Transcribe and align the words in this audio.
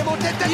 est 0.00 0.04
monté 0.04 0.26
tête. 0.38 0.48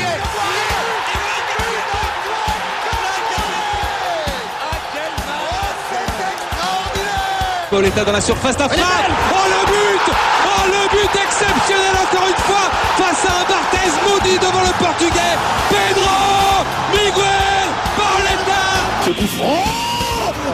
Pauletta 7.70 8.04
dans 8.04 8.12
la 8.12 8.21
surface 8.21 8.56
d'affaire. 8.56 8.85
Oh 9.32 9.46
le 9.48 9.67
but. 9.67 10.14
Oh 10.46 10.67
le 10.67 10.88
but 10.88 11.21
exceptionnel 11.24 11.95
encore 12.03 12.29
une 12.29 12.43
fois 12.45 12.71
face 12.96 13.24
à 13.24 13.32
un 13.40 13.45
Barthez 13.51 13.90
maudit 14.09 14.38
devant 14.38 14.62
le 14.62 14.72
portugais. 14.85 15.37
Pedro 15.69 16.64
Miguel 16.92 17.68
Pauletta 17.96 18.62
Ce 19.04 19.10
coup 19.10 19.26
franc. 19.36 19.64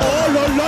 Oh 0.00 0.32
là 0.32 0.48
là. 0.56 0.61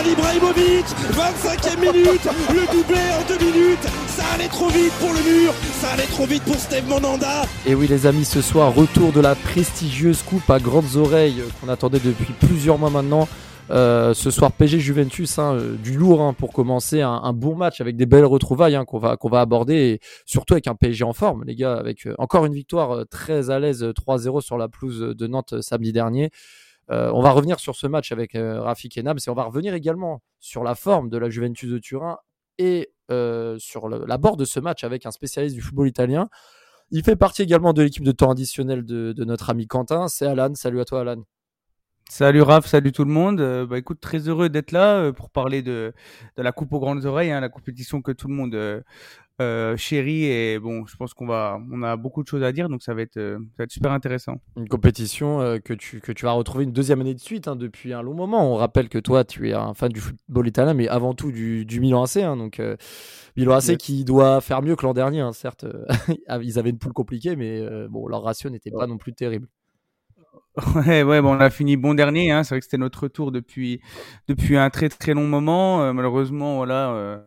Zlatan 0.00 0.10
Ibrahimovic 0.12 0.86
25e 1.12 1.80
minute 1.80 2.28
Le 2.50 2.72
doublé 2.72 3.00
en 3.18 3.28
deux 3.28 3.44
minutes 3.44 3.82
Ça 4.08 4.24
allait 4.34 4.48
trop 4.48 4.68
vite 4.68 4.92
pour 4.98 5.10
le 5.10 5.20
mur 5.20 5.52
Ça 5.80 5.90
allait 5.92 6.06
trop 6.06 6.26
vite 6.26 6.42
pour 6.44 6.56
Steve 6.56 6.88
Monanda 6.88 7.42
Et 7.66 7.74
oui 7.74 7.86
les 7.86 8.06
amis, 8.06 8.24
ce 8.24 8.40
soir, 8.40 8.74
retour 8.74 9.12
de 9.12 9.20
la 9.20 9.34
prestigieuse 9.34 10.22
coupe 10.22 10.48
à 10.50 10.58
grandes 10.58 10.96
oreilles 10.96 11.40
euh, 11.40 11.48
qu'on 11.60 11.68
attendait 11.68 11.98
depuis 11.98 12.32
plusieurs 12.32 12.78
mois 12.78 12.90
maintenant. 12.90 13.28
Euh, 13.70 14.14
ce 14.14 14.30
soir 14.30 14.50
PG 14.50 14.80
Juventus, 14.80 15.38
hein, 15.38 15.54
euh, 15.54 15.76
du 15.76 15.96
lourd 15.96 16.22
hein, 16.22 16.32
pour 16.32 16.52
commencer, 16.52 17.02
un, 17.02 17.32
bon 17.32 17.54
match 17.54 17.80
avec 17.80 17.96
des 17.96 18.06
belles 18.06 18.24
retrouvailles 18.24 18.74
hein, 18.74 18.84
qu'on 18.84 18.98
va 18.98 19.16
qu'on 19.16 19.28
va 19.28 19.40
aborder 19.40 19.74
et 19.74 20.00
surtout 20.26 20.54
avec 20.54 20.66
un 20.66 20.74
PSG 20.74 21.04
en 21.04 21.12
forme, 21.12 21.44
les 21.44 21.54
gars, 21.54 21.74
avec 21.74 22.08
encore 22.18 22.46
une 22.46 22.54
victoire 22.54 23.06
très 23.08 23.50
à 23.50 23.60
l'aise 23.60 23.84
euh, 23.84 23.92
3-0 23.92 24.40
sur 24.40 24.58
la 24.58 24.68
pelouse 24.68 25.14
de 25.16 25.26
Nantes 25.26 25.60
samedi 25.60 25.92
dernier. 25.92 26.30
Euh, 26.90 27.10
on 27.12 27.22
va 27.22 27.30
revenir 27.30 27.60
sur 27.60 27.76
ce 27.76 27.86
match 27.86 28.10
avec 28.10 28.34
euh, 28.34 28.60
Rafik 28.60 28.98
et 28.98 29.02
Nabs 29.02 29.20
et 29.24 29.30
on 29.30 29.34
va 29.34 29.44
revenir 29.44 29.74
également 29.74 30.22
sur 30.40 30.64
la 30.64 30.74
forme 30.74 31.08
de 31.08 31.18
la 31.18 31.30
Juventus 31.30 31.70
de 31.70 31.78
Turin 31.78 32.18
et 32.58 32.92
euh, 33.12 33.58
sur 33.58 33.88
l'abord 33.88 34.36
de 34.36 34.44
ce 34.44 34.58
match 34.58 34.82
avec 34.82 35.06
un 35.06 35.12
spécialiste 35.12 35.54
du 35.54 35.62
football 35.62 35.88
italien. 35.88 36.28
Il 36.90 37.04
fait 37.04 37.16
partie 37.16 37.42
également 37.42 37.72
de 37.72 37.82
l'équipe 37.82 38.02
de 38.02 38.12
temps 38.12 38.30
additionnel 38.32 38.84
de 38.84 39.24
notre 39.24 39.50
ami 39.50 39.68
Quentin. 39.68 40.08
C'est 40.08 40.26
Alan. 40.26 40.52
Salut 40.54 40.80
à 40.80 40.84
toi, 40.84 41.02
Alan. 41.02 41.22
Salut 42.10 42.42
Raph, 42.42 42.66
salut 42.66 42.90
tout 42.90 43.04
le 43.04 43.12
monde. 43.12 43.40
Euh, 43.40 43.66
bah 43.66 43.78
écoute, 43.78 44.00
très 44.00 44.18
heureux 44.28 44.48
d'être 44.48 44.72
là 44.72 44.96
euh, 44.96 45.12
pour 45.12 45.30
parler 45.30 45.62
de, 45.62 45.92
de 46.36 46.42
la 46.42 46.50
coupe 46.50 46.72
aux 46.72 46.80
grandes 46.80 47.04
oreilles, 47.06 47.30
hein, 47.30 47.38
la 47.38 47.48
compétition 47.48 48.02
que 48.02 48.10
tout 48.10 48.26
le 48.26 48.34
monde 48.34 48.52
euh, 48.52 49.76
chérit 49.76 50.24
et 50.24 50.58
bon, 50.58 50.86
je 50.86 50.96
pense 50.96 51.14
qu'on 51.14 51.28
va, 51.28 51.60
on 51.70 51.84
a 51.84 51.94
beaucoup 51.96 52.24
de 52.24 52.28
choses 52.28 52.42
à 52.42 52.50
dire, 52.50 52.68
donc 52.68 52.82
ça 52.82 52.94
va 52.94 53.02
être, 53.02 53.14
ça 53.14 53.38
va 53.58 53.64
être 53.64 53.70
super 53.70 53.92
intéressant. 53.92 54.40
Une 54.56 54.66
compétition 54.66 55.60
que, 55.64 55.72
tu, 55.72 56.00
que 56.00 56.10
tu 56.10 56.24
vas 56.24 56.32
retrouver 56.32 56.64
une 56.64 56.72
deuxième 56.72 57.00
année 57.00 57.14
de 57.14 57.20
suite 57.20 57.46
hein, 57.46 57.54
depuis 57.54 57.92
un 57.92 58.02
long 58.02 58.14
moment. 58.14 58.52
On 58.52 58.56
rappelle 58.56 58.88
que 58.88 58.98
toi, 58.98 59.22
tu 59.22 59.48
es 59.48 59.52
un 59.52 59.72
fan 59.74 59.92
du 59.92 60.00
football 60.00 60.48
italien, 60.48 60.74
mais 60.74 60.88
avant 60.88 61.14
tout 61.14 61.30
du, 61.30 61.64
du 61.64 61.78
Milan 61.78 62.02
AC. 62.02 62.16
hein, 62.16 62.36
donc, 62.36 62.60
Milan 63.36 63.54
AC 63.54 63.76
qui 63.76 64.04
doit 64.04 64.40
faire 64.40 64.62
mieux 64.62 64.74
que 64.74 64.84
l'an 64.84 64.94
dernier. 64.94 65.26
certes, 65.32 65.64
ils 66.42 66.58
avaient 66.58 66.70
une 66.70 66.78
poule 66.78 66.92
compliquée, 66.92 67.36
mais 67.36 67.64
bon, 67.88 68.08
leur 68.08 68.24
ratio 68.24 68.50
n'était 68.50 68.72
pas 68.72 68.88
non 68.88 68.98
plus 68.98 69.14
terrible. 69.14 69.46
Ouais, 70.74 71.02
ouais, 71.02 71.20
bon, 71.22 71.36
on 71.36 71.40
a 71.40 71.50
fini 71.50 71.76
bon 71.76 71.94
dernier. 71.94 72.30
Hein. 72.32 72.42
C'est 72.42 72.54
vrai 72.54 72.60
que 72.60 72.64
c'était 72.64 72.78
notre 72.78 73.04
retour 73.04 73.30
depuis 73.32 73.80
depuis 74.28 74.56
un 74.56 74.68
très 74.70 74.88
très 74.88 75.14
long 75.14 75.26
moment. 75.26 75.82
Euh, 75.82 75.92
malheureusement, 75.92 76.56
voilà, 76.56 76.90
euh, 76.92 77.18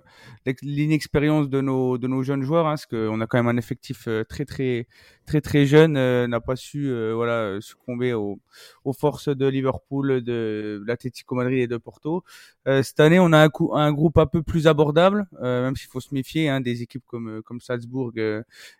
l'inexpérience 0.61 1.49
de 1.49 1.61
nos 1.61 1.97
de 1.97 2.08
nos 2.08 2.23
jeunes 2.23 2.44
joueurs, 2.44 2.67
hein, 2.67 2.72
parce 2.72 2.86
qu'on 2.86 3.22
a 3.22 3.27
quand 3.27 3.38
même 3.38 3.47
un 3.47 3.58
effectif 3.58 4.08
euh, 4.08 4.23
très 4.23 4.45
très 4.45 4.88
très 5.25 5.41
très 5.41 5.66
jeune, 5.66 5.95
euh, 5.97 6.27
n'a 6.27 6.41
pas 6.41 6.55
su 6.55 6.88
euh, 6.89 7.13
voilà 7.16 7.59
succomber 7.61 8.13
aux 8.13 8.39
aux 8.86 8.94
forces 8.94 9.30
de 9.30 9.47
Liverpool, 9.47 10.21
de 10.23 10.83
l'Atlético 10.86 11.36
Madrid 11.36 11.59
et 11.59 11.67
de 11.67 11.77
Porto. 11.77 12.23
Euh, 12.67 12.83
cette 12.83 12.99
année, 12.99 13.19
on 13.19 13.31
a 13.33 13.39
un, 13.39 13.49
coup, 13.49 13.71
un 13.73 13.91
groupe 13.91 14.17
un 14.17 14.25
peu 14.25 14.41
plus 14.41 14.67
abordable, 14.67 15.27
euh, 15.41 15.64
même 15.64 15.75
s'il 15.75 15.89
faut 15.89 15.99
se 15.99 16.14
méfier 16.14 16.49
hein, 16.49 16.61
des 16.61 16.81
équipes 16.81 17.03
comme 17.08 17.30
euh, 17.30 17.41
comme 17.41 17.59
Salzbourg 17.59 18.11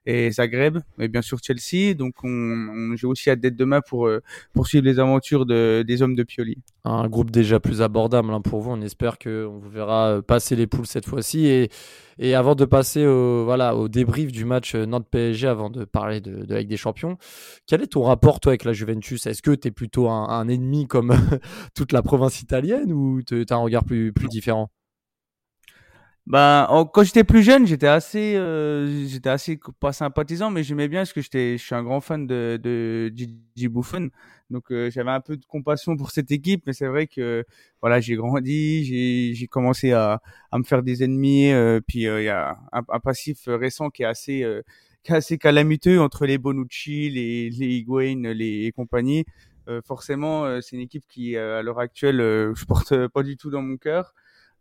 et 0.06 0.32
Zagreb, 0.32 0.80
mais 0.98 1.08
bien 1.08 1.22
sûr 1.22 1.40
Chelsea. 1.44 1.94
Donc, 1.94 2.16
on, 2.24 2.30
on 2.30 2.96
j'ai 2.96 3.08
aussi 3.08 3.30
hâte 3.30 3.40
d'être 3.40 3.56
demain 3.56 3.82
pour 3.82 4.10
poursuivre 4.54 4.86
les 4.86 5.00
aventures 5.00 5.46
de, 5.46 5.84
des 5.86 6.02
hommes 6.02 6.16
de 6.16 6.24
Pioli. 6.24 6.58
un 6.86 7.08
groupe 7.08 7.32
déjà 7.32 7.60
plus 7.60 7.82
abordable 7.82 8.32
hein, 8.32 8.42
pour 8.42 8.62
vous. 8.62 8.72
On 8.72 8.82
espère 8.82 9.18
qu'on 9.18 9.60
vous 9.60 9.70
verra 9.70 10.22
passer 10.22 10.56
les 10.56 10.68
poules 10.68 10.86
cette 10.88 11.06
fois-ci. 11.06 11.48
Et, 11.62 11.70
et 12.20 12.36
avant 12.36 12.56
de 12.56 12.66
passer 12.66 13.06
au, 13.06 13.44
voilà, 13.46 13.76
au 13.76 13.88
débrief 13.88 14.32
du 14.32 14.46
match 14.46 14.76
euh, 14.76 14.86
Nantes-PSG, 14.86 15.48
avant 15.48 15.70
de 15.70 15.86
parler 15.86 16.22
de, 16.22 16.46
de 16.46 16.56
Ligue 16.56 16.70
des 16.70 16.78
Champions, 16.78 17.18
quel 17.68 17.82
est 17.82 17.88
ton 17.88 18.04
rapport 18.04 18.40
toi 18.40 18.52
avec 18.52 18.64
la 18.66 18.74
Juventus? 18.74 19.26
Est-ce 19.26 19.42
que 19.42 19.52
tu 19.52 19.68
es 19.70 19.72
plutôt 19.72 20.10
un, 20.10 20.30
un 20.30 20.48
ennemi 20.48 20.88
comme 20.88 21.16
toute 21.76 21.92
la 21.92 22.02
province 22.02 22.42
italienne 22.42 22.92
ou 22.94 23.22
tu 23.24 23.46
as 23.50 23.54
un 23.54 23.58
regard 23.58 23.84
plus, 23.86 24.14
plus 24.14 24.30
différent? 24.30 24.70
Bah, 26.26 26.68
en- 26.70 26.86
quand 26.86 27.04
j'étais 27.04 27.26
plus 27.26 27.44
jeune, 27.44 27.68
j'étais 27.68 27.88
assez, 27.88 28.36
euh, 28.38 29.06
j'étais 29.08 29.30
assez 29.30 29.60
pas 29.82 29.92
sympathisant, 29.92 30.52
mais 30.52 30.64
j'aimais 30.64 30.88
bien 30.88 31.02
parce 31.02 31.12
que 31.12 31.22
j'étais, 31.22 31.58
je 31.58 31.64
suis 31.64 31.76
un 31.76 31.84
grand 31.84 32.00
fan 32.00 32.26
de, 32.28 32.58
de 32.64 33.12
Gigi 33.14 33.68
Buffon, 33.68 34.10
donc 34.50 34.72
euh, 34.72 34.90
j'avais 34.90 35.12
un 35.12 35.20
peu 35.20 35.36
de 35.36 35.44
compassion 35.46 35.98
pour 35.98 36.12
cette 36.12 36.32
équipe, 36.32 36.64
mais 36.66 36.72
c'est 36.72 36.88
vrai 36.88 37.08
que 37.08 37.44
voilà, 37.82 38.00
j'ai 38.00 38.16
grandi, 38.16 38.86
j'ai, 38.86 39.34
j'ai 39.36 39.48
commencé 39.48 39.92
à, 39.92 40.22
à 40.52 40.58
me 40.60 40.64
faire 40.64 40.82
des 40.82 41.04
ennemis, 41.04 41.52
euh, 41.52 41.82
puis 41.86 42.08
euh, 42.08 42.22
il 42.22 42.26
y 42.26 42.30
a 42.30 42.58
un, 42.72 42.84
un 42.88 43.00
passif 43.02 43.42
récent 43.48 43.90
qui 43.90 44.04
est 44.04 44.06
assez, 44.06 44.44
euh, 44.44 44.62
qui 45.04 45.12
est 45.12 45.16
assez 45.16 45.38
calamiteux 45.38 46.00
entre 46.00 46.26
les 46.26 46.38
Bonucci, 46.38 47.10
les, 47.10 47.50
les 47.50 47.68
Higuain, 47.80 48.32
les 48.34 48.66
et 48.68 48.72
compagnie. 48.72 49.26
Euh, 49.70 49.82
forcément, 49.86 50.62
c'est 50.62 50.76
une 50.76 50.82
équipe 50.82 51.04
qui, 51.10 51.36
à 51.38 51.62
l'heure 51.62 51.80
actuelle, 51.80 52.18
je 52.56 52.66
porte 52.66 53.08
pas 53.08 53.24
du 53.24 53.36
tout 53.36 53.50
dans 53.50 53.62
mon 53.62 53.76
cœur. 53.78 54.14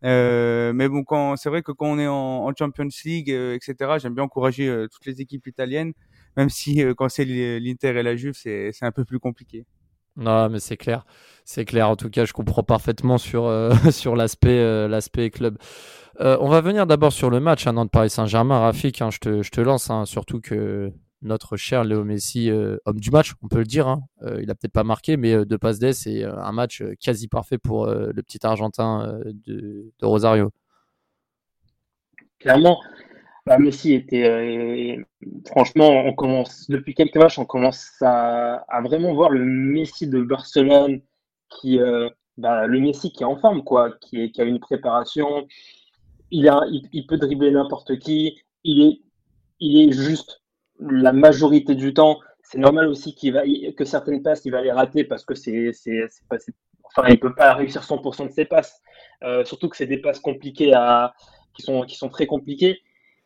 Euh, 0.05 0.73
mais 0.73 0.89
bon, 0.89 1.05
quand 1.05 1.37
c'est 1.37 1.49
vrai 1.49 1.63
que 1.63 1.73
quand 1.73 1.87
on 1.87 1.99
est 1.99 2.07
en, 2.09 2.15
en 2.47 2.53
Champions 2.59 2.89
League, 3.05 3.31
euh, 3.31 3.55
etc., 3.55 3.99
j'aime 3.99 4.15
bien 4.15 4.25
encourager 4.25 4.69
euh, 4.69 4.89
toutes 4.89 5.07
les 5.07 5.21
équipes 5.21 5.47
italiennes, 5.47 5.93
même 6.37 6.51
si 6.51 6.83
euh, 6.83 6.95
quand 6.95 7.09
c'est 7.09 7.25
l'Inter 7.25 7.89
et 7.99 8.03
la 8.03 8.17
Juve, 8.17 8.35
c'est 8.35 8.73
un 8.83 8.93
peu 8.93 9.05
plus 9.05 9.21
compliqué. 9.21 9.65
Non, 10.17 10.51
mais 10.51 10.61
c'est 10.61 10.77
clair. 10.77 11.07
C'est 11.45 11.65
clair. 11.65 11.89
En 11.89 11.97
tout 11.97 12.11
cas, 12.11 12.25
je 12.27 12.33
comprends 12.35 12.63
parfaitement 12.63 13.17
sur, 13.19 13.47
euh, 13.47 13.73
sur 13.91 14.15
l'aspect 14.17 14.89
l'aspect 14.89 15.31
club. 15.31 15.57
On 16.21 16.49
va 16.49 16.61
venir 16.61 16.87
d'abord 16.87 17.13
sur 17.13 17.31
le 17.31 17.41
match 17.41 17.67
hein, 17.67 17.73
Nantes-Paris 17.73 18.11
Saint-Germain. 18.11 18.59
Rafik, 18.61 19.01
hein, 19.01 19.11
je, 19.11 19.19
te, 19.19 19.43
je 19.43 19.51
te 19.51 19.61
lance. 19.61 19.91
hein, 19.91 20.05
surtout 20.05 20.41
que 20.41 20.93
notre 21.23 21.57
cher 21.57 21.85
Léo 21.85 22.05
Messi, 22.05 22.51
euh, 22.51 22.77
homme 22.85 23.01
du 23.01 23.11
match, 23.11 23.35
on 23.43 23.49
peut 23.49 23.59
le 23.59 23.65
dire. 23.65 23.89
hein, 23.89 24.03
euh, 24.23 24.41
il 24.43 24.51
a 24.51 24.55
peut-être 24.55 24.73
pas 24.73 24.85
marqué, 24.85 25.17
mais 25.17 25.33
euh, 25.33 25.45
de 25.45 25.57
passe 25.57 25.79
d'ess, 25.79 26.01
c'est 26.01 26.25
un 26.25 26.53
match 26.53 26.83
quasi 27.01 27.29
parfait 27.29 27.59
pour 27.59 27.87
le 27.87 28.23
petit 28.23 28.45
Argentin 28.45 29.21
de, 29.47 29.93
Rosario. 30.03 30.51
Clairement, 32.39 32.81
bah, 33.47 33.59
Messi 33.59 33.95
était. 33.95 34.99
franchement, 35.47 35.89
on 35.89 36.13
commence 36.13 36.69
depuis 36.69 36.95
quelques 36.95 37.17
matchs, 37.17 37.39
on 37.39 37.45
commence 37.45 37.91
à, 38.01 38.65
vraiment 38.83 39.15
voir 39.15 39.31
le 39.31 39.45
Messi 39.45 40.09
de 40.09 40.21
Barcelone, 40.21 41.01
qui, 41.49 41.79
bah, 42.37 42.67
le 42.67 42.81
Messi 42.81 43.13
qui 43.13 43.23
est 43.23 43.27
en 43.27 43.37
forme, 43.37 43.63
quoi, 43.63 43.93
qui, 44.01 44.33
a 44.39 44.45
une 44.45 44.61
préparation. 44.61 45.47
Il, 46.31 46.49
a, 46.49 46.65
il 46.93 47.07
peut 47.07 47.19
dribbler 47.19 47.51
n'importe 47.51 47.99
qui. 47.99 48.41
Il 48.65 48.83
est, 48.83 49.01
il 49.61 49.89
est 49.89 49.93
juste 49.93 50.42
la 50.81 51.13
majorité 51.13 51.75
du 51.75 51.95
temps. 51.95 52.21
C'est 52.43 52.59
normal 52.59 52.89
aussi 52.89 53.15
qu'il 53.15 53.33
va, 53.33 53.43
que 53.77 53.85
certaines 53.85 54.23
passes, 54.23 54.45
il 54.45 54.53
va 54.53 54.63
les 54.63 54.73
rater 54.73 55.05
parce 55.05 55.25
que 55.25 55.35
c'est, 55.35 55.73
c'est, 55.73 56.09
enfin, 56.85 57.09
il 57.09 57.19
peut 57.19 57.35
pas 57.35 57.55
réussir 57.55 57.83
100% 57.83 58.27
de 58.27 58.33
ses 58.33 58.45
passes. 58.45 58.81
Euh, 59.23 59.45
surtout 59.45 59.69
que 59.69 59.77
c'est 59.77 59.87
des 59.87 59.99
passes 59.99 60.21
compliquées 60.21 60.73
qui 61.55 61.63
sont, 61.63 61.83
qui 61.83 61.97
sont 61.97 62.09
très 62.09 62.27
compliquées. 62.27 62.81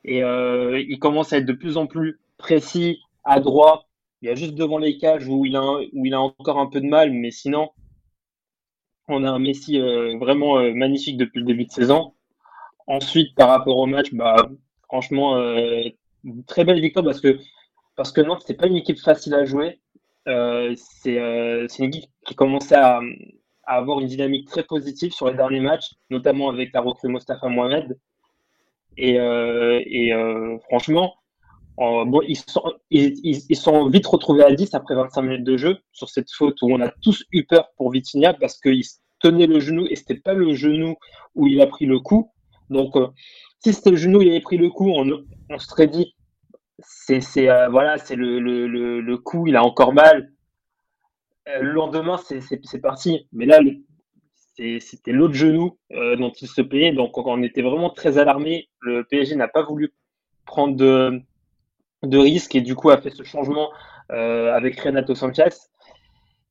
Et 0.04 0.22
euh, 0.22 0.80
il 0.88 0.98
commence 0.98 1.32
à 1.32 1.38
être 1.38 1.46
de 1.46 1.52
plus 1.52 1.76
en 1.76 1.86
plus 1.86 2.20
précis, 2.36 3.00
adroit. 3.24 3.86
Il 4.22 4.28
y 4.28 4.30
a 4.30 4.34
juste 4.34 4.54
devant 4.54 4.78
les 4.78 4.98
cages 4.98 5.26
où 5.28 5.44
il 5.44 5.56
a, 5.56 5.62
où 5.92 6.06
il 6.06 6.14
a 6.14 6.20
encore 6.20 6.58
un 6.58 6.66
peu 6.66 6.80
de 6.80 6.86
mal, 6.86 7.12
mais 7.12 7.30
sinon, 7.30 7.70
on 9.08 9.24
a 9.24 9.30
un 9.30 9.38
Messi 9.38 9.78
euh, 9.78 10.16
vraiment 10.18 10.60
magnifique 10.72 11.16
depuis 11.16 11.40
le 11.40 11.46
début 11.46 11.64
de 11.64 11.72
saison. 11.72 12.12
Ensuite, 12.86 13.34
par 13.34 13.48
rapport 13.48 13.78
au 13.78 13.86
match, 13.86 14.12
bah, 14.12 14.48
franchement, 14.88 15.36
très 16.46 16.64
belle 16.64 16.80
victoire 16.80 17.04
parce 17.04 17.20
que, 17.20 17.38
parce 17.96 18.12
que 18.12 18.20
Nantes, 18.20 18.42
c'est 18.46 18.54
pas 18.54 18.66
une 18.66 18.76
équipe 18.76 18.98
facile 18.98 19.34
à 19.34 19.44
jouer. 19.44 19.80
Euh, 20.28 20.74
c'est 20.76 21.18
euh, 21.18 21.66
une 21.78 21.86
équipe 21.86 22.10
qui 22.26 22.34
commençait 22.34 22.76
à, 22.76 23.00
avoir 23.66 24.00
une 24.00 24.06
dynamique 24.06 24.48
très 24.48 24.62
positive 24.62 25.12
sur 25.12 25.28
les 25.28 25.36
derniers 25.36 25.60
matchs, 25.60 25.90
notamment 26.10 26.48
avec 26.48 26.72
la 26.72 26.80
recrue 26.80 27.08
Mostafa 27.08 27.48
Mohamed. 27.48 27.98
Et, 28.96 29.18
euh, 29.18 29.80
euh, 29.80 30.58
franchement, 30.68 31.14
ils, 31.78 32.36
sont, 32.36 32.72
ils, 32.90 33.14
ils, 33.48 33.56
sont 33.56 33.88
vite 33.88 34.06
retrouvés 34.06 34.44
à 34.44 34.52
10 34.52 34.72
après 34.74 34.94
25 34.94 35.22
minutes 35.22 35.44
de 35.44 35.56
jeu 35.56 35.78
sur 35.92 36.08
cette 36.08 36.30
faute 36.30 36.56
où 36.62 36.72
on 36.72 36.80
a 36.80 36.88
tous 37.02 37.24
eu 37.32 37.44
peur 37.44 37.68
pour 37.76 37.90
Vitinha 37.90 38.32
parce 38.34 38.58
qu'il 38.58 38.82
tenait 39.20 39.46
le 39.46 39.60
genou 39.60 39.86
et 39.90 39.96
c'était 39.96 40.14
pas 40.20 40.32
le 40.32 40.54
genou 40.54 40.94
où 41.34 41.46
il 41.46 41.60
a 41.60 41.66
pris 41.66 41.86
le 41.86 41.98
coup. 41.98 42.32
Donc, 42.70 42.94
si 43.62 43.72
c'était 43.72 43.90
le 43.90 43.96
genou, 43.96 44.22
il 44.22 44.30
avait 44.30 44.40
pris 44.40 44.56
le 44.56 44.70
coup, 44.70 44.88
on, 44.90 45.24
on 45.50 45.58
se 45.58 45.66
serait 45.66 45.88
dit, 45.88 46.14
c'est 46.80 47.48
euh, 47.48 47.68
voilà, 47.68 47.98
c'est 47.98 48.16
le, 48.16 48.38
le, 48.38 49.00
le, 49.00 49.18
coup, 49.18 49.46
il 49.46 49.56
a 49.56 49.64
encore 49.64 49.92
mal. 49.92 50.32
Euh, 51.48 51.60
le 51.60 51.72
lendemain, 51.72 52.18
c'est 52.18 52.80
parti. 52.80 53.26
Mais 53.32 53.46
là, 53.46 53.60
c'était 54.56 55.12
l'autre 55.12 55.34
genou 55.34 55.78
euh, 55.92 56.16
dont 56.16 56.32
il 56.40 56.48
se 56.48 56.62
payait. 56.62 56.92
Donc, 56.92 57.16
on 57.18 57.42
était 57.42 57.62
vraiment 57.62 57.90
très 57.90 58.18
alarmés. 58.18 58.68
Le 58.80 59.04
PSG 59.04 59.36
n'a 59.36 59.48
pas 59.48 59.62
voulu 59.62 59.94
prendre 60.44 60.76
de, 60.76 61.20
de 62.02 62.18
risque 62.18 62.54
et 62.54 62.60
du 62.60 62.74
coup 62.74 62.90
a 62.90 63.00
fait 63.00 63.10
ce 63.10 63.22
changement 63.22 63.70
avec 64.08 64.78
Renato 64.80 65.14
Sanchez. 65.14 65.48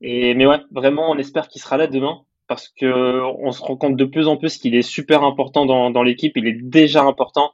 Et, 0.01 0.33
mais 0.33 0.45
ouais, 0.45 0.59
vraiment, 0.71 1.09
on 1.09 1.17
espère 1.17 1.47
qu'il 1.47 1.61
sera 1.61 1.77
là 1.77 1.87
demain 1.87 2.21
parce 2.47 2.67
que 2.67 3.21
on 3.39 3.51
se 3.51 3.61
rend 3.61 3.77
compte 3.77 3.95
de 3.95 4.05
plus 4.05 4.27
en 4.27 4.37
plus 4.37 4.57
qu'il 4.57 4.75
est 4.75 4.81
super 4.81 5.23
important 5.23 5.65
dans, 5.65 5.89
dans 5.89 6.03
l'équipe. 6.03 6.33
Il 6.35 6.47
est 6.47 6.61
déjà 6.61 7.03
important. 7.03 7.51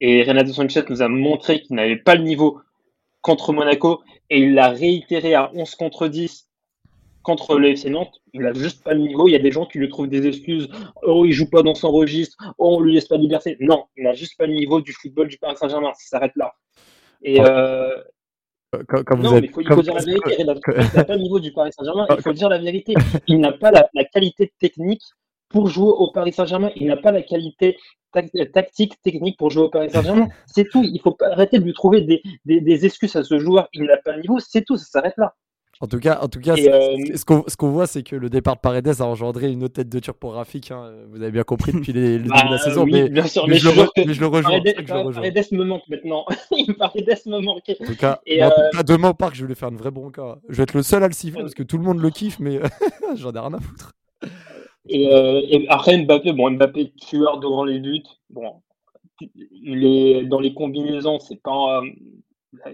Et 0.00 0.22
Renato 0.22 0.52
Sanchez 0.52 0.82
nous 0.88 1.02
a 1.02 1.08
montré 1.08 1.60
qu'il 1.60 1.76
n'avait 1.76 1.96
pas 1.96 2.14
le 2.14 2.22
niveau 2.22 2.60
contre 3.20 3.52
Monaco 3.52 4.02
et 4.30 4.40
il 4.40 4.54
l'a 4.54 4.68
réitéré 4.68 5.34
à 5.34 5.50
11 5.54 5.74
contre 5.76 6.08
10 6.08 6.48
contre 7.22 7.58
le 7.58 7.70
FC 7.70 7.90
Nantes. 7.90 8.20
Il 8.34 8.42
n'a 8.42 8.52
juste 8.52 8.84
pas 8.84 8.92
le 8.92 9.00
niveau. 9.00 9.28
Il 9.28 9.32
y 9.32 9.36
a 9.36 9.40
des 9.40 9.50
gens 9.50 9.64
qui 9.66 9.78
lui 9.78 9.88
trouvent 9.88 10.08
des 10.08 10.26
excuses. 10.26 10.68
Oh, 11.02 11.24
il 11.24 11.32
joue 11.32 11.48
pas 11.48 11.62
dans 11.62 11.74
son 11.74 11.90
registre. 11.90 12.36
Oh, 12.58 12.76
on 12.76 12.80
lui 12.80 12.94
laisse 12.94 13.08
pas 13.08 13.16
de 13.16 13.22
liberté. 13.22 13.56
Non, 13.60 13.86
il 13.96 14.04
n'a 14.04 14.12
juste 14.12 14.36
pas 14.36 14.46
le 14.46 14.54
niveau 14.54 14.80
du 14.80 14.92
football 14.92 15.28
du 15.28 15.38
Paris 15.38 15.56
Saint-Germain. 15.56 15.92
Ça 15.94 16.18
s'arrête 16.18 16.36
là. 16.36 16.52
Et, 17.22 17.40
euh, 17.40 17.96
non, 19.18 19.40
mais 19.40 19.40
il 19.42 19.50
faut, 19.50 19.82
dire 19.82 19.94
la 19.94 20.02
vérité. 20.02 20.36
Il 20.38 20.46
n'a 20.46 21.04
pas 21.04 21.14
le 21.14 21.22
niveau 21.22 21.40
du 21.40 21.52
Paris 21.52 21.70
Saint-Germain. 21.72 22.06
Il 22.14 22.22
faut 22.22 22.32
dire 22.32 22.48
la 22.48 22.58
vérité. 22.58 22.94
Il 23.26 23.40
n'a 23.40 23.52
pas 23.52 23.70
la, 23.70 24.04
qualité 24.04 24.52
technique 24.58 25.02
pour 25.48 25.68
jouer 25.68 25.92
au 25.96 26.10
Paris 26.12 26.32
Saint-Germain. 26.32 26.70
Il 26.76 26.86
n'a 26.86 26.96
pas 26.96 27.12
la 27.12 27.22
qualité 27.22 27.76
tactique, 28.52 29.00
technique 29.02 29.38
pour 29.38 29.50
jouer 29.50 29.64
au 29.64 29.70
Paris 29.70 29.90
Saint-Germain. 29.90 30.28
C'est 30.46 30.68
tout. 30.68 30.82
Il 30.82 31.00
faut 31.00 31.16
arrêter 31.20 31.58
de 31.58 31.64
lui 31.64 31.74
trouver 31.74 32.00
des, 32.02 32.22
des 32.60 32.86
excuses 32.86 33.16
à 33.16 33.24
ce 33.24 33.38
joueur. 33.38 33.68
Il 33.72 33.84
n'a 33.84 33.96
pas 33.96 34.12
le 34.12 34.22
niveau. 34.22 34.38
C'est 34.38 34.62
tout. 34.62 34.76
Ça 34.76 34.84
s'arrête 34.84 35.14
là. 35.16 35.34
En 35.80 35.86
tout 35.86 35.98
cas, 35.98 36.20
en 36.22 36.28
tout 36.28 36.40
cas 36.40 36.54
euh, 36.56 36.96
ce 37.14 37.56
qu'on 37.56 37.70
voit, 37.70 37.86
c'est 37.86 38.02
que 38.02 38.14
le 38.14 38.30
départ 38.30 38.54
de 38.56 38.60
Paredes 38.60 39.00
a 39.00 39.04
engendré 39.04 39.50
une 39.50 39.64
autre 39.64 39.74
tête 39.74 39.88
de 39.88 39.98
turc 39.98 40.16
pour 40.16 40.34
Rafik. 40.34 40.70
Hein. 40.70 40.92
Vous 41.10 41.20
avez 41.20 41.32
bien 41.32 41.42
compris 41.42 41.72
depuis 41.72 41.92
les, 41.92 42.18
le 42.18 42.18
début 42.24 42.28
de 42.28 42.44
la 42.44 42.50
bah, 42.50 42.58
saison. 42.58 42.86
mais, 42.86 43.08
bien 43.08 43.26
sûr, 43.26 43.48
mais, 43.48 43.56
je, 43.56 43.68
le, 43.68 44.26
rejoins. 44.26 44.60
Paredes, 44.60 45.52
me 45.52 45.64
manque 45.64 45.82
maintenant. 45.88 46.24
Paredes 46.78 47.18
me 47.26 47.40
manque. 47.40 47.70
En 47.80 47.84
tout 47.84 47.96
cas, 47.96 48.20
et 48.24 48.42
euh... 48.42 48.48
demain 48.86 49.10
au 49.10 49.14
parc, 49.14 49.34
je 49.34 49.42
vais 49.42 49.48
lui 49.48 49.56
faire 49.56 49.68
une 49.68 49.76
vraie 49.76 49.90
bronca. 49.90 50.38
Je 50.48 50.56
vais 50.56 50.62
être 50.62 50.74
le 50.74 50.82
seul 50.82 51.02
à 51.02 51.08
le 51.08 51.12
siffler 51.12 51.42
parce 51.42 51.54
que 51.54 51.64
tout 51.64 51.76
le 51.76 51.84
monde 51.84 52.00
le 52.00 52.10
kiffe, 52.10 52.38
mais 52.38 52.60
j'en 53.16 53.32
ai 53.32 53.38
rien 53.38 53.54
à 53.54 53.60
foutre. 53.60 53.92
Et, 54.88 55.12
euh, 55.12 55.40
et, 55.48 55.66
après 55.68 55.96
Mbappé, 55.98 56.32
bon, 56.32 56.50
Mbappé 56.50 56.92
tueur 57.00 57.38
devant 57.38 57.64
les 57.64 57.80
buts. 57.80 58.02
Bon, 58.30 58.62
il 59.20 59.84
est 59.84 60.24
dans 60.24 60.40
les 60.40 60.54
combinaisons, 60.54 61.18
c'est 61.18 61.40
pas 61.42 61.82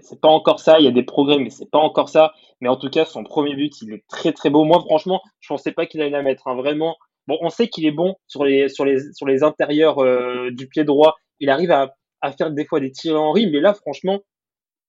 c'est 0.01 0.21
pas 0.21 0.29
encore 0.29 0.59
ça. 0.59 0.79
Il 0.79 0.85
y 0.85 0.87
a 0.87 0.91
des 0.91 1.03
progrès, 1.03 1.39
mais 1.39 1.49
c'est 1.49 1.69
pas 1.69 1.79
encore 1.79 2.09
ça. 2.09 2.33
Mais 2.59 2.69
en 2.69 2.75
tout 2.75 2.89
cas, 2.89 3.05
son 3.05 3.23
premier 3.23 3.55
but, 3.55 3.81
il 3.81 3.93
est 3.93 4.03
très 4.07 4.31
très 4.31 4.49
beau. 4.49 4.63
Moi, 4.63 4.79
franchement, 4.81 5.21
je 5.39 5.47
pensais 5.47 5.71
pas 5.71 5.85
qu'il 5.85 6.01
allait 6.01 6.11
la 6.11 6.21
mettre. 6.21 6.47
Hein. 6.47 6.55
Vraiment. 6.55 6.95
Bon, 7.27 7.37
on 7.41 7.49
sait 7.49 7.67
qu'il 7.67 7.85
est 7.85 7.91
bon 7.91 8.15
sur 8.27 8.43
les 8.45 8.69
sur 8.69 8.85
les 8.85 9.13
sur 9.13 9.27
les 9.27 9.43
intérieurs 9.43 9.99
euh, 9.99 10.49
du 10.51 10.67
pied 10.67 10.83
droit. 10.83 11.15
Il 11.39 11.49
arrive 11.49 11.71
à, 11.71 11.95
à 12.21 12.31
faire 12.31 12.51
des 12.51 12.65
fois 12.65 12.79
des 12.79 12.91
tirs 12.91 13.19
en 13.21 13.31
riz, 13.31 13.49
mais 13.49 13.59
là, 13.59 13.73
franchement, 13.73 14.19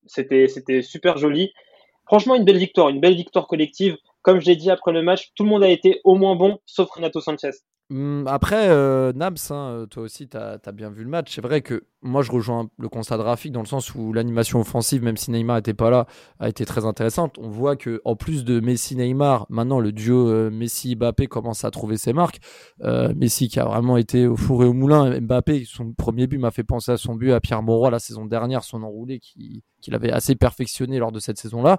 c'était 0.06 0.48
super 0.82 1.18
joli. 1.18 1.52
Franchement, 2.06 2.34
une 2.34 2.44
belle 2.44 2.58
victoire, 2.58 2.88
une 2.88 3.00
belle 3.00 3.14
victoire 3.14 3.46
collective. 3.46 3.96
Comme 4.22 4.40
je 4.40 4.46
l'ai 4.46 4.56
dit 4.56 4.70
après 4.70 4.92
le 4.92 5.02
match, 5.02 5.32
tout 5.34 5.44
le 5.44 5.50
monde 5.50 5.64
a 5.64 5.68
été 5.68 6.00
au 6.04 6.14
moins 6.14 6.36
bon, 6.36 6.58
sauf 6.64 6.90
Renato 6.90 7.20
Sanchez. 7.20 7.50
Mmh, 7.92 8.26
après, 8.26 8.70
euh, 8.70 9.12
Nabs, 9.12 9.36
hein, 9.50 9.84
toi 9.90 10.04
aussi, 10.04 10.26
tu 10.26 10.38
as, 10.38 10.72
bien 10.72 10.88
vu 10.88 11.04
le 11.04 11.10
match. 11.10 11.34
C'est 11.34 11.42
vrai 11.42 11.60
que 11.60 11.84
moi, 12.00 12.22
je 12.22 12.32
rejoins 12.32 12.70
le 12.78 12.88
constat 12.88 13.18
de 13.18 13.22
Rafik 13.22 13.52
dans 13.52 13.60
le 13.60 13.66
sens 13.66 13.94
où 13.94 14.14
l'animation 14.14 14.60
offensive, 14.60 15.02
même 15.02 15.18
si 15.18 15.30
Neymar 15.30 15.56
n'était 15.56 15.74
pas 15.74 15.90
là, 15.90 16.06
a 16.40 16.48
été 16.48 16.64
très 16.64 16.86
intéressante. 16.86 17.36
On 17.38 17.50
voit 17.50 17.76
que 17.76 18.00
en 18.06 18.16
plus 18.16 18.46
de 18.46 18.60
Messi-Neymar, 18.60 19.44
maintenant 19.50 19.78
le 19.78 19.92
duo 19.92 20.30
euh, 20.30 20.50
Messi-Mbappé 20.50 21.26
commence 21.26 21.66
à 21.66 21.70
trouver 21.70 21.98
ses 21.98 22.14
marques. 22.14 22.40
Euh, 22.80 23.12
Messi 23.14 23.48
qui 23.48 23.60
a 23.60 23.66
vraiment 23.66 23.98
été 23.98 24.26
au 24.26 24.36
four 24.38 24.64
et 24.64 24.66
au 24.66 24.72
moulin. 24.72 25.20
Mbappé, 25.20 25.66
son 25.66 25.92
premier 25.92 26.26
but 26.26 26.38
m'a 26.38 26.50
fait 26.50 26.64
penser 26.64 26.92
à 26.92 26.96
son 26.96 27.14
but 27.14 27.32
à 27.32 27.40
Pierre 27.40 27.62
Mauroy 27.62 27.90
la 27.90 27.98
saison 27.98 28.24
dernière, 28.24 28.64
son 28.64 28.84
enroulé 28.84 29.20
qu'il 29.20 29.94
avait 29.94 30.12
assez 30.12 30.34
perfectionné 30.34 30.98
lors 30.98 31.12
de 31.12 31.20
cette 31.20 31.36
saison-là. 31.36 31.76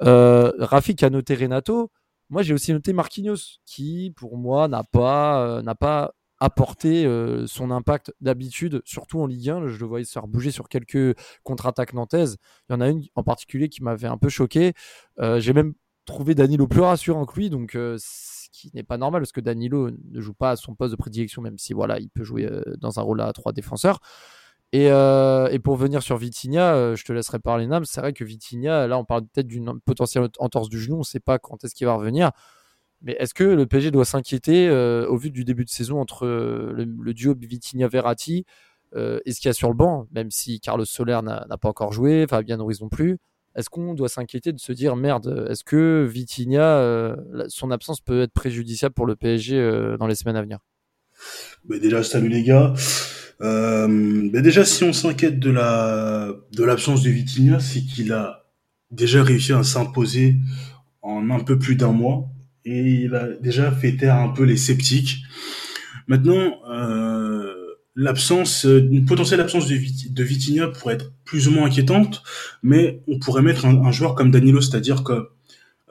Rafik 0.00 1.04
a 1.04 1.10
noté 1.10 1.36
Renato. 1.36 1.92
Moi, 2.30 2.42
j'ai 2.42 2.54
aussi 2.54 2.72
noté 2.72 2.92
Marquinhos, 2.92 3.58
qui, 3.66 4.12
pour 4.16 4.36
moi, 4.36 4.68
n'a 4.68 4.82
pas, 4.84 5.60
euh, 5.60 6.08
apporté 6.40 7.06
euh, 7.06 7.46
son 7.46 7.70
impact 7.70 8.12
d'habitude, 8.20 8.82
surtout 8.84 9.20
en 9.20 9.26
Ligue 9.26 9.50
1. 9.50 9.68
Je 9.68 9.78
le 9.78 9.86
voyais 9.86 10.04
se 10.04 10.12
faire 10.12 10.26
bouger 10.26 10.50
sur 10.50 10.68
quelques 10.68 11.16
contre-attaques 11.42 11.94
nantaises. 11.94 12.36
Il 12.68 12.72
y 12.72 12.76
en 12.76 12.80
a 12.80 12.88
une 12.88 13.02
en 13.14 13.22
particulier 13.22 13.68
qui 13.68 13.82
m'avait 13.82 14.08
un 14.08 14.18
peu 14.18 14.28
choqué. 14.28 14.74
Euh, 15.20 15.40
j'ai 15.40 15.52
même 15.52 15.74
trouvé 16.06 16.34
Danilo 16.34 16.66
plus 16.66 16.80
rassurant 16.80 17.24
que 17.24 17.34
lui, 17.36 17.50
donc 17.50 17.70
ce 17.72 18.48
qui 18.52 18.70
n'est 18.74 18.82
pas 18.82 18.98
normal 18.98 19.22
parce 19.22 19.32
que 19.32 19.40
Danilo 19.40 19.90
ne 19.90 20.20
joue 20.20 20.34
pas 20.34 20.50
à 20.50 20.56
son 20.56 20.74
poste 20.74 20.90
de 20.90 20.96
prédilection, 20.96 21.40
même 21.40 21.56
si 21.56 21.72
voilà, 21.72 21.98
il 21.98 22.10
peut 22.10 22.24
jouer 22.24 22.50
dans 22.78 22.98
un 22.98 23.02
rôle 23.02 23.22
à 23.22 23.32
trois 23.32 23.52
défenseurs. 23.52 24.00
Euh, 24.74 25.48
et, 25.48 25.58
pour 25.58 25.76
venir 25.76 26.02
sur 26.02 26.16
Vitinha, 26.16 26.74
euh, 26.74 26.96
je 26.96 27.04
te 27.04 27.12
laisserai 27.12 27.38
parler 27.38 27.66
Nam. 27.66 27.84
C'est 27.84 28.00
vrai 28.00 28.12
que 28.12 28.24
Vitinha, 28.24 28.86
là, 28.86 28.98
on 28.98 29.04
parle 29.04 29.22
peut-être 29.26 29.46
d'une 29.46 29.80
potentielle 29.80 30.28
entorse 30.38 30.68
du 30.68 30.80
genou. 30.80 30.96
On 30.96 31.00
ne 31.00 31.04
sait 31.04 31.20
pas 31.20 31.38
quand 31.38 31.64
est-ce 31.64 31.74
qu'il 31.74 31.86
va 31.86 31.94
revenir. 31.94 32.32
Mais 33.02 33.16
est-ce 33.20 33.34
que 33.34 33.44
le 33.44 33.66
PSG 33.66 33.90
doit 33.90 34.04
s'inquiéter 34.04 34.68
euh, 34.68 35.06
au 35.08 35.16
vu 35.16 35.30
du 35.30 35.44
début 35.44 35.64
de 35.64 35.70
saison 35.70 36.00
entre 36.00 36.26
le, 36.26 37.14
duo 37.14 37.34
Vitinha-Verratti 37.38 38.46
et 38.96 39.32
ce 39.32 39.40
qu'il 39.40 39.48
y 39.48 39.50
a 39.50 39.52
sur 39.52 39.68
le 39.68 39.74
banc, 39.74 40.06
même 40.12 40.30
si 40.30 40.60
Carlos 40.60 40.84
Soler 40.84 41.18
n'a 41.24 41.58
pas 41.58 41.68
encore 41.68 41.92
joué, 41.92 42.26
Fabien 42.28 42.56
Ruiz 42.62 42.80
non 42.80 42.88
plus? 42.88 43.18
Est-ce 43.56 43.68
qu'on 43.68 43.92
doit 43.92 44.08
s'inquiéter 44.08 44.52
de 44.52 44.58
se 44.60 44.72
dire 44.72 44.94
merde, 44.94 45.46
est-ce 45.50 45.64
que 45.64 46.06
Vitinha, 46.08 47.16
son 47.48 47.72
absence 47.72 48.00
peut 48.00 48.22
être 48.22 48.32
préjudiciable 48.32 48.94
pour 48.94 49.06
le 49.06 49.16
PSG 49.16 49.96
dans 49.98 50.06
les 50.06 50.14
semaines 50.14 50.36
à 50.36 50.42
venir? 50.42 50.60
Déjà, 51.68 52.02
salut 52.02 52.28
les 52.28 52.42
gars. 52.42 52.74
Euh, 53.40 54.30
déjà, 54.40 54.64
si 54.64 54.84
on 54.84 54.92
s'inquiète 54.92 55.38
de 55.38 55.50
la 55.50 56.34
de 56.52 56.64
l'absence 56.64 57.02
de 57.02 57.10
Vitinha, 57.10 57.60
c'est 57.60 57.82
qu'il 57.82 58.12
a 58.12 58.44
déjà 58.90 59.22
réussi 59.22 59.52
à 59.52 59.62
s'imposer 59.62 60.36
en 61.02 61.30
un 61.30 61.40
peu 61.40 61.58
plus 61.58 61.76
d'un 61.76 61.92
mois 61.92 62.28
et 62.64 63.02
il 63.04 63.14
a 63.14 63.28
déjà 63.40 63.70
fait 63.72 63.96
taire 63.96 64.16
un 64.16 64.28
peu 64.28 64.44
les 64.44 64.56
sceptiques. 64.56 65.22
Maintenant, 66.06 66.60
euh, 66.70 67.52
l'absence, 67.94 68.64
une 68.64 69.04
potentielle 69.04 69.40
absence 69.40 69.68
de, 69.68 69.76
de 70.10 70.22
Vitinha 70.22 70.68
pourrait 70.68 70.94
être 70.94 71.12
plus 71.24 71.48
ou 71.48 71.50
moins 71.50 71.66
inquiétante, 71.66 72.22
mais 72.62 73.02
on 73.08 73.18
pourrait 73.18 73.42
mettre 73.42 73.66
un, 73.66 73.92
joueur 73.92 74.14
comme 74.14 74.30
Danilo, 74.30 74.60
c'est-à-dire 74.60 75.04
que 75.04 75.28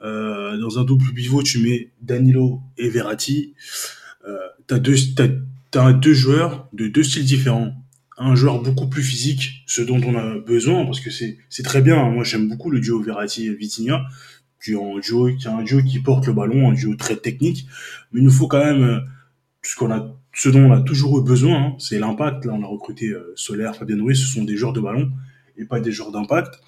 euh, 0.02 0.56
dans 0.58 0.78
un 0.78 0.84
double 0.84 1.12
pivot, 1.14 1.42
tu 1.42 1.58
mets 1.58 1.92
Danilo 2.00 2.60
et 2.76 2.88
Verratti. 2.88 3.54
Euh, 4.26 4.38
t'as 4.66 4.78
deux, 4.78 4.96
t'as 5.70 5.92
deux 5.92 6.14
joueurs 6.14 6.68
de 6.72 6.88
deux 6.88 7.02
styles 7.02 7.24
différents. 7.24 7.74
Un 8.16 8.36
joueur 8.36 8.62
beaucoup 8.62 8.88
plus 8.88 9.02
physique, 9.02 9.64
ce 9.66 9.82
dont 9.82 10.00
on 10.04 10.14
a 10.16 10.38
besoin, 10.38 10.84
parce 10.84 11.00
que 11.00 11.10
c'est, 11.10 11.36
très 11.64 11.82
bien. 11.82 12.10
Moi, 12.10 12.22
j'aime 12.22 12.48
beaucoup 12.48 12.70
le 12.70 12.78
duo 12.78 13.02
Verratti-Vitinha, 13.02 14.04
qui 14.62 14.72
est 14.72 14.76
un 14.76 15.00
duo, 15.00 15.34
qui 15.36 15.48
un 15.48 15.62
duo 15.62 15.82
qui 15.82 15.98
porte 15.98 16.26
le 16.26 16.32
ballon, 16.32 16.70
un 16.70 16.74
duo 16.74 16.94
très 16.94 17.16
technique. 17.16 17.66
Mais 18.12 18.20
il 18.20 18.24
nous 18.24 18.30
faut 18.30 18.46
quand 18.46 18.64
même, 18.64 19.02
ce 19.62 19.74
qu'on 19.74 19.90
a, 19.90 20.14
ce 20.32 20.48
dont 20.48 20.70
on 20.70 20.72
a 20.72 20.80
toujours 20.80 21.18
eu 21.18 21.24
besoin, 21.24 21.56
hein, 21.56 21.76
c'est 21.78 21.98
l'impact. 21.98 22.44
Là, 22.44 22.52
on 22.54 22.62
a 22.62 22.66
recruté 22.66 23.08
euh, 23.08 23.32
Solaire, 23.34 23.74
Fabien 23.74 24.00
Ruiz, 24.00 24.20
ce 24.20 24.26
sont 24.26 24.44
des 24.44 24.56
joueurs 24.56 24.72
de 24.72 24.80
ballon 24.80 25.10
et 25.56 25.64
pas 25.64 25.80
des 25.80 25.92
joueurs 25.92 26.12
d'impact. 26.12 26.60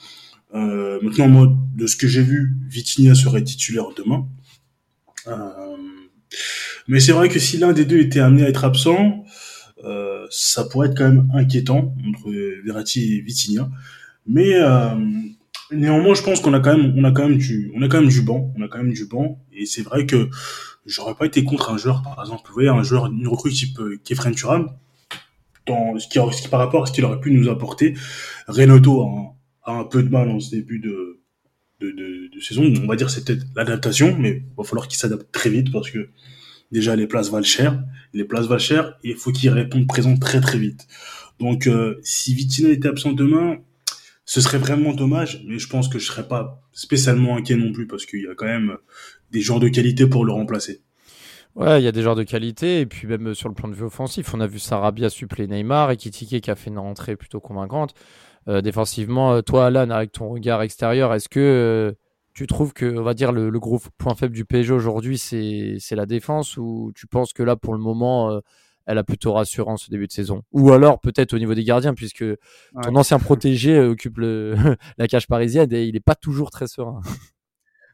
Euh, 0.54 0.98
maintenant, 1.02 1.28
moi, 1.28 1.52
de 1.74 1.86
ce 1.86 1.96
que 1.96 2.06
j'ai 2.06 2.22
vu, 2.22 2.54
Vitinha 2.68 3.14
serait 3.14 3.42
titulaire 3.42 3.88
demain. 3.96 4.26
Euh, 5.26 5.76
mais 6.88 7.00
c'est 7.00 7.12
vrai 7.12 7.28
que 7.28 7.38
si 7.38 7.58
l'un 7.58 7.72
des 7.72 7.84
deux 7.84 8.00
était 8.00 8.20
amené 8.20 8.44
à 8.44 8.48
être 8.48 8.64
absent, 8.64 9.24
euh, 9.84 10.26
ça 10.30 10.64
pourrait 10.64 10.88
être 10.88 10.96
quand 10.96 11.08
même 11.08 11.30
inquiétant 11.34 11.94
entre 12.08 12.30
Verratti 12.64 13.16
et 13.16 13.20
Vitinha. 13.20 13.68
Mais 14.26 14.54
euh, 14.54 14.94
néanmoins, 15.70 16.14
je 16.14 16.22
pense 16.22 16.40
qu'on 16.40 16.54
a 16.54 16.60
quand 16.60 16.76
même, 16.76 16.94
on 16.96 17.04
a 17.04 17.12
quand 17.12 17.28
même 17.28 17.38
du, 17.38 17.72
on 17.74 17.82
a 17.82 17.88
quand 17.88 18.00
même 18.00 18.10
du 18.10 18.22
banc, 18.22 18.52
on 18.56 18.62
a 18.62 18.68
quand 18.68 18.78
même 18.78 18.92
du 18.92 19.06
banc. 19.06 19.40
Et 19.52 19.66
c'est 19.66 19.82
vrai 19.82 20.06
que 20.06 20.28
j'aurais 20.84 21.14
pas 21.14 21.26
été 21.26 21.44
contre 21.44 21.70
un 21.70 21.76
joueur, 21.76 22.02
par 22.02 22.20
exemple, 22.20 22.42
vous 22.48 22.54
voyez, 22.54 22.68
un 22.68 22.82
joueur, 22.82 23.06
une 23.06 23.28
recrue 23.28 23.52
type 23.52 23.78
euh, 23.80 24.00
Kefren 24.04 24.34
Turam, 24.34 24.70
dans 25.66 25.98
ce 25.98 26.08
qui, 26.08 26.18
ce 26.18 26.42
qui 26.42 26.48
par 26.48 26.60
rapport 26.60 26.84
à 26.84 26.86
ce 26.86 26.92
qu'il 26.92 27.04
aurait 27.04 27.20
pu 27.20 27.30
nous 27.32 27.48
apporter. 27.48 27.94
Renato 28.48 29.02
a, 29.64 29.72
un 29.72 29.84
peu 29.84 30.02
de 30.02 30.08
mal 30.08 30.28
en 30.30 30.38
ce 30.38 30.50
début 30.50 30.78
de, 30.78 31.20
de, 31.80 31.90
de, 31.90 32.30
de 32.32 32.40
saison. 32.40 32.72
On 32.82 32.86
va 32.86 32.96
dire 32.96 33.10
c'est 33.10 33.24
peut-être 33.24 33.44
l'adaptation, 33.56 34.16
mais 34.18 34.44
il 34.48 34.56
va 34.56 34.64
falloir 34.64 34.86
qu'il 34.86 34.98
s'adapte 34.98 35.30
très 35.32 35.50
vite 35.50 35.72
parce 35.72 35.90
que 35.90 36.08
déjà 36.72 36.96
les 36.96 37.06
places 37.06 37.30
valent 37.30 37.44
cher. 37.44 37.82
Les 38.12 38.24
places 38.24 38.46
valent 38.46 38.58
cher 38.58 38.96
et 39.04 39.10
il 39.10 39.16
faut 39.16 39.32
qu'il 39.32 39.50
réponde 39.50 39.86
présent 39.86 40.16
très 40.16 40.40
très 40.40 40.58
vite. 40.58 40.86
Donc 41.38 41.66
euh, 41.66 41.98
si 42.02 42.34
Vitina 42.34 42.70
était 42.70 42.88
absent 42.88 43.12
demain, 43.12 43.58
ce 44.24 44.40
serait 44.40 44.58
vraiment 44.58 44.92
dommage, 44.92 45.42
mais 45.46 45.58
je 45.58 45.68
pense 45.68 45.88
que 45.88 45.98
je 45.98 46.06
serais 46.06 46.26
pas 46.26 46.62
spécialement 46.72 47.36
inquiet 47.36 47.56
non 47.56 47.72
plus 47.72 47.86
parce 47.86 48.06
qu'il 48.06 48.22
y 48.22 48.26
a 48.26 48.34
quand 48.34 48.46
même 48.46 48.76
des 49.30 49.40
joueurs 49.40 49.60
de 49.60 49.68
qualité 49.68 50.06
pour 50.06 50.24
le 50.24 50.32
remplacer. 50.32 50.82
Ouais, 51.54 51.80
il 51.80 51.84
y 51.84 51.88
a 51.88 51.92
des 51.92 52.02
joueurs 52.02 52.16
de 52.16 52.22
qualité 52.22 52.80
et 52.80 52.86
puis 52.86 53.06
même 53.06 53.34
sur 53.34 53.48
le 53.48 53.54
plan 53.54 53.68
de 53.68 53.74
vue 53.74 53.84
offensif, 53.84 54.34
on 54.34 54.40
a 54.40 54.46
vu 54.46 54.58
Sarabia 54.58 55.08
suppléer 55.08 55.46
Neymar 55.46 55.90
et 55.90 55.96
Kitike 55.96 56.42
qui 56.42 56.50
a 56.50 56.54
fait 56.54 56.70
une 56.70 56.78
rentrée 56.78 57.16
plutôt 57.16 57.40
convaincante. 57.40 57.94
Euh, 58.48 58.60
défensivement, 58.60 59.40
toi 59.42 59.66
Alan, 59.66 59.90
avec 59.90 60.12
ton 60.12 60.28
regard 60.28 60.62
extérieur, 60.62 61.14
est-ce 61.14 61.28
que 61.28 61.40
euh, 61.40 61.92
tu 62.36 62.46
trouves 62.46 62.74
que, 62.74 62.98
on 62.98 63.02
va 63.02 63.14
dire, 63.14 63.32
le, 63.32 63.50
gros 63.58 63.80
point 63.96 64.14
faible 64.14 64.34
du 64.34 64.44
PSG 64.44 64.72
aujourd'hui, 64.72 65.16
c'est 65.16 65.78
la 65.92 66.04
défense 66.04 66.58
ou 66.58 66.92
tu 66.94 67.06
penses 67.06 67.32
que 67.32 67.42
là, 67.42 67.56
pour 67.56 67.72
le 67.72 67.80
moment, 67.80 68.42
elle 68.84 68.98
a 68.98 69.04
plutôt 69.04 69.32
rassurant 69.32 69.78
ce 69.78 69.90
début 69.90 70.06
de 70.06 70.12
saison? 70.12 70.42
Ou 70.52 70.70
alors 70.70 71.00
peut-être 71.00 71.32
au 71.32 71.38
niveau 71.38 71.54
des 71.54 71.64
gardiens, 71.64 71.94
puisque 71.94 72.24
ton 72.82 72.94
ancien 72.94 73.18
protégé 73.18 73.80
occupe 73.80 74.18
le, 74.18 74.54
la 74.98 75.08
cage 75.08 75.26
parisienne 75.26 75.72
et 75.72 75.84
il 75.84 75.94
n'est 75.94 76.00
pas 76.00 76.14
toujours 76.14 76.50
très 76.50 76.66
serein. 76.66 77.00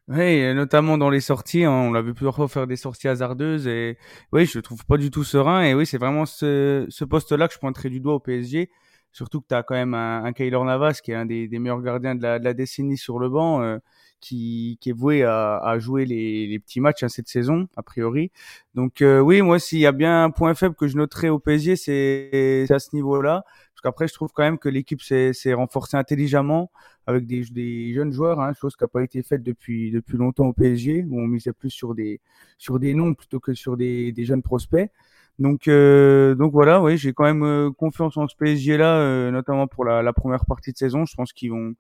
Oui, 0.09 0.53
notamment 0.53 0.99
dans 0.99 1.11
les 1.11 1.21
sorties, 1.21 1.63
hein, 1.63 1.71
on 1.71 1.93
l'a 1.93 2.03
vu 2.03 2.13
plusieurs 2.13 2.35
fois 2.35 2.49
faire 2.49 2.67
des 2.67 2.75
sorties 2.75 3.07
hasardeuses 3.07 3.69
et 3.69 3.97
oui, 4.33 4.47
je 4.47 4.59
le 4.59 4.63
trouve 4.63 4.85
pas 4.85 4.97
du 4.97 5.13
tout 5.13 5.23
serein 5.23 5.63
et 5.63 5.75
oui, 5.75 5.87
c'est 5.87 5.97
vraiment 5.97 6.27
ce, 6.27 6.87
ce 6.89 7.05
poste-là 7.05 7.47
que 7.47 7.55
je 7.55 7.61
pointerai 7.61 7.89
du 7.89 8.01
doigt 8.01 8.15
au 8.15 8.21
PSG. 8.21 8.69
Surtout 9.13 9.41
que 9.41 9.47
tu 9.49 9.55
as 9.55 9.63
quand 9.63 9.77
même 9.77 9.95
un, 9.95 10.25
un 10.25 10.33
Kaylor 10.33 10.65
Navas 10.65 11.01
qui 11.05 11.13
est 11.13 11.15
un 11.15 11.25
des, 11.25 11.47
des 11.47 11.59
meilleurs 11.61 11.81
gardiens 11.83 12.17
de 12.17 12.23
la, 12.23 12.41
de 12.41 12.45
la, 12.45 12.53
décennie 12.53 12.99
sur 12.99 13.21
le 13.21 13.29
banc, 13.29 13.63
euh, 13.63 13.79
qui, 14.23 14.79
qui 14.81 14.91
est 14.91 14.95
voué 14.95 15.25
à, 15.25 15.59
à 15.59 15.79
jouer 15.79 16.07
les, 16.07 16.47
les, 16.47 16.59
petits 16.59 16.81
matchs 16.81 17.03
hein, 17.03 17.09
cette 17.09 17.29
saison, 17.29 17.69
a 17.77 17.83
priori. 17.83 18.31
Donc 18.75 19.03
euh, 19.03 19.21
oui, 19.21 19.43
moi 19.43 19.59
s'il 19.59 19.81
y 19.81 19.87
a 19.87 19.93
bien 19.93 20.25
un 20.25 20.31
point 20.31 20.55
faible 20.55 20.75
que 20.75 20.87
je 20.89 20.97
noterai 20.97 21.29
au 21.29 21.39
PSG, 21.39 21.77
c'est 21.77 22.67
à 22.71 22.79
ce 22.79 22.95
niveau-là. 22.95 23.45
Parce 23.75 23.83
qu'après, 23.83 24.09
je 24.09 24.15
trouve 24.15 24.31
quand 24.33 24.45
même 24.45 24.59
que 24.59 24.69
l'équipe 24.69 25.03
s'est 25.03 25.53
renforcée 25.53 25.97
intelligemment 25.97 26.71
avec 27.07 27.27
des, 27.27 27.43
des 27.51 27.93
jeunes 27.93 28.13
joueurs, 28.13 28.41
hein, 28.41 28.53
chose 28.55 28.77
qui 28.77 28.85
n'a 28.85 28.89
pas 28.89 29.03
été 29.03 29.23
faite 29.25 29.43
depuis 29.43 29.91
depuis 29.91 30.17
longtemps 30.17 30.47
au 30.47 30.53
PSG, 30.53 31.05
où 31.11 31.21
on 31.21 31.27
misait 31.27 31.53
plus 31.53 31.71
sur 31.71 31.95
des 31.95 32.21
sur 32.59 32.79
des 32.79 32.95
noms 32.95 33.15
plutôt 33.15 33.41
que 33.41 33.55
sur 33.55 33.77
des, 33.77 34.13
des 34.13 34.25
jeunes 34.25 34.43
prospects. 34.43 34.91
Donc 35.39 35.67
euh, 35.69 36.35
donc 36.37 36.53
voilà, 36.53 36.81
oui, 36.83 36.97
j'ai 36.97 37.13
quand 37.13 37.25
même 37.25 37.43
euh, 37.43 37.71
confiance 37.73 38.17
en 38.17 38.29
ce 38.29 38.37
PSG 38.37 38.77
là, 38.77 38.99
euh, 38.99 39.31
notamment 39.31 39.67
pour 39.67 39.85
la, 39.85 40.03
la, 40.03 40.13
première 40.13 40.45
partie 40.47 40.73
de 40.73 40.79
saison. 40.79 41.05
Je 41.07 41.15
pense 41.17 41.33
qu'ils 41.33 41.51
vont 41.51 41.75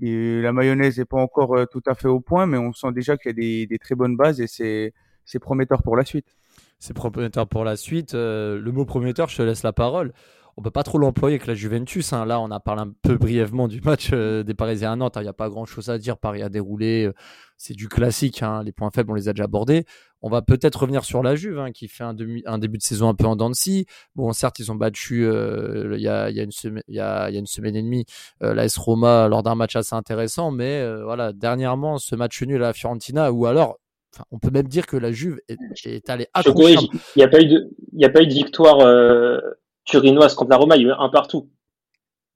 et 0.00 0.40
la 0.42 0.52
mayonnaise 0.52 0.98
n'est 0.98 1.04
pas 1.04 1.18
encore 1.18 1.56
tout 1.70 1.82
à 1.86 1.94
fait 1.94 2.08
au 2.08 2.20
point, 2.20 2.46
mais 2.46 2.58
on 2.58 2.72
sent 2.72 2.92
déjà 2.92 3.16
qu'il 3.16 3.30
y 3.30 3.32
a 3.32 3.34
des, 3.34 3.66
des, 3.66 3.78
très 3.78 3.94
bonnes 3.94 4.16
bases 4.16 4.40
et 4.40 4.46
c'est 4.46 4.92
c'est 5.24 5.38
prometteur 5.38 5.82
pour 5.82 5.96
la 5.96 6.04
suite. 6.04 6.36
C'est 6.78 6.94
prometteur 6.94 7.48
pour 7.48 7.64
la 7.64 7.76
suite. 7.76 8.12
le 8.14 8.70
mot 8.70 8.84
prometteur, 8.84 9.28
je 9.28 9.36
te 9.38 9.42
laisse 9.42 9.62
la 9.62 9.72
parole 9.72 10.12
on 10.56 10.62
peut 10.62 10.70
pas 10.70 10.82
trop 10.82 10.98
l'employer 10.98 11.36
avec 11.36 11.46
la 11.46 11.54
Juventus. 11.54 12.12
Hein. 12.12 12.24
Là, 12.24 12.40
on 12.40 12.50
a 12.50 12.60
parlé 12.60 12.82
un 12.82 12.92
peu 13.02 13.16
brièvement 13.16 13.68
du 13.68 13.80
match 13.82 14.10
euh, 14.12 14.42
des 14.42 14.54
Parisiens 14.54 14.92
à 14.92 14.96
Nantes. 14.96 15.14
Il 15.16 15.22
n'y 15.22 15.28
a 15.28 15.34
pas 15.34 15.50
grand 15.50 15.66
chose 15.66 15.90
à 15.90 15.98
dire. 15.98 16.16
Paris 16.16 16.42
a 16.42 16.48
déroulé. 16.48 17.06
Euh, 17.06 17.12
c'est 17.58 17.74
du 17.74 17.88
classique. 17.88 18.42
Hein. 18.42 18.62
Les 18.64 18.72
points 18.72 18.90
faibles, 18.90 19.10
on 19.10 19.14
les 19.14 19.28
a 19.28 19.32
déjà 19.32 19.44
abordés. 19.44 19.84
On 20.22 20.30
va 20.30 20.40
peut-être 20.40 20.80
revenir 20.80 21.04
sur 21.04 21.22
la 21.22 21.36
Juve, 21.36 21.58
hein, 21.58 21.72
qui 21.72 21.88
fait 21.88 22.04
un, 22.04 22.14
demi, 22.14 22.42
un, 22.46 22.58
début 22.58 22.78
de 22.78 22.82
saison 22.82 23.08
un 23.08 23.14
peu 23.14 23.26
en 23.26 23.36
dents 23.36 23.50
de 23.50 23.54
scie. 23.54 23.86
Bon, 24.14 24.32
certes, 24.32 24.58
ils 24.58 24.72
ont 24.72 24.74
battu 24.74 25.26
euh, 25.26 25.94
il 25.94 26.02
y, 26.02 26.08
a, 26.08 26.30
y, 26.30 26.40
a, 26.40 26.42
une 26.42 26.52
semaine, 26.52 26.82
il 26.88 26.94
y, 26.94 27.00
a, 27.00 27.30
y 27.30 27.36
a 27.36 27.38
une 27.38 27.46
semaine 27.46 27.76
et 27.76 27.82
demie 27.82 28.06
euh, 28.42 28.54
l'AS 28.54 28.76
Roma 28.78 29.28
lors 29.28 29.42
d'un 29.42 29.54
match 29.54 29.76
assez 29.76 29.94
intéressant. 29.94 30.50
Mais 30.50 30.84
voilà, 31.02 31.32
dernièrement, 31.34 31.98
ce 31.98 32.16
match 32.16 32.42
nul 32.42 32.62
à 32.62 32.68
la 32.68 32.72
Fiorentina, 32.72 33.30
ou 33.30 33.46
alors 33.46 33.78
Enfin, 34.16 34.24
on 34.30 34.38
peut 34.38 34.50
même 34.50 34.68
dire 34.68 34.86
que 34.86 34.96
la 34.96 35.12
Juve 35.12 35.40
est, 35.48 35.58
est 35.84 36.08
allée 36.08 36.26
accrocher. 36.32 36.76
Il 37.16 37.18
n'y 37.18 37.22
a 37.22 37.28
pas 37.28 37.40
eu 37.40 37.46
de, 37.46 37.68
il 37.92 38.00
y 38.00 38.04
a 38.04 38.08
pas 38.08 38.22
eu 38.22 38.26
de 38.26 38.32
victoire 38.32 38.80
euh, 38.80 39.40
turinoise 39.86 40.34
contre 40.34 40.50
la 40.50 40.56
Roma, 40.56 40.76
il 40.76 40.82
y 40.82 40.84
a 40.84 40.88
eu 40.88 40.92
un 40.98 41.08
partout. 41.08 41.48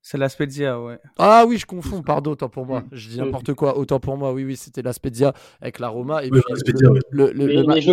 C'est 0.02 0.16
la 0.16 0.30
Spezia, 0.30 0.80
ouais. 0.80 0.98
Ah 1.18 1.44
oui, 1.46 1.58
je 1.58 1.66
confonds, 1.66 2.02
pardon, 2.02 2.30
autant 2.30 2.48
pour 2.48 2.64
moi. 2.64 2.84
Je 2.90 3.10
dis 3.10 3.18
n'importe 3.18 3.52
quoi, 3.52 3.76
autant 3.76 4.00
pour 4.00 4.16
moi. 4.16 4.32
Oui, 4.32 4.44
oui, 4.44 4.56
c'était 4.56 4.80
la 4.80 4.94
Spezia 4.94 5.34
avec 5.60 5.78
la 5.78 5.88
Roma. 5.88 6.24
Et 6.24 6.30
puis, 6.30 6.40
le, 7.10 7.32
le, 7.32 7.66
mais, 7.66 7.82
je 7.82 7.92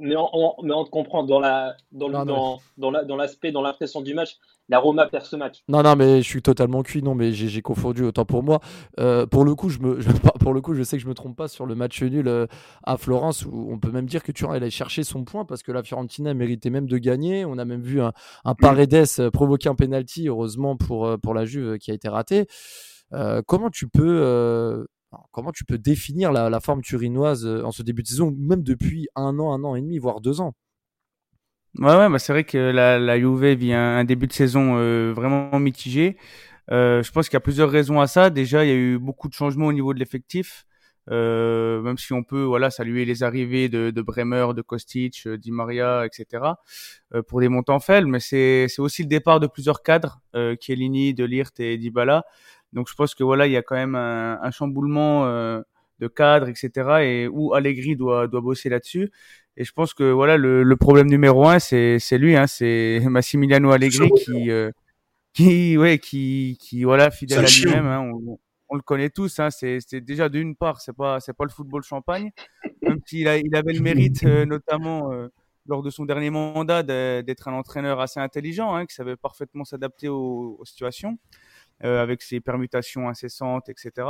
mais, 0.00 0.16
on, 0.16 0.54
mais 0.62 0.74
on 0.74 0.84
te 0.84 0.90
comprend 0.90 1.22
dans 1.24 1.40
la 1.40 1.76
dans, 1.92 2.08
dans, 2.24 2.60
dans 2.76 3.16
l'aspect, 3.16 3.52
dans 3.52 3.62
l'impression 3.62 4.00
du 4.00 4.14
match 4.14 4.38
la 4.70 4.78
Roma 4.78 5.06
perd 5.06 5.24
ce 5.24 5.36
match. 5.36 5.64
Non, 5.68 5.82
non, 5.82 5.96
mais 5.96 6.22
je 6.22 6.28
suis 6.28 6.42
totalement 6.42 6.82
cuit. 6.82 7.02
Non, 7.02 7.16
mais 7.16 7.32
j'ai 7.32 7.60
confondu 7.60 8.04
autant 8.04 8.24
pour 8.24 8.44
moi. 8.44 8.60
Euh, 9.00 9.26
pour 9.26 9.44
le 9.44 9.54
coup, 9.56 9.68
je 9.68 9.80
me, 9.80 9.98
pour 10.40 10.54
le 10.54 10.60
coup, 10.60 10.74
je 10.74 10.84
sais 10.84 10.96
que 10.96 11.02
je 11.02 11.08
me 11.08 11.14
trompe 11.14 11.36
pas 11.36 11.48
sur 11.48 11.66
le 11.66 11.74
match 11.74 12.00
nul 12.02 12.28
euh, 12.28 12.46
à 12.84 12.96
Florence 12.96 13.44
où 13.44 13.68
on 13.70 13.78
peut 13.80 13.90
même 13.90 14.06
dire 14.06 14.22
que 14.22 14.30
Turin 14.30 14.54
allait 14.54 14.70
chercher 14.70 15.02
son 15.02 15.24
point 15.24 15.44
parce 15.44 15.64
que 15.64 15.72
la 15.72 15.82
Fiorentina 15.82 16.34
méritait 16.34 16.70
même 16.70 16.86
de 16.86 16.98
gagner. 16.98 17.44
On 17.44 17.58
a 17.58 17.64
même 17.64 17.82
vu 17.82 18.00
un, 18.00 18.12
un 18.44 18.54
Paredes 18.54 19.06
euh, 19.18 19.30
provoquer 19.30 19.68
un 19.68 19.74
penalty, 19.74 20.28
heureusement 20.28 20.76
pour 20.76 21.18
pour 21.20 21.34
la 21.34 21.44
Juve 21.44 21.78
qui 21.78 21.90
a 21.90 21.94
été 21.94 22.08
raté. 22.08 22.46
comment 23.46 23.70
tu 23.70 23.88
peux 23.88 24.86
comment 25.32 25.52
tu 25.52 25.64
peux 25.64 25.78
définir 25.78 26.32
la, 26.32 26.50
la 26.50 26.60
forme 26.60 26.82
turinoise 26.82 27.46
en 27.46 27.72
ce 27.72 27.82
début 27.82 28.02
de 28.02 28.08
saison, 28.08 28.34
même 28.38 28.62
depuis 28.62 29.08
un 29.16 29.38
an, 29.38 29.52
un 29.52 29.64
an 29.64 29.74
et 29.74 29.80
demi, 29.80 29.98
voire 29.98 30.20
deux 30.20 30.40
ans? 30.40 30.54
Ouais, 31.78 31.96
ouais, 31.96 32.08
bah 32.08 32.18
c'est 32.18 32.32
vrai 32.32 32.44
que 32.44 32.58
la, 32.58 32.98
la 32.98 33.18
Juve 33.18 33.54
vit 33.54 33.72
un, 33.72 34.04
début 34.04 34.26
de 34.26 34.32
saison 34.32 34.76
euh, 34.76 35.12
vraiment 35.14 35.58
mitigé. 35.60 36.16
Euh, 36.72 37.02
je 37.02 37.12
pense 37.12 37.28
qu'il 37.28 37.34
y 37.34 37.36
a 37.36 37.40
plusieurs 37.40 37.70
raisons 37.70 38.00
à 38.00 38.06
ça. 38.06 38.30
Déjà, 38.30 38.64
il 38.64 38.68
y 38.68 38.72
a 38.72 38.74
eu 38.74 38.98
beaucoup 38.98 39.28
de 39.28 39.34
changements 39.34 39.66
au 39.66 39.72
niveau 39.72 39.94
de 39.94 39.98
l'effectif. 39.98 40.66
Euh, 41.10 41.80
même 41.80 41.98
si 41.98 42.12
on 42.12 42.22
peut 42.22 42.42
voilà 42.42 42.70
saluer 42.70 43.04
les 43.04 43.22
arrivées 43.22 43.68
de, 43.68 43.90
de 43.90 44.02
Bremer, 44.02 44.48
de 44.54 44.62
Kostic, 44.62 45.26
euh, 45.26 45.38
Di 45.38 45.50
Maria, 45.50 46.06
etc. 46.06 46.44
Euh, 47.14 47.22
pour 47.22 47.40
des 47.40 47.48
montants 47.48 47.80
faibles, 47.80 48.06
mais 48.06 48.20
c'est 48.20 48.66
c'est 48.68 48.82
aussi 48.82 49.02
le 49.02 49.08
départ 49.08 49.40
de 49.40 49.46
plusieurs 49.46 49.82
cadres, 49.82 50.20
euh, 50.36 50.54
Chiellini, 50.60 51.14
De 51.14 51.24
Lirt 51.24 51.58
et 51.58 51.78
Dybala. 51.78 52.24
Donc 52.72 52.88
je 52.88 52.94
pense 52.94 53.14
que 53.14 53.24
voilà 53.24 53.46
il 53.46 53.52
y 53.52 53.56
a 53.56 53.62
quand 53.62 53.76
même 53.76 53.94
un, 53.94 54.38
un 54.42 54.50
chamboulement 54.50 55.26
de 56.00 56.08
cadres, 56.08 56.48
etc. 56.48 56.70
Et 57.02 57.28
où 57.28 57.54
Allegri 57.54 57.96
doit 57.96 58.26
doit 58.26 58.40
bosser 58.40 58.68
là-dessus. 58.68 59.10
Et 59.56 59.64
je 59.64 59.72
pense 59.72 59.94
que 59.94 60.10
voilà 60.10 60.36
le, 60.36 60.62
le 60.62 60.76
problème 60.76 61.08
numéro 61.08 61.46
un, 61.46 61.58
c'est 61.58 61.98
c'est 61.98 62.18
lui, 62.18 62.36
hein, 62.36 62.46
c'est 62.46 63.00
Massimiliano 63.08 63.70
Allegri 63.70 64.10
qui 64.24 64.50
euh, 64.50 64.70
qui 65.34 65.76
ouais 65.76 65.98
qui 65.98 66.56
qui 66.60 66.84
voilà 66.84 67.10
fidèle 67.10 67.44
à 67.44 67.48
lui-même. 67.48 67.86
Hein, 67.86 68.00
on, 68.00 68.38
on, 68.70 68.76
le 68.76 68.82
connaît 68.82 69.10
tous. 69.10 69.38
Hein, 69.38 69.50
c'est 69.50 70.00
déjà 70.00 70.28
d'une 70.28 70.56
part, 70.56 70.80
c'est 70.80 70.96
pas 70.96 71.20
c'est 71.20 71.34
pas 71.34 71.44
le 71.44 71.50
football 71.50 71.82
champagne, 71.82 72.30
même 72.82 73.00
s'il 73.06 73.20
il 73.44 73.54
avait 73.54 73.72
le 73.72 73.80
mérite 73.80 74.24
euh, 74.24 74.46
notamment. 74.46 75.12
Euh, 75.12 75.28
lors 75.66 75.82
de 75.82 75.90
son 75.90 76.04
dernier 76.04 76.30
mandat 76.30 76.82
d'être 76.82 77.46
un 77.46 77.52
entraîneur 77.52 78.00
assez 78.00 78.18
intelligent, 78.18 78.74
hein, 78.74 78.86
qui 78.86 78.94
savait 78.94 79.14
parfaitement 79.14 79.64
s'adapter 79.64 80.08
aux, 80.08 80.56
aux, 80.58 80.64
situations. 80.64 81.16
Euh, 81.82 82.02
avec 82.02 82.20
ses 82.20 82.40
permutations 82.40 83.08
incessantes, 83.08 83.70
etc. 83.70 84.06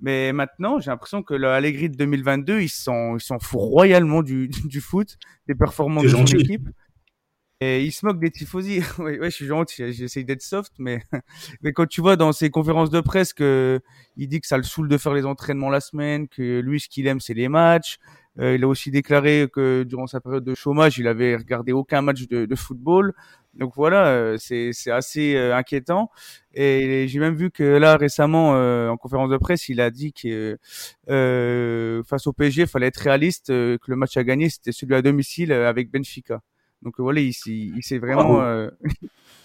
Mais 0.00 0.32
maintenant, 0.32 0.80
j'ai 0.80 0.90
l'impression 0.90 1.22
que 1.22 1.34
l'Allegri 1.34 1.90
de 1.90 1.96
2022, 1.96 2.62
ils 2.62 2.70
s'en, 2.70 3.16
ils 3.16 3.20
s'en 3.20 3.38
fout 3.38 3.60
royalement 3.60 4.22
du, 4.22 4.48
du 4.64 4.80
foot, 4.80 5.18
des 5.46 5.54
performances 5.54 6.04
de 6.04 6.08
son 6.08 6.24
équipe. 6.24 6.66
Et 7.60 7.84
il 7.84 7.92
se 7.92 8.06
moque 8.06 8.18
des 8.18 8.30
tifosi. 8.30 8.80
oui, 8.98 9.18
ouais, 9.18 9.30
je 9.30 9.36
suis 9.36 9.46
gentil, 9.46 9.92
j'essaye 9.92 10.24
d'être 10.24 10.40
soft, 10.40 10.72
mais, 10.78 11.02
mais 11.62 11.74
quand 11.74 11.86
tu 11.86 12.00
vois 12.00 12.16
dans 12.16 12.32
ses 12.32 12.48
conférences 12.48 12.88
de 12.88 13.00
presse 13.00 13.34
que 13.34 13.80
il 14.16 14.28
dit 14.28 14.40
que 14.40 14.46
ça 14.46 14.56
le 14.56 14.62
saoule 14.62 14.88
de 14.88 14.96
faire 14.96 15.12
les 15.12 15.26
entraînements 15.26 15.68
la 15.68 15.80
semaine, 15.80 16.28
que 16.28 16.60
lui, 16.60 16.80
ce 16.80 16.88
qu'il 16.88 17.06
aime, 17.06 17.20
c'est 17.20 17.34
les 17.34 17.48
matchs. 17.48 17.98
Euh, 18.40 18.54
il 18.54 18.64
a 18.64 18.68
aussi 18.68 18.90
déclaré 18.90 19.48
que 19.52 19.82
durant 19.82 20.06
sa 20.06 20.22
période 20.22 20.44
de 20.44 20.54
chômage, 20.54 20.98
il 20.98 21.06
avait 21.06 21.36
regardé 21.36 21.72
aucun 21.72 22.00
match 22.00 22.26
de, 22.26 22.46
de 22.46 22.54
football. 22.56 23.12
Donc 23.54 23.72
voilà, 23.76 24.06
euh, 24.06 24.36
c'est 24.38 24.90
assez 24.90 25.36
euh, 25.36 25.54
inquiétant. 25.54 26.10
Et 26.54 27.06
j'ai 27.08 27.18
même 27.18 27.34
vu 27.34 27.50
que 27.50 27.62
là 27.62 27.96
récemment, 27.96 28.54
euh, 28.54 28.88
en 28.88 28.96
conférence 28.96 29.30
de 29.30 29.36
presse, 29.36 29.68
il 29.68 29.80
a 29.80 29.90
dit 29.90 30.12
que 30.12 30.58
face 31.06 32.26
au 32.26 32.32
PSG, 32.32 32.62
il 32.62 32.68
fallait 32.68 32.86
être 32.86 32.98
réaliste, 32.98 33.48
que 33.48 33.78
le 33.86 33.96
match 33.96 34.16
à 34.16 34.24
gagner, 34.24 34.48
c'était 34.48 34.72
celui 34.72 34.94
à 34.94 35.02
domicile 35.02 35.52
avec 35.52 35.90
Benfica. 35.90 36.40
Donc 36.82 36.94
voilà, 36.98 37.20
il, 37.20 37.32
il 37.46 37.82
s'est 37.82 37.98
vraiment... 37.98 38.38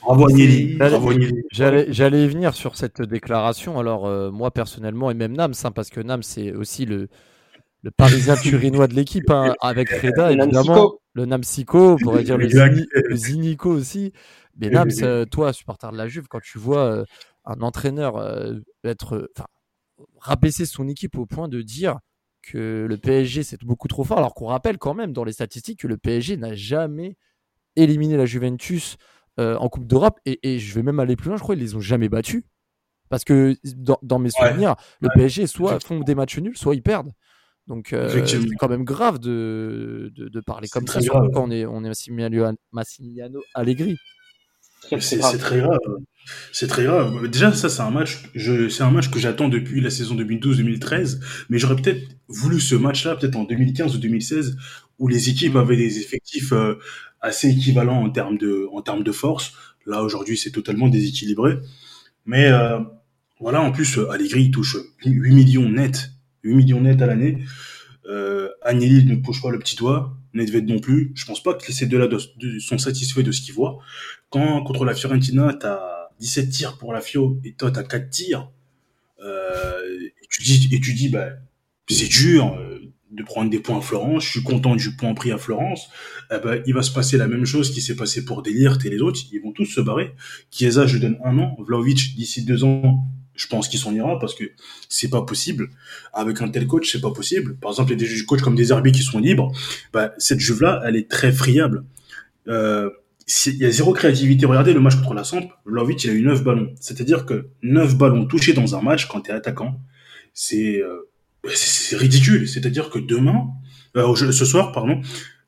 Bravo 0.02 0.30
J'allais 1.52 2.24
y 2.24 2.28
venir 2.28 2.54
sur 2.54 2.78
cette 2.78 3.02
déclaration. 3.02 3.78
Alors 3.78 4.32
moi 4.32 4.52
personnellement, 4.52 5.12
et 5.12 5.14
même 5.14 5.34
Nams, 5.34 5.54
hein, 5.64 5.72
parce 5.72 5.90
que 5.90 6.00
Nams 6.00 6.24
c'est 6.24 6.54
aussi 6.54 6.86
le 6.86 7.10
le 7.88 7.92
Parisien 7.92 8.36
turinois 8.36 8.88
de 8.88 8.96
l'équipe, 8.96 9.30
hein, 9.30 9.56
avec 9.62 9.90
Reda, 9.90 10.34
évidemment. 10.34 10.96
Le 11.14 11.26
Namsico, 11.26 11.94
on 11.94 11.96
pourrait 11.96 12.24
dire 12.24 12.38
le, 12.38 13.16
Zinico 13.16 13.70
aussi. 13.72 14.12
Mais 14.58 14.70
Nams, 14.70 14.92
euh, 15.04 15.24
toi, 15.24 15.54
supporter 15.54 15.90
de 15.94 15.98
la 15.98 16.10
Juve, 16.10 16.28
quand 16.28 16.42
tu 16.42 16.58
vois 16.58 16.84
euh, 16.84 17.06
un 17.46 17.62
entraîneur 17.62 18.18
euh, 18.18 18.56
être, 18.84 19.32
rabaisser 20.20 20.66
son 20.66 20.90
équipe 20.90 21.18
au 21.18 21.26
point 21.26 21.48
de 21.48 21.62
dire 21.62 22.00
que 22.42 22.86
le 22.90 22.98
PSG 22.98 23.44
c'est 23.44 23.64
beaucoup 23.64 23.88
trop 23.88 24.04
fort, 24.04 24.18
alors 24.18 24.34
qu'on 24.34 24.48
rappelle 24.48 24.78
quand 24.78 24.94
même 24.94 25.14
dans 25.14 25.24
les 25.24 25.32
statistiques 25.32 25.80
que 25.80 25.88
le 25.88 25.98
PSG 25.98 26.36
n'a 26.36 26.56
jamais 26.56 27.16
éliminé 27.78 28.18
la 28.18 28.26
Juventus 28.26 28.98
en 29.38 29.70
Coupe 29.70 29.88
d'Europe. 29.88 30.20
Et, 30.26 30.40
et, 30.44 30.60
je 30.60 30.76
vais 30.76 30.84
même 30.84 31.00
aller 31.00 31.16
plus 31.16 31.30
loin, 31.30 31.38
je 31.38 31.44
crois 31.44 31.56
qu'ils 31.56 31.64
les 31.64 31.76
ont 31.76 31.80
jamais 31.80 32.10
battus. 32.10 32.44
Parce 33.10 33.24
que 33.24 33.56
dans, 33.76 34.00
dans 34.02 34.20
mes 34.20 34.32
souvenirs, 34.32 34.76
le 35.00 35.08
PSG 35.14 35.48
soit 35.48 35.80
font 35.80 36.02
des 36.02 36.16
matchs 36.16 36.40
nuls, 36.40 36.58
soit 36.58 36.76
ils 36.76 36.84
perdent. 36.84 37.14
Donc 37.68 37.92
euh, 37.92 38.26
c'est 38.26 38.40
quand 38.60 38.70
même 38.70 38.86
grave 38.86 39.20
de, 39.20 40.12
de, 40.16 40.30
de 40.30 40.40
parler 40.40 40.70
comme 40.70 40.88
ça, 40.88 41.02
surtout 41.02 41.30
quand 41.34 41.44
on 41.44 41.52
est, 41.52 41.66
on 41.66 41.84
est 41.84 41.90
Massimiliano, 41.90 42.56
Massimiliano 42.72 43.42
Allegri. 43.54 43.98
C'est 45.00 45.20
très 45.20 45.60
grave. 45.60 45.80
C'est 46.52 46.68
très 46.68 46.84
grave. 46.84 47.28
Déjà, 47.28 47.54
ça, 47.54 47.70
c'est 47.70 47.82
un 47.82 47.90
match, 47.90 48.24
c'est 48.36 48.82
un 48.82 48.92
match 48.92 49.10
que 49.10 49.20
j'attends 49.20 49.50
depuis 49.50 49.82
la 49.82 49.90
saison 49.90 50.16
2012-2013, 50.16 51.20
mais 51.50 51.58
j'aurais 51.58 51.76
peut-être 51.76 52.08
voulu 52.28 52.60
ce 52.60 52.76
match-là, 52.76 53.16
peut-être 53.16 53.36
en 53.36 53.44
2015 53.44 53.96
ou 53.96 54.00
2016, 54.00 54.58
où 55.00 55.08
les 55.08 55.30
équipes 55.30 55.56
mm. 55.56 55.58
avaient 55.58 55.78
des 55.78 56.00
effectifs 56.00 56.52
euh, 56.54 56.76
assez 57.22 57.50
équivalents 57.50 58.02
en 58.02 58.10
termes 58.10 58.38
de, 58.38 58.68
en 58.72 58.82
termes 58.82 59.04
de 59.04 59.12
force. 59.12 59.54
Là, 59.86 60.04
aujourd'hui, 60.04 60.38
c'est 60.38 60.52
totalement 60.52 60.90
déséquilibré. 60.90 61.58
Mais 62.26 62.48
euh, 62.48 62.80
voilà, 63.40 63.62
en 63.62 63.72
plus, 63.72 64.00
Allegri 64.12 64.44
il 64.44 64.52
touche 64.52 64.78
8 65.06 65.34
millions 65.34 65.70
net 65.70 66.12
8 66.48 66.56
millions 66.56 66.82
net 66.82 67.02
à 67.02 67.06
l'année. 67.06 67.40
Euh, 68.08 68.50
Agnelli 68.62 69.06
ne 69.06 69.16
poche 69.16 69.42
pas 69.42 69.52
le 69.52 69.60
petit 69.60 69.76
doigt. 69.76 70.18
Nedved 70.34 70.68
non 70.68 70.80
plus. 70.80 71.12
Je 71.16 71.26
pense 71.26 71.42
pas 71.42 71.54
que 71.54 71.72
ces 71.72 71.88
deux-là 71.88 72.08
sont 72.60 72.78
satisfaits 72.78 73.22
de 73.22 73.32
ce 73.32 73.42
qu'ils 73.42 73.54
voient. 73.54 73.80
Quand 74.30 74.64
contre 74.64 74.86
la 74.86 74.94
Fiorentina, 74.94 75.54
t'as 75.54 76.10
17 76.20 76.50
tirs 76.50 76.78
pour 76.78 76.94
la 76.94 77.02
Fio 77.02 77.40
et 77.44 77.54
toi 77.54 77.72
t'as 77.72 77.84
4 77.84 78.10
tirs, 78.10 78.52
euh, 79.24 80.00
et 80.02 80.28
tu 80.30 80.44
dis, 80.44 80.70
et 80.72 80.80
tu 80.80 80.94
dis, 80.94 81.10
bah, 81.10 81.30
c'est 81.90 82.08
dur 82.08 82.56
euh, 82.56 82.80
de 83.12 83.24
prendre 83.24 83.50
des 83.50 83.60
points 83.60 83.80
à 83.80 83.82
Florence. 83.82 84.26
Je 84.26 84.30
suis 84.30 84.44
content 84.44 84.76
du 84.76 84.96
point 84.96 85.14
pris 85.14 85.32
à 85.32 85.38
Florence. 85.38 85.88
Eh 86.32 86.38
ben, 86.44 86.62
il 86.66 86.74
va 86.74 86.82
se 86.82 86.92
passer 86.92 87.18
la 87.18 87.28
même 87.28 87.46
chose 87.46 87.72
qui 87.72 87.82
s'est 87.82 87.96
passé 87.96 88.26
pour 88.26 88.44
Delirte 88.44 88.86
et 88.86 88.90
les 88.90 89.02
autres. 89.02 89.20
Ils 89.32 89.42
vont 89.42 89.52
tous 89.52 89.66
se 89.66 89.82
barrer. 89.82 90.14
Chiesa, 90.52 90.86
je 90.86 90.98
donne 90.98 91.18
un 91.24 91.38
an. 91.40 91.56
Vlaovic, 91.60 92.16
d'ici 92.16 92.44
deux 92.44 92.64
ans, 92.64 93.06
je 93.38 93.48
pense 93.48 93.70
qu'il 93.70 93.80
s'en 93.80 93.94
ira 93.94 94.20
parce 94.20 94.36
que 94.36 94.44
c'est 94.90 95.10
pas 95.10 95.22
possible. 95.22 95.70
Avec 96.14 96.42
un 96.42 96.50
tel 96.50 96.68
coach, 96.68 96.92
c'est 96.92 97.02
pas 97.02 97.12
possible. 97.12 97.56
Par 97.58 97.72
exemple, 97.72 97.94
il 97.94 98.02
y 98.02 98.06
a 98.06 98.08
des 98.08 98.26
coachs 98.26 98.42
comme 98.42 98.56
des 98.56 98.72
arbitres 98.72 98.98
qui 98.98 99.04
sont 99.04 99.20
libres. 99.20 99.52
Bah, 99.94 100.14
cette 100.18 100.40
Juve-là, 100.40 100.82
elle 100.86 100.96
est 100.96 101.10
très 101.10 101.32
friable. 101.32 101.86
Euh, 102.48 102.90
il 103.46 103.58
y 103.58 103.66
a 103.66 103.72
zéro 103.72 103.94
créativité. 103.94 104.46
Regardez 104.46 104.74
le 104.74 104.80
match 104.80 104.96
contre 104.96 105.14
la 105.14 105.24
Samp. 105.24 105.50
Vlaovic, 105.66 106.04
il 106.04 106.10
a 106.10 106.14
eu 106.14 106.22
neuf 106.24 106.44
ballons. 106.44 106.74
C'est-à-dire 106.80 107.26
que 107.26 107.48
neuf 107.62 107.96
ballons 107.96 108.26
touchés 108.26 108.54
dans 108.54 108.76
un 108.76 108.82
match 108.82 109.08
quand 109.08 109.22
tu 109.22 109.32
es 109.32 109.34
attaquant, 109.34 109.80
c'est 110.34 110.82
euh, 110.82 111.10
c'est 111.54 111.98
ridicule. 111.98 112.48
C'est-à-dire 112.48 112.90
que 112.90 113.00
demain, 113.00 113.48
euh, 113.96 114.16
ce 114.16 114.46
soir, 114.46 114.72
pardon, 114.72 115.02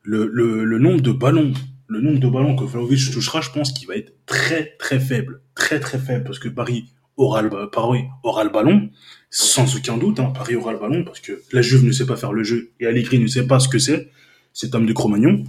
le, 0.03 0.29
le, 0.31 0.63
le 0.63 0.79
nombre 0.79 1.01
de 1.01 1.11
ballons 1.11 1.53
le 1.89 2.01
nombre 2.01 2.19
de 2.19 2.29
ballons 2.29 2.55
que 2.55 2.63
Vlaovic 2.63 3.11
touchera, 3.11 3.41
je 3.41 3.49
pense 3.49 3.73
qu'il 3.73 3.87
va 3.87 3.95
être 3.95 4.13
très 4.27 4.75
très 4.77 4.99
faible, 4.99 5.41
très 5.55 5.79
très 5.79 5.97
faible, 5.97 6.23
parce 6.23 6.37
que 6.37 6.47
Paris 6.47 6.85
aura 7.19 7.41
le, 7.41 7.69
Paris 7.69 8.05
aura 8.23 8.43
le 8.43 8.49
ballon, 8.49 8.89
sans 9.29 9.75
aucun 9.75 9.97
doute, 9.97 10.19
hein, 10.19 10.31
Paris 10.33 10.55
aura 10.55 10.71
le 10.71 10.79
ballon, 10.79 11.03
parce 11.03 11.19
que 11.19 11.43
la 11.51 11.61
Juve 11.61 11.85
ne 11.85 11.91
sait 11.91 12.05
pas 12.05 12.15
faire 12.15 12.33
le 12.33 12.43
jeu, 12.43 12.71
et 12.79 12.87
Allegri 12.87 13.19
ne 13.19 13.27
sait 13.27 13.45
pas 13.45 13.59
ce 13.59 13.67
que 13.67 13.77
c'est, 13.77 14.09
cet 14.53 14.73
homme 14.73 14.85
de 14.85 14.93
Cro-Magnon, 14.93 15.43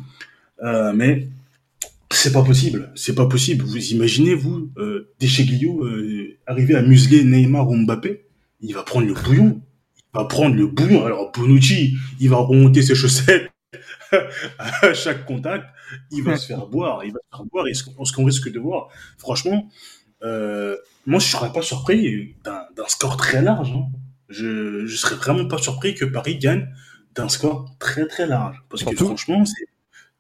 euh, 0.62 0.93
mais 0.95 1.29
c'est 2.12 2.33
pas 2.33 2.43
possible, 2.43 2.93
c'est 2.97 3.15
pas 3.15 3.27
possible. 3.27 3.65
Vous 3.65 3.93
imaginez, 3.93 4.35
vous, 4.35 4.71
euh, 4.77 5.12
Descheglio, 5.21 5.85
euh, 5.85 6.37
arriver 6.47 6.75
à 6.75 6.83
museler 6.83 7.25
Neymar 7.25 7.69
ou 7.69 7.77
Mbappé, 7.77 8.27
il 8.61 8.75
va 8.75 8.83
prendre 8.83 9.07
le 9.07 9.15
bouillon, 9.15 9.62
il 9.97 10.19
va 10.19 10.25
prendre 10.25 10.57
le 10.57 10.67
bouillon, 10.67 11.07
alors 11.07 11.31
Bonucci, 11.33 11.97
il 12.19 12.29
va 12.29 12.37
remonter 12.37 12.83
ses 12.83 12.97
chaussettes, 12.97 13.49
à 14.59 14.93
chaque 14.93 15.25
contact, 15.25 15.65
il 16.11 16.25
va 16.25 16.37
se 16.37 16.47
faire 16.47 16.67
boire, 16.67 17.05
il 17.05 17.12
va 17.12 17.21
se 17.21 17.37
faire 17.37 17.47
boire, 17.47 17.69
et 17.69 17.75
ce 17.75 17.85
qu'on 17.85 18.25
risque 18.25 18.50
de 18.50 18.59
voir, 18.59 18.89
franchement, 19.19 19.71
euh, 20.23 20.77
moi, 21.07 21.19
je 21.19 21.27
serais 21.27 21.53
pas 21.53 21.62
surpris 21.62 22.37
d'un 22.45 22.89
score 22.89 23.17
très 23.17 23.43
large. 23.43 23.71
Hein. 23.71 23.87
Je, 24.29 24.87
je 24.87 24.97
serais 24.97 25.17
vraiment 25.17 25.47
pas 25.49 25.59
surpris 25.59 25.95
que 25.95 26.05
Paris 26.05 26.39
gagne 26.39 26.69
d'un 27.15 27.29
score 27.29 27.75
très 27.79 28.07
très 28.07 28.27
large. 28.27 28.62
Parce 28.69 28.85
que 28.85 28.95
franchement, 28.95 29.45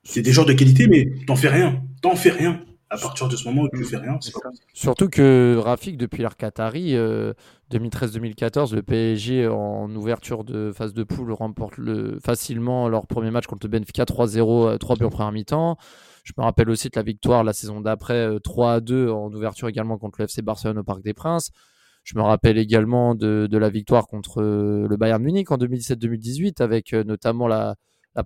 c'est 0.02 0.22
des 0.22 0.32
joueurs 0.32 0.46
de 0.46 0.52
qualité, 0.52 0.86
mais 0.88 1.12
t'en 1.26 1.36
fais 1.36 1.48
rien. 1.48 1.82
T'en 2.02 2.16
fais 2.16 2.30
rien. 2.30 2.60
À 2.92 2.98
partir 2.98 3.28
de 3.28 3.36
ce 3.36 3.44
moment 3.44 3.62
où 3.62 3.68
tu 3.68 3.84
fais 3.84 3.98
rien, 3.98 4.18
c'est 4.20 4.32
pas 4.32 4.50
Surtout 4.74 5.08
que 5.08 5.56
Rafik, 5.60 5.96
depuis 5.96 6.22
l'ère 6.22 6.36
Qatari, 6.36 6.96
2013-2014, 7.70 8.72
euh, 8.72 8.76
le 8.76 8.82
PSG 8.82 9.46
en 9.46 9.94
ouverture 9.94 10.42
de 10.42 10.72
phase 10.72 10.92
de 10.92 11.04
poule 11.04 11.30
remporte 11.32 11.76
le, 11.76 12.18
facilement 12.20 12.88
leur 12.88 13.06
premier 13.06 13.30
match 13.30 13.46
contre 13.46 13.68
le 13.68 13.70
Benfica 13.70 14.02
3-0, 14.02 14.78
3 14.78 14.96
buts 14.96 15.04
en 15.04 15.08
première 15.08 15.30
mi-temps. 15.30 15.76
Je 16.24 16.32
me 16.36 16.42
rappelle 16.42 16.70
aussi 16.70 16.88
de 16.88 16.96
la 16.96 17.02
victoire 17.02 17.44
la 17.44 17.52
saison 17.52 17.80
d'après 17.80 18.28
3 18.42 18.76
euh, 18.76 18.80
2 18.80 19.10
en 19.10 19.32
ouverture 19.32 19.68
également 19.68 19.98
contre 19.98 20.20
le 20.20 20.24
FC 20.24 20.42
Barcelone 20.42 20.78
au 20.78 20.84
Parc 20.84 21.02
des 21.02 21.14
Princes. 21.14 21.50
Je 22.04 22.16
me 22.16 22.22
rappelle 22.22 22.58
également 22.58 23.14
de, 23.14 23.48
la 23.52 23.68
victoire 23.68 24.06
contre 24.06 24.40
euh, 24.40 24.86
le 24.88 24.96
Bayern 24.96 25.22
Munich 25.22 25.50
en 25.50 25.56
2017-2018 25.58 26.62
avec 26.62 26.92
euh, 26.92 27.04
notamment 27.04 27.46
la, 27.46 27.76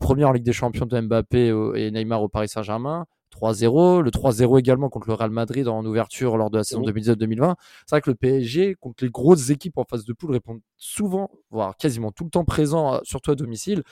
première 0.01 0.29
en 0.29 0.33
Ligue 0.33 0.45
des 0.45 0.53
Champions 0.53 0.87
de 0.87 1.01
Mbappé 1.01 1.55
et 1.77 1.91
Neymar 1.91 2.23
au 2.23 2.29
Paris 2.29 2.49
Saint-Germain. 2.49 3.07
3-0, 3.35 4.01
le 4.01 4.11
3-0 4.11 4.61
également 4.61 4.89
contre 4.89 5.09
le 5.09 5.15
Real 5.15 5.31
Madrid 5.31 5.67
en 5.67 5.85
ouverture 5.85 6.37
lors 6.37 6.51
de 6.51 6.59
la 6.59 6.65
saison 6.65 6.83
2019-2020. 6.83 7.55
C'est 7.85 7.97
vrai 7.97 8.01
que 8.01 8.11
le 8.11 8.17
PSG, 8.17 8.77
contre 8.77 9.03
les 9.03 9.11
grosses 9.11 9.51
équipes 9.51 9.77
en 9.77 9.85
phase 9.85 10.05
de 10.05 10.13
poule, 10.13 10.31
répond 10.31 10.61
souvent, 10.77 11.31
voire 11.51 11.77
quasiment 11.77 12.13
tout 12.13 12.25
le 12.25 12.31
temps 12.31 12.45
présent, 12.45 13.01
surtout 13.03 13.33
à 13.33 13.35
domicile. 13.35 13.83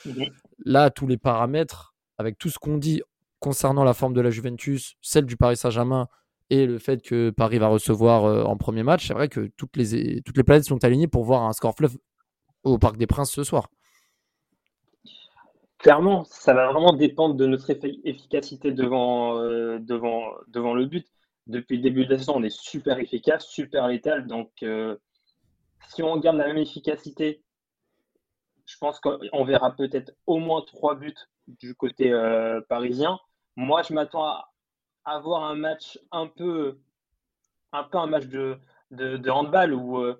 Là, 0.65 0.89
tous 0.89 1.07
les 1.07 1.17
paramètres, 1.17 1.93
avec 2.17 2.37
tout 2.37 2.49
ce 2.49 2.57
qu'on 2.57 2.77
dit 2.77 3.01
concernant 3.43 3.83
la 3.83 3.93
forme 3.93 4.13
de 4.13 4.21
la 4.21 4.29
Juventus, 4.29 4.95
celle 5.01 5.25
du 5.25 5.35
Paris 5.35 5.57
Saint-Germain 5.57 6.07
et 6.49 6.65
le 6.65 6.79
fait 6.79 7.01
que 7.01 7.29
Paris 7.29 7.57
va 7.57 7.67
recevoir 7.67 8.23
euh, 8.23 8.43
en 8.43 8.55
premier 8.55 8.83
match, 8.83 9.07
c'est 9.07 9.13
vrai 9.13 9.27
que 9.27 9.51
toutes 9.57 9.75
les, 9.75 10.21
toutes 10.21 10.37
les 10.37 10.43
planètes 10.43 10.63
sont 10.63 10.81
alignées 10.85 11.09
pour 11.09 11.25
voir 11.25 11.43
un 11.43 11.51
score 11.51 11.75
fleuve 11.75 11.97
au 12.63 12.77
Parc 12.77 12.95
des 12.95 13.05
Princes 13.05 13.31
ce 13.31 13.43
soir. 13.43 13.67
Clairement, 15.77 16.23
ça 16.23 16.53
va 16.53 16.71
vraiment 16.71 16.93
dépendre 16.93 17.35
de 17.35 17.45
notre 17.45 17.69
efficacité 18.05 18.71
devant, 18.71 19.37
euh, 19.39 19.77
devant, 19.79 20.23
devant 20.47 20.73
le 20.73 20.85
but. 20.85 21.05
Depuis 21.47 21.75
le 21.75 21.83
début 21.83 22.05
de 22.05 22.11
la 22.11 22.19
saison, 22.19 22.35
on 22.37 22.43
est 22.43 22.57
super 22.57 22.97
efficace, 22.97 23.45
super 23.45 23.89
létal. 23.89 24.25
Donc, 24.25 24.51
euh, 24.63 24.95
si 25.89 26.01
on 26.01 26.17
garde 26.17 26.37
la 26.37 26.47
même 26.47 26.57
efficacité, 26.57 27.43
je 28.65 28.77
pense 28.79 29.01
qu'on 29.01 29.43
verra 29.43 29.75
peut-être 29.75 30.13
au 30.27 30.37
moins 30.37 30.61
trois 30.61 30.95
buts 30.95 31.13
du 31.47 31.75
côté 31.75 32.09
parisien. 32.69 33.19
Moi, 33.55 33.83
je 33.83 33.93
m'attends 33.93 34.25
à 34.25 34.49
avoir 35.05 35.43
un 35.43 35.55
match 35.55 35.99
un 36.11 36.27
peu, 36.27 36.79
un 37.71 37.83
peu 37.83 37.97
un 37.97 38.07
match 38.07 38.25
de, 38.25 38.59
handball 39.29 39.73
où, 39.73 39.97
euh, 39.99 40.19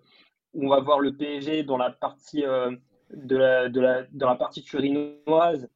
où, 0.54 0.65
on 0.65 0.69
va 0.69 0.82
voir 0.82 1.00
le 1.00 1.15
PSG 1.15 1.63
dans 1.63 1.78
la 1.78 1.89
partie 1.89 2.46
euh, 2.46 2.72
de 3.12 3.36
la, 3.36 3.69
dans 3.69 4.30
la 4.30 4.36
partie 4.36 4.63
turinoise. 4.63 5.69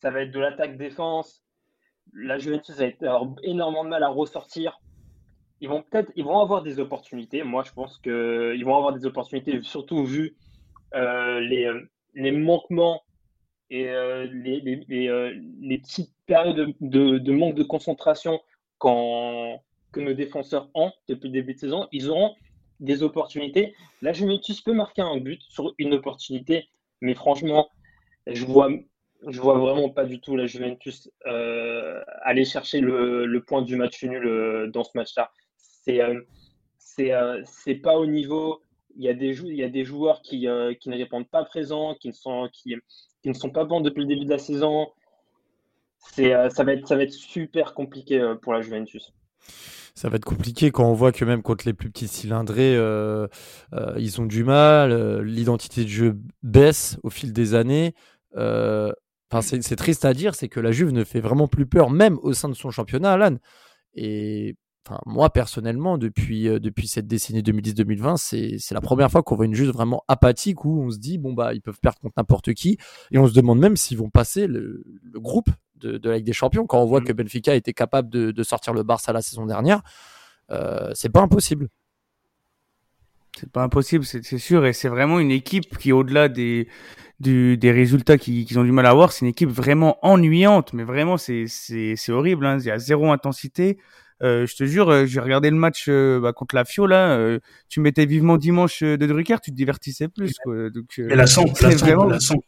Ça 0.00 0.10
va 0.10 0.22
être 0.22 0.32
de 0.32 0.40
l'attaque-défense. 0.40 1.42
La 2.12 2.38
Juventus 2.38 2.76
va 2.76 2.86
avoir 3.14 3.34
énormément 3.42 3.84
de 3.84 3.88
mal 3.90 4.02
à 4.02 4.08
ressortir. 4.08 4.80
Ils 5.60 5.68
vont 5.68 5.82
peut-être, 5.82 6.10
ils 6.16 6.24
vont 6.24 6.40
avoir 6.40 6.62
des 6.62 6.80
opportunités. 6.80 7.42
Moi, 7.44 7.62
je 7.64 7.72
pense 7.72 7.98
qu'ils 7.98 8.64
vont 8.64 8.76
avoir 8.76 8.92
des 8.92 9.06
opportunités, 9.06 9.62
surtout 9.62 10.04
vu 10.04 10.36
euh, 10.94 11.40
les 12.14 12.32
manquements 12.32 13.02
et 13.72 13.88
euh, 13.88 14.26
euh, 14.26 15.34
les, 15.60 15.78
petites 15.78 16.12
périodes 16.26 16.74
de, 16.82 17.32
manque 17.32 17.54
de 17.54 17.62
concentration 17.62 18.38
quand, 18.76 19.62
que 19.92 20.00
nos 20.00 20.12
défenseurs 20.12 20.68
ont 20.74 20.92
depuis 21.08 21.28
le 21.28 21.32
début 21.32 21.54
de 21.54 21.58
saison, 21.58 21.88
ils 21.90 22.10
auront 22.10 22.34
des 22.80 23.02
opportunités. 23.02 23.74
La 24.02 24.12
Juventus 24.12 24.60
peut 24.60 24.74
marquer 24.74 25.00
un 25.00 25.16
but 25.16 25.40
sur 25.48 25.74
une 25.78 25.94
opportunité, 25.94 26.68
mais 27.00 27.14
franchement, 27.14 27.70
je 28.26 28.44
vois, 28.44 28.68
je 29.26 29.40
vois 29.40 29.56
vraiment 29.56 29.88
pas 29.88 30.04
du 30.04 30.20
tout 30.20 30.36
la 30.36 30.46
Juventus 30.46 31.10
euh, 31.26 32.02
aller 32.24 32.44
chercher 32.44 32.80
le, 32.80 33.24
le, 33.24 33.42
point 33.42 33.62
du 33.62 33.76
match 33.76 34.04
nul 34.04 34.70
dans 34.70 34.84
ce 34.84 34.90
match-là. 34.94 35.32
C'est 35.56 36.02
c'est 36.76 37.74
pas 37.76 37.96
au 37.96 38.04
niveau. 38.04 38.60
Il 38.96 39.02
y 39.02 39.08
a 39.08 39.14
des, 39.14 39.40
il 39.40 39.56
y 39.56 39.64
a 39.64 39.70
des 39.70 39.84
joueurs 39.86 40.20
qui, 40.20 40.46
qui 40.78 40.88
ne 40.90 40.96
répondent 40.96 41.28
pas 41.28 41.42
présents, 41.46 41.94
qui 41.94 42.08
ne 42.08 42.12
sont, 42.12 42.50
qui, 42.52 42.76
qui 43.22 43.28
ne 43.28 43.34
sont 43.34 43.50
pas 43.50 43.64
bons 43.64 43.80
depuis 43.80 44.00
le 44.00 44.06
début 44.06 44.24
de 44.24 44.30
la 44.30 44.38
saison. 44.38 44.88
C'est, 45.98 46.34
euh, 46.34 46.50
ça, 46.50 46.64
va 46.64 46.72
être, 46.72 46.86
ça 46.86 46.96
va 46.96 47.04
être 47.04 47.12
super 47.12 47.74
compliqué 47.74 48.20
euh, 48.20 48.34
pour 48.34 48.52
la 48.52 48.60
Juventus. 48.60 49.12
Ça 49.94 50.08
va 50.08 50.16
être 50.16 50.24
compliqué 50.24 50.70
quand 50.70 50.84
on 50.84 50.94
voit 50.94 51.12
que 51.12 51.24
même 51.24 51.42
contre 51.42 51.66
les 51.66 51.74
plus 51.74 51.90
petits 51.90 52.08
cylindrés, 52.08 52.74
euh, 52.76 53.28
ils 53.98 54.20
ont 54.20 54.26
du 54.26 54.42
mal. 54.42 55.20
L'identité 55.20 55.84
de 55.84 55.88
jeu 55.88 56.18
baisse 56.42 56.98
au 57.02 57.10
fil 57.10 57.32
des 57.32 57.54
années. 57.54 57.94
C'est, 58.34 59.76
triste 59.76 60.04
à 60.04 60.14
dire, 60.14 60.34
c'est 60.34 60.48
que 60.48 60.60
la 60.60 60.72
Juve 60.72 60.92
ne 60.92 61.04
fait 61.04 61.20
vraiment 61.20 61.46
plus 61.46 61.66
peur, 61.66 61.90
même 61.90 62.18
au 62.22 62.32
sein 62.32 62.48
de 62.48 62.54
son 62.54 62.70
championnat, 62.70 63.12
Alan. 63.12 63.36
Et 63.94 64.56
Enfin, 64.84 64.98
moi 65.06 65.30
personnellement, 65.30 65.96
depuis, 65.96 66.44
depuis 66.44 66.88
cette 66.88 67.06
décennie 67.06 67.42
2010-2020, 67.42 68.16
c'est 68.58 68.74
la 68.74 68.80
première 68.80 69.10
fois 69.10 69.22
qu'on 69.22 69.36
voit 69.36 69.44
une 69.44 69.54
Juve 69.54 69.70
vraiment 69.70 70.02
apathique 70.08 70.64
où 70.64 70.82
on 70.82 70.90
se 70.90 70.98
dit 70.98 71.18
bon 71.18 71.32
bah 71.34 71.54
ils 71.54 71.62
peuvent 71.62 71.78
perdre 71.80 72.00
contre 72.00 72.14
n'importe 72.16 72.52
qui 72.54 72.78
et 73.12 73.18
on 73.18 73.28
se 73.28 73.32
demande 73.32 73.60
même 73.60 73.76
s'ils 73.76 73.98
vont 73.98 74.10
passer 74.10 74.48
le, 74.48 74.82
groupe 75.14 75.50
de, 75.76 75.98
de, 75.98 76.10
la 76.10 76.16
Ligue 76.16 76.26
des 76.26 76.32
Champions 76.32 76.66
quand 76.66 76.82
on 76.82 76.86
voit 76.86 77.00
mmh. 77.00 77.04
que 77.04 77.12
Benfica 77.12 77.54
était 77.54 77.72
capable 77.72 78.10
de, 78.10 78.32
de, 78.32 78.42
sortir 78.42 78.72
le 78.72 78.82
Barça 78.82 79.12
la 79.12 79.22
saison 79.22 79.46
dernière. 79.46 79.82
Euh, 80.50 80.90
c'est 80.94 81.10
pas 81.10 81.20
impossible. 81.20 81.68
C'est 83.38 83.50
pas 83.50 83.62
impossible, 83.62 84.04
c'est 84.04 84.38
sûr, 84.38 84.66
et 84.66 84.74
c'est 84.74 84.88
vraiment 84.90 85.18
une 85.18 85.30
équipe 85.30 85.78
qui, 85.78 85.90
au-delà 85.90 86.28
des, 86.28 86.68
du, 87.18 87.56
des 87.56 87.70
résultats 87.70 88.18
qu'ils 88.18 88.58
ont 88.58 88.64
du 88.64 88.72
mal 88.72 88.84
à 88.84 88.90
avoir, 88.90 89.10
c'est 89.10 89.24
une 89.24 89.30
équipe 89.30 89.48
vraiment 89.48 89.96
ennuyante, 90.02 90.74
mais 90.74 90.84
vraiment 90.84 91.16
c'est 91.16 91.46
horrible. 92.10 92.44
Hein. 92.44 92.58
Il 92.58 92.66
y 92.66 92.70
a 92.70 92.78
zéro 92.78 93.10
intensité. 93.10 93.78
Euh, 94.22 94.46
je 94.46 94.54
te 94.54 94.64
jure, 94.64 94.88
euh, 94.88 95.04
j'ai 95.04 95.18
regardé 95.18 95.50
le 95.50 95.56
match 95.56 95.86
euh, 95.88 96.20
bah, 96.20 96.32
contre 96.32 96.54
la 96.54 96.64
Fio 96.64 96.86
là. 96.86 97.38
tu 97.68 97.80
mettais 97.80 98.06
vivement 98.06 98.36
dimanche 98.36 98.82
de 98.82 99.06
Drucker, 99.06 99.36
tu 99.42 99.50
te 99.50 99.56
divertissais 99.56 100.08
plus. 100.08 100.34
Quoi. 100.44 100.70
Donc, 100.70 100.94
Mais 100.98 101.16
la 101.16 101.26
Samp, 101.26 101.46
la 101.60 101.76
Samp, 101.76 102.08
la 102.08 102.20
Samp, 102.20 102.42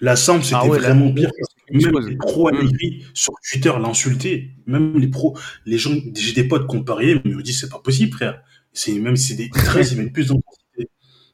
la 0.00 0.16
Samp, 0.16 0.42
c'était 0.42 0.56
ah 0.56 0.66
vraiment 0.66 1.12
pire. 1.12 1.30
Même 1.72 1.98
les 2.08 2.16
pros 2.16 2.50
mm. 2.50 2.68
sur 3.14 3.34
Twitter 3.48 3.72
l'insultaient. 3.80 4.50
Même 4.66 4.98
les 4.98 5.08
pros, 5.08 5.36
les 5.66 5.78
gens, 5.78 5.94
j'ai 6.16 6.32
des 6.32 6.48
potes 6.48 6.66
comparés, 6.66 7.14
mais 7.16 7.30
ils 7.30 7.36
me 7.36 7.42
disent 7.42 7.60
c'est 7.60 7.68
pas 7.68 7.80
possible, 7.80 8.12
frère. 8.12 8.42
C'est 8.72 8.92
même 8.92 9.16
c'est 9.16 9.34
des 9.34 9.50
13, 9.52 9.92
ils 9.92 9.98
mettent 9.98 10.12
plus 10.12 10.28
d'intensité. 10.28 10.90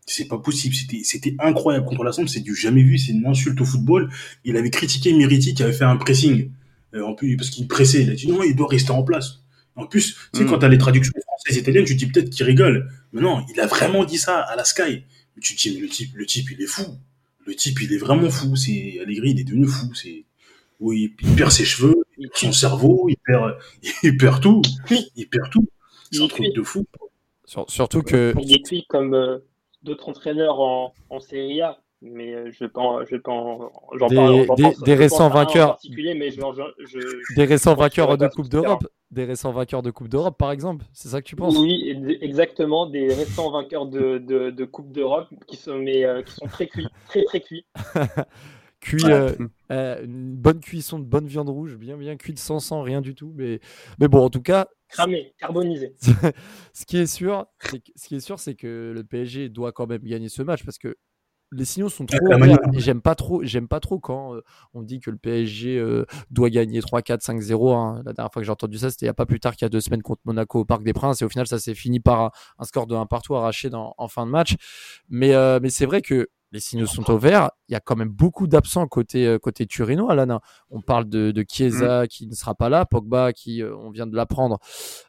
C'est 0.07 0.29
pas 0.29 0.39
possible. 0.39 0.75
C'était, 0.75 1.01
c'était 1.03 1.35
incroyable 1.39 1.85
contre 1.85 2.05
la 2.05 2.13
Samp. 2.13 2.27
C'est 2.29 2.41
du 2.41 2.55
jamais 2.55 2.83
vu. 2.83 2.97
C'est 2.97 3.13
une 3.13 3.27
insulte 3.27 3.61
au 3.61 3.65
football. 3.65 4.11
Il 4.45 4.57
avait 4.57 4.71
critiqué 4.71 5.13
Miriti 5.13 5.55
qui 5.55 5.63
avait 5.63 5.73
fait 5.73 5.85
un 5.85 5.97
pressing. 5.97 6.51
En 6.95 7.15
plus, 7.15 7.37
parce 7.37 7.51
qu'il 7.51 7.69
pressait. 7.69 8.03
Il 8.03 8.11
a 8.11 8.15
dit 8.15 8.27
non, 8.27 8.43
il 8.43 8.57
doit 8.57 8.69
rester 8.69 8.91
en 8.91 9.03
place. 9.03 9.43
En 9.77 9.87
plus, 9.87 10.15
tu 10.33 10.39
sais, 10.39 10.45
Mm. 10.45 10.49
quand 10.49 10.59
t'as 10.59 10.69
les 10.69 10.79
traductions 10.79 11.13
françaises 11.27 11.57
et 11.59 11.61
italiennes, 11.61 11.85
tu 11.85 11.95
te 11.97 11.99
dis 12.05 12.11
peut-être 12.11 12.31
qu'il 12.31 12.45
rigole. 12.47 12.91
Mais 13.13 13.21
non, 13.21 13.45
il 13.53 13.61
a 13.61 13.67
vraiment 13.67 14.05
dit 14.05 14.19
ça 14.19 14.41
à 14.41 14.57
la 14.57 14.65
Sky. 14.65 15.05
Mais 15.37 15.43
tu 15.43 15.55
te 15.55 15.61
dis, 15.61 15.75
mais 15.75 15.81
le 15.81 15.89
type, 15.89 16.11
le 16.15 16.25
type, 16.27 16.51
il 16.51 16.63
est 16.63 16.67
fou. 16.67 16.83
Le 17.47 17.55
type, 17.55 17.81
il 17.83 17.93
est 17.93 17.99
vraiment 17.99 18.31
fou. 18.31 18.57
C'est, 18.57 18.99
Allegri, 19.03 19.31
il 19.33 19.41
est 19.41 19.45
devenu 19.45 19.67
fou. 19.67 19.95
C'est, 19.95 20.25
oui, 20.81 21.15
il 21.23 21.35
perd 21.37 21.51
ses 21.53 21.65
cheveux, 21.65 21.95
Il 22.19 22.29
son 22.35 22.53
cerveau, 22.53 23.07
il 23.11 23.17
perd, 23.19 23.57
il 24.03 24.17
perd 24.17 24.43
tout. 24.43 24.63
Il 25.15 25.29
perd 25.29 25.51
tout. 25.51 25.69
C'est 26.11 26.17
Il 26.19 26.23
un 26.23 26.25
est 26.25 26.29
truc 26.29 26.55
de 26.55 26.63
fou. 26.63 26.87
Sur- 27.45 27.71
surtout 27.71 28.03
que 28.03 28.35
Il 28.43 28.53
est 28.55 28.87
comme 28.89 29.15
euh, 29.15 29.39
d'autres 29.83 30.09
entraîneurs 30.09 30.59
en, 30.59 30.95
en 31.11 31.21
Serie 31.21 31.61
A. 31.61 31.79
Mais 32.03 32.53
je 32.53 32.65
en- 32.75 33.05
je 33.05 33.11
vais 33.11 33.21
pas 33.21 33.33
en- 33.33 33.73
j'en 33.95 34.09
Des- 34.09 34.17
parle. 34.17 34.45
j'en 34.47 34.55
des- 34.55 34.63
pense- 34.65 34.83
des 34.83 34.93
je 34.95 34.99
récents 34.99 35.31
pense 35.31 35.33
vainqueurs. 35.33 35.79
Mais 35.89 36.31
je, 36.31 36.41
je, 36.85 37.35
des 37.35 37.45
récents 37.45 37.75
pense 37.75 37.85
vainqueurs 37.85 38.19
de 38.19 38.27
Coupe 38.29 38.49
d'Europe, 38.49 38.87
des 39.11 39.25
récents 39.25 39.53
vainqueurs 39.53 39.83
de 39.83 39.91
Coupe 39.91 40.09
d'Europe 40.09 40.37
par 40.39 40.53
exemple, 40.53 40.85
c'est 40.93 41.09
ça 41.09 41.23
que 41.23 41.27
tu 41.27 41.37
penses? 41.37 41.57
Oui, 41.59 41.89
exactement, 42.21 42.87
des 42.87 43.13
récents 43.15 43.51
vainqueurs 43.51 43.87
de, 43.87 44.19
de, 44.19 44.51
de 44.51 44.65
Coupe 44.65 44.93
d'Europe 44.93 45.29
qui 45.47 45.57
sont, 45.57 45.79
mais, 45.79 46.05
euh, 46.05 46.23
qui 46.23 46.35
sont 46.35 46.47
très 46.47 46.67
cuits, 46.67 46.89
très 47.09 47.25
très 47.25 47.41
cuits. 47.41 47.67
Cuit, 48.81 49.03
euh, 49.07 49.33
euh, 49.73 50.05
une 50.05 50.37
bonne 50.37 50.61
cuisson 50.61 50.99
de 50.99 51.05
bonne 51.05 51.27
viande 51.27 51.49
rouge, 51.49 51.77
bien 51.77 51.97
bien 51.97 52.17
cuite 52.17 52.39
sans 52.39 52.61
sang, 52.61 52.83
rien 52.83 53.01
du 53.01 53.15
tout. 53.15 53.33
Mais, 53.35 53.59
mais 53.99 54.07
bon, 54.07 54.23
en 54.23 54.31
tout 54.31 54.43
cas, 54.43 54.69
Cramés, 54.89 55.35
carbonisés. 55.39 55.95
ce 56.73 56.85
qui 56.87 56.99
est 56.99 57.07
sûr, 57.07 57.47
c'est 57.59 57.81
que, 57.81 57.91
ce 57.97 58.07
qui 58.07 58.17
est 58.17 58.21
sûr, 58.21 58.39
c'est 58.39 58.55
que 58.55 58.93
le 58.95 59.03
PSG 59.03 59.49
doit 59.49 59.73
quand 59.73 59.87
même 59.89 60.03
gagner 60.05 60.29
ce 60.29 60.43
match 60.43 60.63
parce 60.65 60.79
que 60.79 60.97
les 61.53 61.65
signaux 61.65 61.89
sont 61.89 62.07
trop 62.07 62.19
j'aime 62.75 63.01
pas 63.01 63.15
trop, 63.15 63.43
j'aime 63.45 63.69
pas 63.69 63.81
trop 63.81 63.99
quand 63.99 64.35
euh, 64.35 64.43
on 64.75 64.83
dit 64.83 65.01
que 65.01 65.11
le 65.11 65.17
PSG 65.17 65.79
euh, 65.79 66.05
doit 66.31 66.51
gagner 66.51 66.81
3, 66.81 67.03
4, 67.03 67.23
5, 67.23 67.41
0. 67.41 67.73
hein. 67.75 68.03
La 68.05 68.13
dernière 68.13 68.33
fois 68.33 68.43
que 68.43 68.47
j'ai 68.47 68.53
entendu 68.53 68.79
ça, 68.79 68.91
c'était 68.91 69.07
il 69.07 69.09
y 69.09 69.11
a 69.11 69.15
pas 69.15 69.27
plus 69.27 69.41
tard 69.41 69.55
qu'il 69.55 69.65
y 69.65 69.67
a 69.67 69.69
deux 69.71 69.81
semaines 69.81 70.03
contre 70.03 70.23
Monaco 70.25 70.61
au 70.61 70.65
Parc 70.65 70.83
des 70.83 70.93
Princes 70.93 71.23
et 71.23 71.25
au 71.25 71.29
final, 71.29 71.47
ça 71.47 71.59
s'est 71.59 71.75
fini 71.75 72.01
par 72.01 72.21
un, 72.21 72.31
un 72.59 72.65
score 72.65 72.87
de 72.87 72.95
1 72.97 73.07
partout 73.07 73.37
arraché 73.37 73.71
dans, 73.71 73.95
en 73.97 74.09
fin 74.09 74.27
de 74.27 74.31
match. 74.31 74.57
Mais, 75.09 75.35
euh, 75.35 75.61
mais 75.63 75.71
c'est 75.71 75.87
vrai 75.87 76.03
que 76.03 76.29
les 76.57 76.61
signaux 76.61 76.87
sont 76.87 77.09
ouverts. 77.11 77.51
Il 77.69 77.73
y 77.73 77.77
a 77.77 77.81
quand 77.81 77.97
même 77.97 78.09
beaucoup 78.09 78.47
d'absents 78.47 78.87
côté 78.87 79.27
euh, 79.27 79.39
côté 79.39 79.67
turino, 79.67 80.09
Alana. 80.09 80.41
On 80.71 80.81
parle 80.81 81.07
de, 81.07 81.31
de 81.31 81.45
Chiesa 81.47 82.07
qui 82.07 82.27
ne 82.27 82.35
sera 82.35 82.55
pas 82.55 82.71
là, 82.71 82.87
Pogba 82.87 83.35
qui, 83.35 83.63
euh, 83.63 83.77
on 83.77 83.91
vient 83.91 84.07
de 84.07 84.17
l'apprendre, 84.17 84.59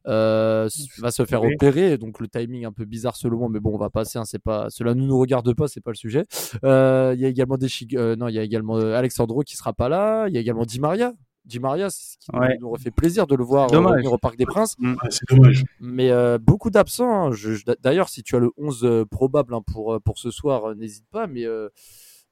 euh, 0.08 0.68
va 1.00 1.12
se 1.12 1.24
faire 1.26 1.42
opérer. 1.44 1.98
Donc 1.98 2.20
le 2.20 2.28
timing 2.28 2.66
un 2.66 2.74
peu 2.74 2.84
bizarre 2.84 3.16
selon 3.16 3.38
moi, 3.38 3.50
mais 3.50 3.62
bon, 3.62 3.74
on 3.74 3.78
va 3.78 3.90
passer. 3.90 4.20
Hein, 4.20 4.26
c'est 4.26 4.44
pas, 4.44 4.70
cela 4.70 4.94
ne 4.94 5.02
nous 5.02 5.18
regarde 5.18 5.54
pas, 5.54 5.70
c'est 5.70 5.82
pas 5.82 5.92
le 5.92 5.96
sujet. 5.96 6.26
Euh, 6.66 7.14
Il 7.16 7.22
y 7.22 7.26
a 7.26 7.30
également 7.30 7.58
des 7.58 7.68
euh, 7.94 8.16
non, 8.18 8.28
il 8.28 8.36
y 8.36 8.40
a 8.40 8.44
également 8.44 8.76
Alexandro 8.76 9.42
qui 9.42 9.56
sera 9.56 9.72
pas 9.72 9.88
là. 9.88 10.28
Il 10.28 10.34
y 10.34 10.38
a 10.38 10.42
également 10.42 10.66
Di 10.66 10.80
Maria. 10.82 11.14
Di 11.48 11.60
Maria, 11.60 11.90
ce 11.90 12.18
qui 12.20 12.28
nous- 12.34 12.40
Ouais. 12.40 12.58
nous 12.60 12.68
aurait 12.68 12.80
fait 12.82 12.92
plaisir 12.92 13.26
de 13.26 13.34
le 13.36 13.44
voir 13.44 13.70
euh, 13.74 13.80
revenir 13.94 14.12
au 14.12 14.18
Parc 14.18 14.36
des 14.38 14.46
Princes. 14.46 14.76
Ouais, 14.80 14.96
c'est 15.10 15.28
dommage. 15.30 15.64
Mais 15.80 16.12
euh, 16.12 16.38
beaucoup 16.38 16.70
d'absents. 16.70 17.28
hein. 17.28 17.32
Je- 17.32 17.54
je- 17.54 17.64
D'ailleurs, 17.82 18.10
si 18.10 18.22
tu 18.22 18.36
as 18.36 18.40
le 18.40 18.52
11 18.58 18.84
euh, 18.84 19.06
probable 19.06 19.54
hein, 19.56 19.62
pour, 19.66 20.00
pour 20.02 20.20
ce 20.20 20.30
soir, 20.30 20.76
n'hésite 20.76 21.06
pas. 21.10 21.26
Mais, 21.26 21.46
euh, 21.46 21.70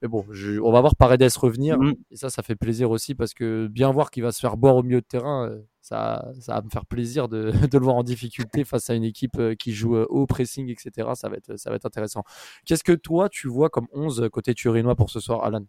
mais 0.01 0.07
bon, 0.09 0.25
je- 0.31 0.59
on 0.59 0.71
va 0.71 0.81
voir 0.81 0.95
Paredes 0.97 1.31
revenir. 1.37 1.79
Mm. 1.79 1.93
Et 2.11 2.15
ça, 2.17 2.29
ça 2.29 2.43
fait 2.43 2.55
plaisir 2.57 2.91
aussi 2.91 3.15
parce 3.15 3.33
que 3.33 3.67
bien 3.67 3.89
voir 3.91 4.11
qu'il 4.11 4.21
va 4.23 4.31
se 4.33 4.39
faire 4.41 4.57
boire 4.57 4.75
au 4.75 4.83
milieu 4.83 4.99
de 5.01 5.05
terrain, 5.05 5.49
ça, 5.81 6.27
ça 6.41 6.55
va 6.55 6.61
me 6.61 6.69
faire 6.69 6.85
plaisir 6.85 7.29
de, 7.29 7.51
de 7.71 7.77
le 7.77 7.83
voir 7.85 7.95
en 7.95 8.03
difficulté 8.03 8.65
face 8.65 8.89
à 8.89 8.95
une 8.95 9.03
équipe 9.05 9.39
qui 9.57 9.71
joue 9.71 9.95
haut 9.95 10.25
pressing, 10.27 10.69
etc. 10.69 11.07
Ça 11.15 11.29
va 11.29 11.37
être, 11.37 11.57
ça 11.57 11.69
va 11.69 11.77
être 11.77 11.85
intéressant. 11.85 12.23
Qu'est-ce 12.65 12.83
que 12.83 12.91
toi, 12.91 13.29
tu 13.29 13.47
vois 13.47 13.69
comme 13.69 13.87
11 13.93 14.27
côté 14.31 14.53
turinois 14.53 14.95
pour 14.95 15.09
ce 15.09 15.19
soir, 15.21 15.43
Alan? 15.45 15.63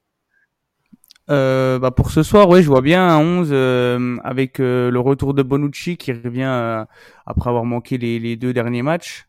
Euh, 1.28 1.78
bah 1.80 1.90
pour 1.90 2.10
ce 2.12 2.22
soir, 2.22 2.48
oui, 2.48 2.62
je 2.62 2.68
vois 2.68 2.82
bien 2.82 3.08
un 3.08 3.18
11 3.18 3.48
euh, 3.50 4.16
avec 4.22 4.60
euh, 4.60 4.90
le 4.92 5.00
retour 5.00 5.34
de 5.34 5.42
Bonucci 5.42 5.96
qui 5.96 6.12
revient 6.12 6.42
euh, 6.44 6.84
après 7.26 7.50
avoir 7.50 7.64
manqué 7.64 7.98
les, 7.98 8.18
les 8.20 8.36
deux 8.36 8.52
derniers 8.52 8.82
matchs. 8.82 9.26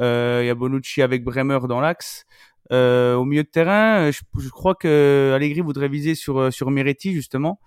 Euh, 0.00 0.40
Il 0.42 0.46
y 0.46 0.50
a 0.50 0.54
Bonucci 0.54 1.02
avec 1.02 1.24
Bremer 1.24 1.58
dans 1.68 1.80
l'axe. 1.80 2.24
Euh, 2.72 3.16
au 3.16 3.24
milieu 3.24 3.42
de 3.42 3.48
terrain, 3.48 4.10
je, 4.12 4.20
je 4.38 4.48
crois 4.48 4.76
que 4.76 5.32
Allegri 5.34 5.60
voudrait 5.60 5.88
viser 5.88 6.14
sur 6.14 6.52
sur 6.52 6.70
Miretti 6.70 7.12
justement, 7.12 7.58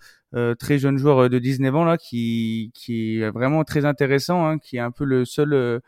très 0.60 0.80
jeune 0.80 0.98
joueur 0.98 1.30
de 1.30 1.40
19 1.40 1.76
ans 1.76 1.84
là, 1.84 1.98
qui 1.98 2.72
qui 2.74 3.20
est 3.22 3.30
vraiment 3.32 3.66
très 3.66 3.84
intéressant, 3.86 4.46
hein, 4.48 4.60
qui 4.60 4.78
est 4.78 4.80
un 4.80 4.92
peu 4.92 5.04
le 5.04 5.26
seul 5.26 5.82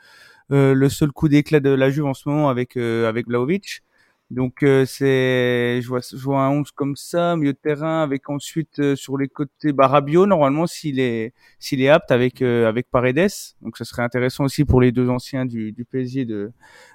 le 0.50 0.90
seul 0.90 1.12
coup 1.14 1.30
d'éclat 1.30 1.62
de 1.62 1.70
la 1.70 1.90
Juve 1.90 2.06
en 2.08 2.14
ce 2.14 2.28
moment 2.28 2.50
avec 2.50 2.76
avec 2.78 3.28
Vlahovic. 3.28 3.84
Donc 4.32 4.64
euh, 4.64 4.86
c'est 4.86 5.80
je 5.82 5.88
vois 5.88 6.00
je 6.02 6.18
vois 6.18 6.42
un 6.42 6.50
11 6.50 6.72
comme 6.72 6.96
ça, 6.96 7.36
milieu 7.36 7.54
de 7.54 7.58
terrain 7.60 8.02
avec 8.02 8.28
ensuite 8.30 8.80
euh, 8.80 8.96
sur 8.96 9.18
les 9.18 9.28
côtés 9.28 9.72
bah, 9.72 9.88
Rabiot 9.88 10.26
normalement 10.26 10.66
s'il 10.66 11.00
est 11.00 11.34
s'il 11.60 11.80
est 11.82 11.90
apte 11.90 12.10
avec 12.12 12.42
euh, 12.42 12.68
avec 12.68 12.90
Paredes. 12.90 13.30
Donc 13.62 13.78
ce 13.78 13.84
serait 13.84 14.02
intéressant 14.02 14.46
aussi 14.46 14.66
pour 14.66 14.82
les 14.82 14.92
deux 14.92 15.10
anciens 15.10 15.46
du 15.46 15.72
du 15.72 15.86
PSG 15.86 16.26
de 16.26 16.52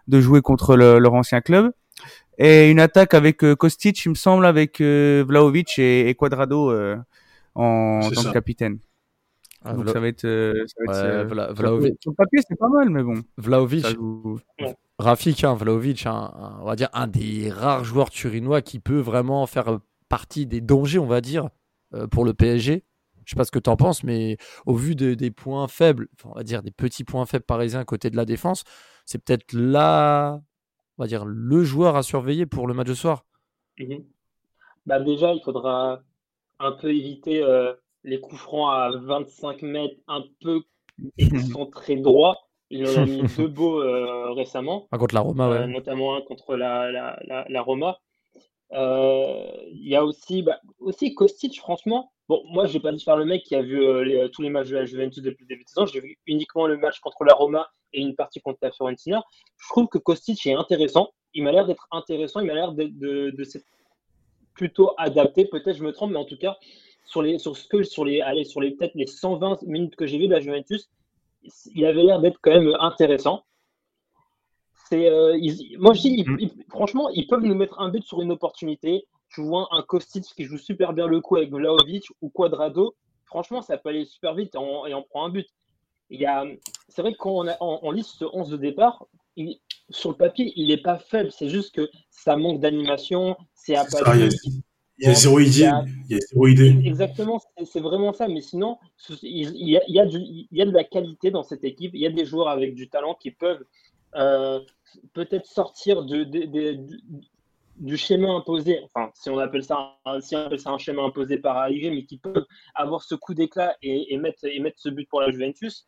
de 0.08 0.20
jouer 0.20 0.42
contre 0.42 0.76
le- 0.76 0.98
leur 0.98 1.14
ancien 1.14 1.40
club. 1.40 1.70
Et 2.38 2.70
une 2.70 2.80
attaque 2.80 3.14
avec 3.14 3.44
euh, 3.44 3.54
Kostic, 3.54 4.04
il 4.06 4.10
me 4.10 4.14
semble 4.14 4.46
avec 4.46 4.80
euh, 4.80 5.24
Vlahovic 5.26 5.78
et, 5.78 6.08
et 6.08 6.14
Quadrado 6.14 6.70
euh, 6.72 6.96
en 7.54 8.10
tant 8.12 8.22
ça. 8.22 8.28
que 8.28 8.32
capitaine. 8.32 8.78
Ah, 9.62 9.74
Donc 9.74 9.84
Vla- 9.84 9.92
ça 9.92 10.00
va 10.00 10.08
être, 10.08 10.24
euh, 10.24 10.54
ça 10.66 10.74
va 10.78 10.84
être, 10.84 11.04
Ouais, 11.04 11.10
euh, 11.10 11.24
Vla- 11.26 11.44
sur 11.44 11.52
le- 11.52 11.54
Vlahovic. 11.54 11.96
sur 12.00 12.10
le 12.12 12.16
papier 12.16 12.40
c'est 12.48 12.58
pas 12.58 12.68
mal 12.68 12.88
mais 12.90 13.02
bon. 13.02 13.20
Vlahovic, 13.36 13.82
ça 13.84 13.92
joue- 13.94 14.40
Rafik, 15.00 15.44
hein, 15.44 15.56
un- 16.36 16.58
on 16.60 16.64
va 16.64 16.76
dire 16.76 16.88
un 16.92 17.06
des 17.06 17.50
rares 17.50 17.84
joueurs 17.84 18.10
turinois 18.10 18.62
qui 18.62 18.78
peut 18.80 18.98
vraiment 19.00 19.46
faire 19.46 19.78
partie 20.08 20.46
des 20.46 20.60
dangers, 20.60 20.98
on 20.98 21.06
va 21.06 21.20
dire, 21.20 21.48
euh, 21.94 22.06
pour 22.06 22.24
le 22.24 22.34
PSG. 22.34 22.84
Je 23.24 23.30
sais 23.30 23.36
pas 23.36 23.44
ce 23.44 23.50
que 23.52 23.58
tu 23.58 23.70
en 23.70 23.76
penses, 23.76 24.02
mais 24.04 24.36
au 24.66 24.74
vu 24.74 24.94
de- 24.96 25.14
des 25.14 25.30
points 25.30 25.68
faibles, 25.68 26.08
on 26.24 26.32
va 26.34 26.42
dire 26.42 26.62
des 26.62 26.70
petits 26.72 27.04
points 27.04 27.26
faibles 27.26 27.44
parisiens 27.44 27.80
à 27.80 27.84
côté 27.84 28.10
de 28.10 28.16
la 28.16 28.24
défense, 28.24 28.64
c'est 29.06 29.22
peut-être 29.22 29.52
là, 29.52 30.40
on 30.98 31.02
va 31.04 31.06
dire, 31.08 31.24
le 31.24 31.64
joueur 31.64 31.96
à 31.96 32.02
surveiller 32.02 32.46
pour 32.46 32.66
le 32.66 32.74
match 32.74 32.88
de 32.88 32.94
soir. 32.94 33.24
Mhm. 33.78 34.04
Bah 34.86 35.00
déjà, 35.00 35.32
il 35.34 35.42
faudra 35.42 36.02
un 36.60 36.72
peu 36.72 36.94
éviter 36.94 37.42
euh, 37.42 37.74
les 38.04 38.20
coups 38.20 38.40
francs 38.40 38.72
à 38.72 38.90
25 38.98 39.62
mètres, 39.62 39.96
un 40.08 40.22
peu 40.42 40.62
excentrés 41.18 41.96
droit. 41.96 42.49
Il 42.70 42.86
en 42.86 43.02
a 43.02 43.04
mis 43.06 43.22
deux 43.36 43.48
beaux 43.48 43.80
euh, 43.82 44.32
récemment, 44.32 44.86
Ah, 44.92 44.98
contre 44.98 45.14
la 45.14 45.20
Roma, 45.22 45.46
euh, 45.48 45.60
ouais. 45.60 45.66
notamment 45.66 46.14
un 46.16 46.20
contre 46.22 46.56
la, 46.56 46.90
la, 46.90 47.18
la, 47.26 47.44
la 47.48 47.62
Roma. 47.62 47.98
Euh, 48.72 49.50
Il 49.72 49.88
y 49.88 49.96
a 49.96 50.04
aussi, 50.04 50.42
bah, 50.42 50.60
aussi 50.78 51.14
Kostic, 51.14 51.58
franchement. 51.58 52.12
Bon, 52.28 52.42
moi, 52.46 52.66
je 52.66 52.74
vais 52.74 52.80
pas 52.80 52.96
faire 52.98 53.16
le 53.16 53.24
mec 53.24 53.42
qui 53.42 53.56
a 53.56 53.62
vu 53.62 54.04
les- 54.04 54.30
tous 54.30 54.42
les 54.42 54.50
matchs 54.50 54.68
de 54.68 54.76
la 54.76 54.84
Juventus 54.84 55.22
depuis 55.22 55.42
le 55.44 55.48
début 55.48 55.64
de 55.64 55.68
saison. 55.68 55.86
J'ai 55.86 56.00
vu 56.00 56.16
uniquement 56.26 56.66
le 56.68 56.76
match 56.76 57.00
contre 57.00 57.24
la 57.24 57.34
Roma 57.34 57.68
et 57.92 58.00
une 58.00 58.14
partie 58.14 58.40
contre 58.40 58.60
la 58.62 58.70
Fiorentina. 58.70 59.24
Je 59.58 59.68
trouve 59.68 59.88
que 59.88 59.98
Kostic 59.98 60.46
est 60.46 60.52
intéressant. 60.54 61.10
Il 61.34 61.42
m'a 61.42 61.50
l'air 61.50 61.66
d'être 61.66 61.88
intéressant. 61.90 62.38
Il 62.40 62.46
m'a 62.46 62.54
l'air 62.54 62.72
de, 62.72 62.84
de, 62.84 63.30
de 63.30 63.44
s'être 63.44 63.66
plutôt 64.54 64.92
adapté. 64.98 65.44
Peut-être 65.44 65.76
je 65.76 65.82
me 65.82 65.92
trompe, 65.92 66.12
mais 66.12 66.18
en 66.18 66.24
tout 66.24 66.38
cas, 66.38 66.56
sur 67.04 67.22
les, 67.22 67.38
sur 67.40 67.56
ce 67.56 67.66
que, 67.66 67.82
sur 67.82 68.04
les, 68.04 68.20
allez, 68.20 68.44
sur 68.44 68.60
les 68.60 68.70
peut-être 68.70 68.94
les 68.94 69.06
120 69.06 69.62
minutes 69.62 69.96
que 69.96 70.06
j'ai 70.06 70.18
vues 70.18 70.28
de 70.28 70.34
la 70.34 70.40
Juventus, 70.40 70.88
il 71.74 71.84
avait 71.86 72.02
l'air 72.02 72.20
d'être 72.20 72.38
quand 72.42 72.50
même 72.50 72.74
intéressant. 72.80 73.44
C'est, 74.88 75.08
euh, 75.08 75.36
ils- 75.38 75.76
moi, 75.78 75.94
je 75.94 76.00
dis, 76.02 76.14
ils- 76.18 76.30
Mm. 76.30 76.36
ils- 76.40 76.64
franchement, 76.68 77.08
ils 77.10 77.26
peuvent 77.26 77.42
nous 77.44 77.54
mettre 77.54 77.80
un 77.80 77.88
but 77.90 78.04
sur 78.04 78.20
une 78.22 78.32
opportunité. 78.32 79.06
Tu 79.28 79.40
vois 79.42 79.68
un 79.70 79.82
Kostic 79.82 80.24
qui 80.24 80.44
joue 80.44 80.58
super 80.58 80.92
bien 80.92 81.06
le 81.06 81.20
coup 81.20 81.36
avec 81.36 81.50
Vlahovic 81.50 82.06
ou 82.20 82.28
Quadrado. 82.30 82.96
Franchement, 83.26 83.62
ça 83.62 83.78
peut 83.78 83.90
aller 83.90 84.04
super 84.04 84.34
vite 84.34 84.54
et 84.56 84.58
on, 84.58 84.86
et 84.86 84.94
on 84.94 85.02
prend 85.04 85.24
un 85.24 85.28
but. 85.28 85.46
Il 86.08 86.20
y 86.20 86.26
a, 86.26 86.44
c'est 86.88 87.02
vrai 87.02 87.12
que 87.12 87.18
quand 87.18 87.30
on, 87.30 87.46
a, 87.46 87.56
on, 87.60 87.78
on 87.82 87.90
lit 87.92 88.02
ce 88.02 88.24
11 88.24 88.50
de 88.50 88.56
départ, 88.56 89.06
il- 89.36 89.60
sur 89.90 90.10
le 90.10 90.16
papier, 90.16 90.52
il 90.56 90.68
n'est 90.68 90.82
pas 90.82 90.98
faible. 90.98 91.30
C'est 91.30 91.48
juste 91.48 91.72
que 91.76 91.88
ça 92.10 92.36
manque 92.36 92.58
d'animation, 92.60 93.36
c'est 93.54 93.76
apathique. 93.76 94.40
Il 95.00 95.06
y 95.06 95.10
a 95.10 95.14
zéro 95.14 95.38
idée. 95.40 95.70
Il 96.08 96.12
y 96.12 96.16
a 96.16 96.20
zéro 96.20 96.46
idée. 96.46 96.76
Exactement, 96.84 97.40
c'est- 97.64 97.80
vraiment 97.80 98.12
ça. 98.12 98.28
Mais 98.28 98.40
sinon, 98.42 98.78
il 99.22 99.68
y 99.68 99.76
a, 99.76 99.80
il 99.88 99.94
y 99.94 100.00
a 100.00 100.06
du- 100.06 100.18
il 100.18 100.46
y 100.52 100.62
a 100.62 100.66
de 100.66 100.70
la 100.72 100.84
qualité 100.84 101.30
dans 101.30 101.42
cette 101.42 101.64
équipe. 101.64 101.92
Il 101.94 102.00
y 102.00 102.06
a 102.06 102.10
des 102.10 102.24
joueurs 102.24 102.48
avec 102.48 102.74
du 102.74 102.88
talent 102.88 103.14
qui 103.14 103.30
peuvent 103.30 103.64
euh, 104.16 104.60
peut-être 105.12 105.46
sortir 105.46 106.02
de, 106.02 106.24
de- 106.24 106.44
de- 106.46 106.78
du- 107.76 107.96
schéma 107.96 108.28
imposé. 108.30 108.80
Enfin, 108.84 109.10
si 109.14 109.30
on 109.30 109.38
appelle 109.38 109.62
ça, 109.62 109.96
un- 110.04 110.20
si 110.20 110.34
on 110.34 110.40
appelle 110.40 110.58
ça 110.60 110.70
un 110.70 110.78
schéma 110.78 111.02
imposé 111.02 111.38
par 111.38 111.56
Allegri, 111.58 111.90
mais 111.92 112.04
qui 112.04 112.18
peuvent 112.18 112.44
avoir 112.74 113.02
ce 113.04 113.14
coup 113.14 113.32
d'éclat 113.34 113.76
et, 113.82 114.12
et 114.12 114.18
mettre, 114.18 114.44
et 114.44 114.58
mettre 114.58 114.80
ce 114.80 114.88
but 114.88 115.08
pour 115.08 115.20
la 115.20 115.30
Juventus. 115.30 115.86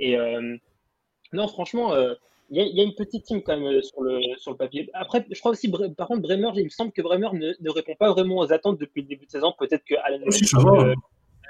Et 0.00 0.16
euh, 0.18 0.56
non, 1.32 1.46
franchement, 1.48 1.92
euh, 1.94 2.14
il 2.50 2.56
y, 2.56 2.60
a- 2.60 2.66
il 2.66 2.76
y 2.76 2.80
a 2.80 2.84
une 2.84 2.94
petite 2.94 3.24
team 3.24 3.42
quand 3.42 3.56
même 3.56 3.66
euh, 3.66 3.80
sur 3.82 4.02
le, 4.02 4.20
sur 4.38 4.50
le 4.50 4.56
papier. 4.56 4.88
Après, 4.94 5.24
je 5.30 5.38
crois 5.38 5.52
aussi, 5.52 5.70
par 5.96 6.08
contre, 6.08 6.22
Bremer, 6.22 6.50
il 6.56 6.64
me 6.64 6.68
semble 6.68 6.92
que 6.92 7.00
Bremer 7.02 7.28
ne, 7.32 7.52
ne 7.60 7.70
répond 7.70 7.94
pas 7.98 8.10
vraiment 8.12 8.38
aux 8.38 8.52
attentes 8.52 8.78
depuis 8.80 9.02
le 9.02 9.08
début 9.08 9.26
de 9.26 9.30
saison. 9.30 9.52
Peut-être 9.58 9.84
que 9.84 9.94
Alan 10.04 10.18
Si, 10.30 10.44
ça 10.46 10.58
va. 10.58 10.70
euh, 10.88 10.94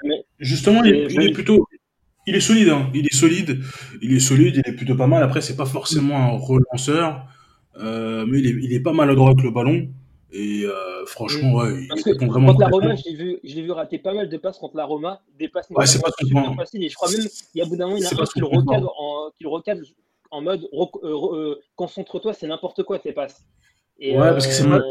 mais- 0.03 0.23
Justement, 0.39 0.83
il, 0.83 0.95
il 1.11 1.21
est 1.23 1.31
plutôt. 1.31 1.67
Il 2.27 2.35
est 2.35 2.39
solide, 2.39 2.69
hein. 2.69 2.87
il 2.93 3.05
est 3.07 3.15
solide, 3.15 3.59
il 4.01 4.13
est 4.13 4.19
solide, 4.19 4.61
il 4.63 4.71
est 4.71 4.75
plutôt 4.75 4.95
pas 4.95 5.07
mal. 5.07 5.23
Après, 5.23 5.41
c'est 5.41 5.55
pas 5.55 5.65
forcément 5.65 6.15
un 6.17 6.37
relanceur. 6.37 7.25
euh, 7.77 8.25
mais 8.27 8.39
il 8.39 8.47
est, 8.47 8.63
il 8.65 8.73
est 8.73 8.79
pas 8.81 8.93
maladroit 8.93 9.29
avec 9.31 9.43
le 9.43 9.49
ballon. 9.51 9.87
Et 10.33 10.63
euh, 10.63 11.05
franchement, 11.07 11.55
ouais, 11.55 11.87
Parce 11.89 12.01
il 12.01 12.03
que 12.05 12.09
répond 12.11 12.27
vraiment 12.27 12.47
contre 12.53 12.59
la 12.61 12.67
Roma, 12.67 12.95
je 12.95 13.09
l'ai 13.09 13.15
vu, 13.15 13.39
je 13.43 13.55
l'ai 13.55 13.63
vu 13.63 13.71
rater 13.71 13.97
pas 13.97 14.13
mal 14.13 14.29
de 14.29 14.37
passes 14.37 14.59
contre 14.59 14.77
la 14.77 14.85
Roma, 14.85 15.21
des 15.37 15.49
passes 15.49 15.67
Ouais, 15.71 15.85
c'est 15.85 16.01
pas 16.01 16.09
faciles. 16.55 16.83
Et 16.83 16.89
je 16.89 16.95
crois 16.95 17.09
même 17.11 17.19
qu'il 17.21 17.59
y 17.59 17.61
a 17.61 17.65
bout 17.65 17.75
d'un 17.75 17.85
moment, 17.87 17.97
il 17.97 18.03
y 18.03 18.05
a 18.05 18.09
un 18.09 18.25
qui 18.25 18.39
le 18.39 18.47
point 18.47 18.59
recadre 18.59 18.85
fort. 18.85 19.01
en, 19.01 19.31
qui 19.37 19.43
le 19.43 19.49
recadre 19.49 19.81
en 20.31 20.41
mode 20.41 20.61
re- 20.73 20.99
euh, 21.03 21.13
re- 21.13 21.35
euh, 21.35 21.59
concentre-toi, 21.75 22.33
c'est 22.33 22.47
n'importe 22.47 22.83
quoi 22.83 22.99
tes 22.99 23.11
passes. 23.13 23.45
Et 23.99 24.15
Ouais, 24.17 24.31
parce 24.31 24.47
que 24.47 24.53
c'est 24.53 24.63
euh, 24.63 24.79
pas, 24.79 24.81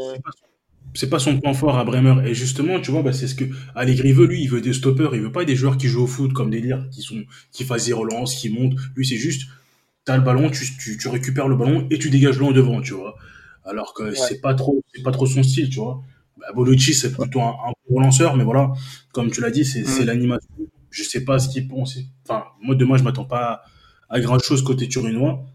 c'est 0.93 1.09
pas, 1.09 1.19
son 1.19 1.39
point 1.39 1.53
fort 1.53 1.77
à 1.77 1.83
Bremer. 1.83 2.27
Et 2.29 2.33
justement, 2.33 2.79
tu 2.79 2.91
vois, 2.91 3.01
bah, 3.01 3.13
c'est 3.13 3.27
ce 3.27 3.35
que 3.35 3.45
Allegri 3.75 4.13
veut, 4.13 4.25
lui, 4.25 4.41
il 4.43 4.49
veut 4.49 4.61
des 4.61 4.73
stoppers. 4.73 5.13
Il 5.15 5.21
veut 5.21 5.31
pas 5.31 5.45
des 5.45 5.55
joueurs 5.55 5.77
qui 5.77 5.87
jouent 5.87 6.03
au 6.03 6.07
foot 6.07 6.33
comme 6.33 6.49
des 6.49 6.61
lires, 6.61 6.87
qui 6.91 7.01
sont, 7.01 7.23
qui 7.51 7.63
fassent 7.63 7.85
des 7.87 7.93
relances, 7.93 8.35
qui 8.35 8.49
montent. 8.49 8.75
Lui, 8.95 9.05
c'est 9.05 9.17
juste, 9.17 9.49
t'as 10.05 10.17
le 10.17 10.23
ballon, 10.23 10.49
tu, 10.49 10.65
tu, 10.77 10.97
tu 10.97 11.07
récupères 11.07 11.47
le 11.47 11.55
ballon 11.55 11.87
et 11.89 11.99
tu 11.99 12.09
dégages 12.09 12.37
loin 12.39 12.51
devant, 12.51 12.81
tu 12.81 12.93
vois. 12.93 13.15
Alors 13.63 13.93
que 13.93 14.13
c'est 14.13 14.41
pas 14.41 14.53
trop, 14.53 14.81
c'est 14.93 15.03
pas 15.03 15.11
trop 15.11 15.25
son 15.25 15.43
style, 15.43 15.69
tu 15.69 15.79
vois. 15.79 16.01
Bah, 16.37 16.47
Bonucci, 16.53 16.93
c'est 16.93 17.11
plutôt 17.11 17.41
un, 17.41 17.55
un 17.67 17.73
bon 17.89 17.99
lanceur, 17.99 18.35
mais 18.35 18.43
voilà, 18.43 18.71
comme 19.13 19.29
tu 19.31 19.41
l'as 19.41 19.51
dit, 19.51 19.65
c'est, 19.65 19.85
c'est 19.85 20.05
l'animation. 20.05 20.49
Je 20.89 21.03
sais 21.03 21.23
pas 21.23 21.39
ce 21.39 21.47
qu'il 21.49 21.67
pense. 21.67 21.97
Enfin, 22.27 22.45
moi, 22.61 22.75
de 22.75 22.83
moi, 22.85 22.97
je 22.97 23.03
m'attends 23.03 23.25
pas 23.25 23.61
à, 24.11 24.19
grand 24.19 24.39
chose 24.39 24.61
côté 24.63 24.87
turinois. 24.87 25.45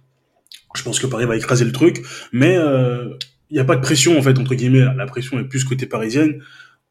Je 0.75 0.83
pense 0.83 0.99
que 0.99 1.07
Paris 1.07 1.27
va 1.27 1.37
écraser 1.37 1.64
le 1.64 1.73
truc, 1.73 2.03
mais 2.33 2.57
euh, 2.57 3.16
il 3.51 3.55
n'y 3.55 3.61
a 3.61 3.64
pas 3.64 3.77
de 3.77 3.81
pression 3.81 4.19
en 4.19 4.23
fait 4.23 4.38
entre 4.38 4.55
guillemets. 4.55 4.85
La 4.97 5.07
pression 5.07 5.38
est 5.38 5.45
plus 5.45 5.64
côté 5.64 5.87
parisienne. 5.87 6.42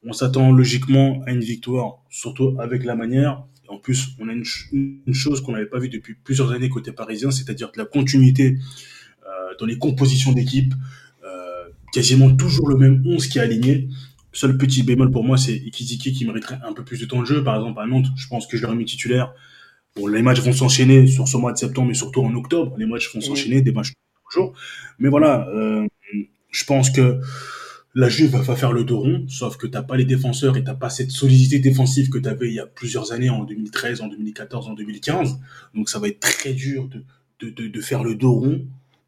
On 0.04 0.13
s'attend 0.13 0.51
logiquement 0.51 1.23
à 1.25 1.32
une 1.32 1.41
victoire, 1.41 2.04
surtout 2.10 2.56
avec 2.60 2.84
la 2.84 2.95
manière. 2.95 3.43
En 3.67 3.78
plus, 3.80 4.10
on 4.19 4.30
a 4.30 4.34
une 4.34 5.13
chose 5.13 5.41
qu'on 5.41 5.54
n'avait 5.54 5.65
pas 5.65 5.80
vue 5.80 5.89
depuis 5.89 6.13
plusieurs 6.13 6.51
années 6.51 6.69
côté 6.69 6.91
parisien, 6.91 7.32
c'est-à-dire 7.32 7.71
de 7.71 7.80
la 7.80 7.86
continuité 7.86 8.60
euh, 9.25 9.56
dans 9.60 9.65
les 9.65 9.78
compositions 9.78 10.32
d'équipe. 10.32 10.73
Euh, 11.23 11.65
quasiment 11.91 12.34
toujours 12.36 12.69
le 12.69 12.78
même 12.78 13.04
11 13.06 13.28
qui 13.28 13.39
est 13.39 13.41
aligné. 13.41 13.89
Seul 14.34 14.58
petit 14.58 14.84
bémol 14.84 15.12
pour 15.12 15.23
moi, 15.23 15.38
c'est 15.38 15.56
Ikiziki 15.56 16.13
qui 16.13 16.25
mériterait 16.25 16.60
un 16.63 16.73
peu 16.73 16.84
plus 16.84 16.99
de 16.99 17.06
temps 17.06 17.21
de 17.21 17.25
jeu. 17.25 17.43
Par 17.43 17.56
exemple, 17.56 17.80
à 17.80 17.88
Nantes, 17.88 18.08
je 18.15 18.28
pense 18.28 18.45
que 18.47 18.58
je 18.58 18.63
l'aurais 18.63 18.75
mis 18.75 18.86
titulaire. 18.86 19.34
Bon, 19.95 20.08
les 20.08 20.21
matchs 20.21 20.41
vont 20.41 20.51
s'enchaîner 20.51 21.08
sur 21.08 21.27
ce 21.27 21.38
mois 21.38 21.53
de 21.53 21.58
septembre, 21.58 21.88
mais 21.88 21.93
surtout 21.93 22.21
en 22.21 22.34
octobre. 22.36 22.75
Les 22.77 22.86
matchs 22.86 23.13
vont 23.13 23.21
s'enchaîner, 23.21 23.62
des 23.62 23.71
matchs 23.71 23.91
tous 23.91 24.39
les 24.39 24.41
jours. 24.41 24.53
Mais 24.99 25.08
voilà, 25.08 25.47
euh, 25.49 25.88
je 26.51 26.65
pense 26.65 26.89
que 26.89 27.21
la 27.93 28.10
Juve 28.10 28.36
va 28.36 28.55
faire 28.58 28.73
le 28.73 28.84
dos 28.84 28.99
rond, 28.99 29.25
sauf 29.29 29.55
que 29.55 29.67
t'as 29.67 29.84
pas 29.84 29.95
les 29.95 30.03
défenseurs 30.03 30.58
et 30.58 30.63
t'as 30.65 30.73
pas 30.73 30.89
cette 30.89 31.12
solidité 31.12 31.60
défensive 31.60 32.10
que 32.10 32.17
t'avais 32.17 32.49
il 32.49 32.55
y 32.55 32.60
a 32.60 32.65
plusieurs 32.65 33.13
années, 33.13 33.29
en 33.29 33.45
2013, 33.45 34.01
en 34.01 34.08
2014, 34.08 34.67
en 34.67 34.73
2015. 34.73 35.39
Donc 35.73 35.88
ça 35.88 35.99
va 35.99 36.10
être 36.10 36.19
très 36.19 36.53
dur 36.53 36.89
de, 36.89 37.03
de, 37.39 37.49
de, 37.49 37.67
de 37.69 37.81
faire 37.81 38.03
le 38.03 38.15
dos 38.15 38.34
rond. 38.34 38.65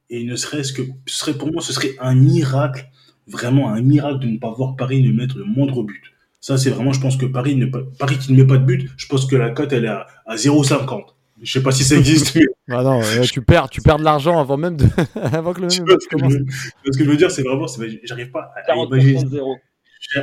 Et 0.10 0.23
ne 0.23 0.38
serait-ce 0.38 0.71
que, 0.71 0.84
ce 1.06 1.19
serait 1.19 1.38
pour 1.38 1.52
moi, 1.52 1.62
ce 1.62 1.73
serait 1.73 1.97
un 2.00 2.15
miracle, 2.15 2.89
vraiment 3.28 3.69
un 3.69 3.82
miracle 3.82 4.19
de 4.19 4.28
ne 4.28 4.38
pas 4.38 4.54
voir 4.54 4.78
Paris 4.78 5.04
ne 5.04 5.12
mettre 5.12 5.38
le 5.38 5.43
moindre 5.43 5.84
but. 5.84 6.02
Ça, 6.47 6.57
c'est 6.57 6.69
vraiment, 6.69 6.93
je 6.93 7.01
pense 7.01 7.17
que 7.17 7.25
Paris, 7.25 7.55
ne, 7.57 7.65
pas- 7.65 7.83
Paris 7.99 8.17
qui 8.17 8.31
ne 8.31 8.38
met 8.38 8.47
pas 8.47 8.57
de 8.57 8.63
but, 8.63 8.89
je 8.95 9.05
pense 9.07 9.25
que 9.25 9.36
la 9.36 9.49
cote, 9.49 9.73
elle 9.73 9.83
est 9.83 9.89
à, 9.89 10.07
à 10.25 10.36
0,50. 10.38 11.03
Je 11.41 11.51
sais 11.51 11.62
pas 11.62 11.71
si 11.71 11.83
ça 11.83 11.95
existe, 11.97 12.33
mais 12.36 12.45
Ah 12.69 12.83
non, 12.83 13.01
tu 13.31 13.41
perds, 13.41 13.69
tu 13.69 13.81
perds 13.81 13.97
de 13.99 14.05
l'argent 14.05 14.39
avant 14.39 14.55
même 14.55 14.77
de, 14.77 14.86
avant 15.21 15.51
que 15.51 15.60
le 15.62 15.67
tu 15.67 15.81
vois 15.81 15.97
ce 15.99 16.07
que 16.07 16.17
je 16.17 16.23
commence. 16.23 16.33
veux, 16.33 16.45
ce 16.93 16.97
que 16.97 17.03
je 17.03 17.10
veux 17.10 17.17
dire, 17.17 17.29
c'est 17.31 17.43
vraiment, 17.43 17.65
j'arrive 18.03 18.31
pas 18.31 18.53
à, 18.55 18.60
à 18.71 18.75
40% 18.75 18.88
imaginer, 18.88 19.41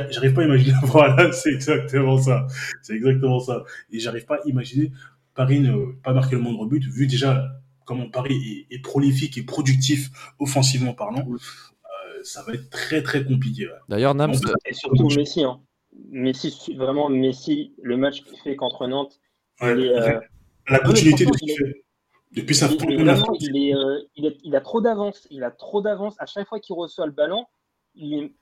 J'arrive 0.09 0.33
pas 0.33 0.41
à 0.41 0.45
imaginer. 0.45 0.73
Voilà, 0.83 1.31
c'est 1.31 1.51
exactement 1.53 2.17
ça. 2.17 2.47
C'est 2.81 2.95
exactement 2.95 3.39
ça. 3.39 3.63
Et 3.91 3.99
j'arrive 3.99 4.25
pas 4.25 4.35
à 4.37 4.47
imaginer 4.47 4.91
Paris 5.35 5.59
ne 5.59 5.91
pas 6.03 6.13
marquer 6.13 6.37
le 6.37 6.41
moindre 6.41 6.65
but, 6.65 6.83
vu 6.85 7.05
déjà 7.07 7.45
comment 7.85 8.09
Paris 8.09 8.65
est, 8.71 8.75
est 8.75 8.79
prolifique 8.81 9.37
et 9.37 9.43
productif 9.43 10.09
offensivement 10.39 10.93
parlant. 10.93 11.27
Euh, 11.29 11.37
ça 12.23 12.41
va 12.47 12.53
être 12.53 12.69
très 12.71 13.03
très 13.03 13.23
compliqué. 13.23 13.67
ouais. 13.67 13.73
D'ailleurs, 13.89 14.15
Nams, 14.15 14.33
Et 14.65 14.73
surtout 14.73 15.07
Messi. 15.15 15.43
Hein. 15.43 15.59
Messi, 16.09 16.75
vraiment 16.75 17.09
Messi, 17.09 17.73
le 17.81 17.97
match 17.97 18.23
qu'il 18.23 18.37
fait 18.39 18.55
contre 18.55 18.87
Nantes, 18.87 19.19
ouais, 19.61 19.73
il 19.73 19.85
est, 19.85 19.89
euh, 19.93 20.19
la 20.69 20.79
mais 20.79 20.79
continuité 20.83 21.25
de 21.25 21.31
ce 21.33 21.37
qu'il 21.37 21.55
fait. 21.57 21.83
Depuis 22.31 22.55
sa 22.55 22.67
il, 22.67 22.75
vraiment, 23.03 23.33
est, 23.33 23.73
euh, 23.75 24.01
il, 24.15 24.25
est- 24.25 24.37
il 24.43 24.55
a 24.55 24.61
trop 24.61 24.81
d'avance. 24.81 25.25
Il 25.31 25.43
a 25.43 25.51
trop 25.51 25.81
d'avance. 25.81 26.15
À 26.19 26.25
chaque 26.25 26.47
fois 26.47 26.59
qu'il 26.59 26.75
reçoit 26.75 27.05
le 27.05 27.11
ballon, 27.13 27.45
il 27.93 28.13
est- 28.13 28.33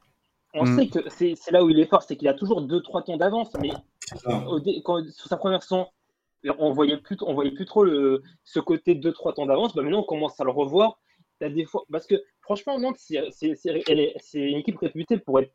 on 0.55 0.65
Mm. 0.65 0.75
sait 0.79 0.87
que 0.87 1.09
c'est 1.09 1.51
là 1.51 1.63
où 1.63 1.69
il 1.69 1.79
est 1.79 1.85
fort, 1.85 2.01
c'est 2.01 2.15
qu'il 2.15 2.27
a 2.27 2.33
toujours 2.33 2.61
2-3 2.61 3.03
temps 3.03 3.17
d'avance. 3.17 3.51
Mais 3.61 3.69
C'est 4.05 4.17
ça. 4.19 4.47
au 4.47 4.59
dé- 4.59 4.81
quand- 4.83 5.07
sur 5.11 5.27
sa 5.27 5.37
première 5.37 5.61
saison, 5.61 5.85
on 6.57 6.71
voyait 6.71 6.97
plus, 6.97 7.17
on 7.21 7.33
voyait 7.35 7.51
plus 7.51 7.65
trop 7.65 7.83
le, 7.83 8.23
ce 8.43 8.59
côté 8.59 8.95
2-3 8.95 9.33
temps 9.33 9.45
d'avance. 9.45 9.75
Bah, 9.75 9.83
maintenant, 9.83 9.99
on 9.99 10.03
commence 10.03 10.39
à 10.39 10.43
le 10.43 10.51
revoir. 10.51 10.99
A 11.41 11.49
des 11.49 11.65
fois, 11.65 11.83
parce 11.91 12.07
que 12.07 12.15
franchement, 12.41 12.79
Nantes, 12.79 12.95
c'est 12.97 13.19
une 14.35 14.57
équipe 14.57 14.77
réputée 14.79 15.17
pour 15.17 15.39
être 15.41 15.51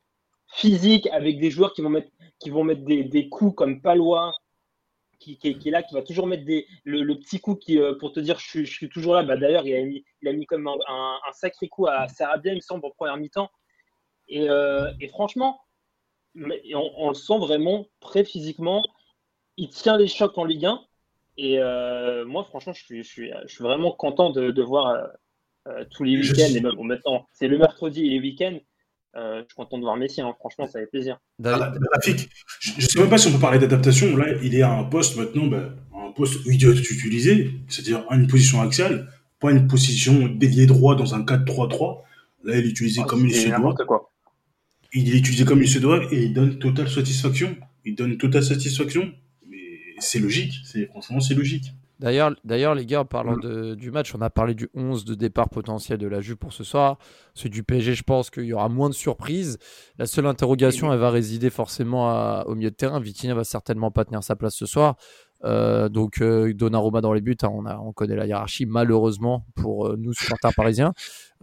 physique, 0.50 1.06
avec 1.08 1.38
des 1.38 1.50
joueurs 1.50 1.72
qui 1.74 1.82
vont 1.82 1.90
mettre, 1.90 2.10
qui 2.38 2.50
vont 2.50 2.64
mettre 2.64 2.82
des, 2.84 3.04
des 3.04 3.28
coups 3.28 3.54
comme 3.56 3.80
Palois, 3.82 4.32
qui, 5.18 5.36
qui, 5.38 5.48
est- 5.48 5.58
qui 5.58 5.68
est 5.68 5.72
là, 5.72 5.82
qui 5.82 5.94
va 5.94 6.02
toujours 6.02 6.26
mettre 6.26 6.44
des, 6.44 6.66
le, 6.84 7.02
le 7.02 7.18
petit 7.18 7.40
coup 7.40 7.56
qui, 7.56 7.78
euh, 7.78 7.94
pour 7.98 8.12
te 8.12 8.20
dire 8.20 8.38
je 8.38 8.46
suis, 8.48 8.66
je 8.66 8.72
suis 8.72 8.88
toujours 8.88 9.14
là. 9.14 9.22
Bah, 9.24 9.36
D'ailleurs, 9.36 9.66
il, 9.66 9.74
a 9.74 9.82
mis- 9.84 10.04
il 10.22 10.28
a 10.28 10.32
mis 10.32 10.46
comme 10.46 10.66
un, 10.68 10.76
un- 10.88 11.18
un 11.28 11.32
sacré 11.32 11.68
coup 11.68 11.86
à 11.86 12.08
Sarabia, 12.08 12.52
il 12.52 12.56
me 12.56 12.60
semble, 12.60 12.86
en 12.86 12.90
première 12.90 13.16
mi-temps. 13.16 13.50
Et, 14.28 14.48
euh, 14.48 14.90
et 15.00 15.08
franchement, 15.08 15.60
on, 16.36 16.92
on 16.96 17.08
le 17.08 17.14
sent 17.14 17.38
vraiment 17.38 17.86
prêt 18.00 18.24
physiquement. 18.24 18.82
Il 19.56 19.70
tient 19.70 19.96
les 19.96 20.06
chocs 20.06 20.36
en 20.38 20.44
Ligue 20.44 20.66
1. 20.66 20.80
Et 21.36 21.58
euh, 21.58 22.24
moi, 22.24 22.44
franchement, 22.44 22.72
je 22.72 22.84
suis, 22.84 23.02
je 23.02 23.08
suis, 23.08 23.32
je 23.46 23.52
suis 23.54 23.62
vraiment 23.64 23.90
content 23.92 24.30
de, 24.30 24.50
de 24.50 24.62
voir 24.62 25.08
tous 25.90 26.04
les 26.04 26.16
week-ends. 26.16 26.34
suis- 26.46 26.56
Et 26.56 26.60
même, 26.60 26.74
bon, 26.74 26.84
maintenant, 26.84 27.26
c'est 27.32 27.48
le 27.48 27.58
mercredi 27.58 28.06
et 28.06 28.10
les 28.10 28.20
week-ends. 28.20 28.58
Euh, 29.18 29.38
je 29.40 29.44
suis 29.48 29.56
content 29.56 29.78
de 29.78 29.82
voir 29.82 29.96
Messi. 29.96 30.20
hein. 30.20 30.32
Franchement, 30.38 30.66
ça 30.66 30.78
fait 30.78 30.86
plaisir. 30.86 31.18
d'ailleurs- 31.38 31.72
Ah, 31.74 31.78
Rafik, 31.94 32.28
je 32.60 32.76
ne 32.76 32.80
sais 32.80 33.00
même 33.00 33.08
pas 33.10 33.18
si 33.18 33.26
on 33.28 33.32
peut 33.32 33.38
parler 33.40 33.58
d'adaptation. 33.58 34.16
Là, 34.16 34.26
il 34.42 34.54
est 34.54 34.62
à 34.62 34.70
un 34.72 34.84
poste 34.84 35.16
maintenant, 35.16 35.46
ben, 35.46 35.74
un 35.92 36.12
poste 36.12 36.44
où 36.46 36.50
il 36.50 36.58
doit 36.58 36.72
être 36.72 36.90
utilisé, 36.90 37.50
c'est-à-dire 37.68 38.04
une 38.12 38.26
position 38.28 38.60
axiale, 38.62 39.10
pas 39.40 39.50
une 39.50 39.66
position 39.66 40.28
déliée 40.28 40.66
droit 40.66 40.94
dans 40.94 41.14
un 41.14 41.22
4-3-3. 41.24 42.04
Là, 42.44 42.56
il 42.58 42.66
est 42.66 42.68
utilisé 42.68 43.02
comme 43.08 43.26
il 43.26 43.34
C'est 43.34 43.40
se 43.40 43.46
doit. 43.48 43.58
n'importe 43.58 43.84
quoi. 43.86 44.12
Il 44.94 45.12
est 45.14 45.18
utilisé 45.18 45.44
comme 45.44 45.62
il 45.62 45.68
se 45.68 45.78
doit 45.80 46.02
et 46.12 46.22
il 46.24 46.32
donne 46.32 46.58
totale 46.58 46.88
satisfaction. 46.88 47.56
Il 47.84 47.94
donne 47.96 48.16
totale 48.18 48.44
satisfaction. 48.44 49.12
Mais 49.48 49.56
c'est 49.98 50.18
logique. 50.20 50.54
C'est, 50.64 50.86
franchement, 50.86 51.20
c'est 51.20 51.34
logique. 51.34 51.72
D'ailleurs, 52.00 52.30
d'ailleurs, 52.44 52.74
les 52.76 52.86
gars, 52.86 53.00
en 53.00 53.04
parlant 53.04 53.36
de- 53.36 53.74
du 53.74 53.90
match, 53.90 54.14
on 54.14 54.20
a 54.20 54.30
parlé 54.30 54.54
du 54.54 54.68
11 54.74 55.04
de 55.04 55.14
départ 55.16 55.48
potentiel 55.48 55.98
de 55.98 56.06
la 56.06 56.20
Juve 56.20 56.36
pour 56.36 56.52
ce 56.52 56.62
soir. 56.62 56.96
Celui 57.34 57.50
du 57.50 57.64
PSG, 57.64 57.94
je 57.94 58.04
pense 58.04 58.30
qu'il 58.30 58.44
y 58.44 58.52
aura 58.52 58.68
moins 58.68 58.88
de 58.88 58.94
surprises. 58.94 59.58
La 59.98 60.06
seule 60.06 60.26
interrogation, 60.26 60.92
elle 60.92 61.00
va 61.00 61.10
résider 61.10 61.50
forcément 61.50 62.08
à- 62.10 62.44
au 62.46 62.54
milieu 62.54 62.70
de 62.70 62.76
terrain. 62.76 63.00
Vitinha 63.00 63.34
va 63.34 63.42
certainement 63.42 63.90
pas 63.90 64.04
tenir 64.04 64.22
sa 64.22 64.36
place 64.36 64.54
ce 64.54 64.64
soir. 64.66 64.94
Euh, 65.44 65.88
donc 65.88 66.20
euh, 66.20 66.52
Donnarumma 66.52 67.00
dans 67.00 67.12
les 67.12 67.20
buts, 67.20 67.36
hein, 67.42 67.50
on, 67.52 67.64
a, 67.64 67.78
on 67.78 67.92
connaît 67.92 68.16
la 68.16 68.26
hiérarchie 68.26 68.66
malheureusement 68.66 69.46
pour 69.54 69.86
euh, 69.86 69.96
nous 69.96 70.12
supporters 70.12 70.50
parisiens. 70.56 70.92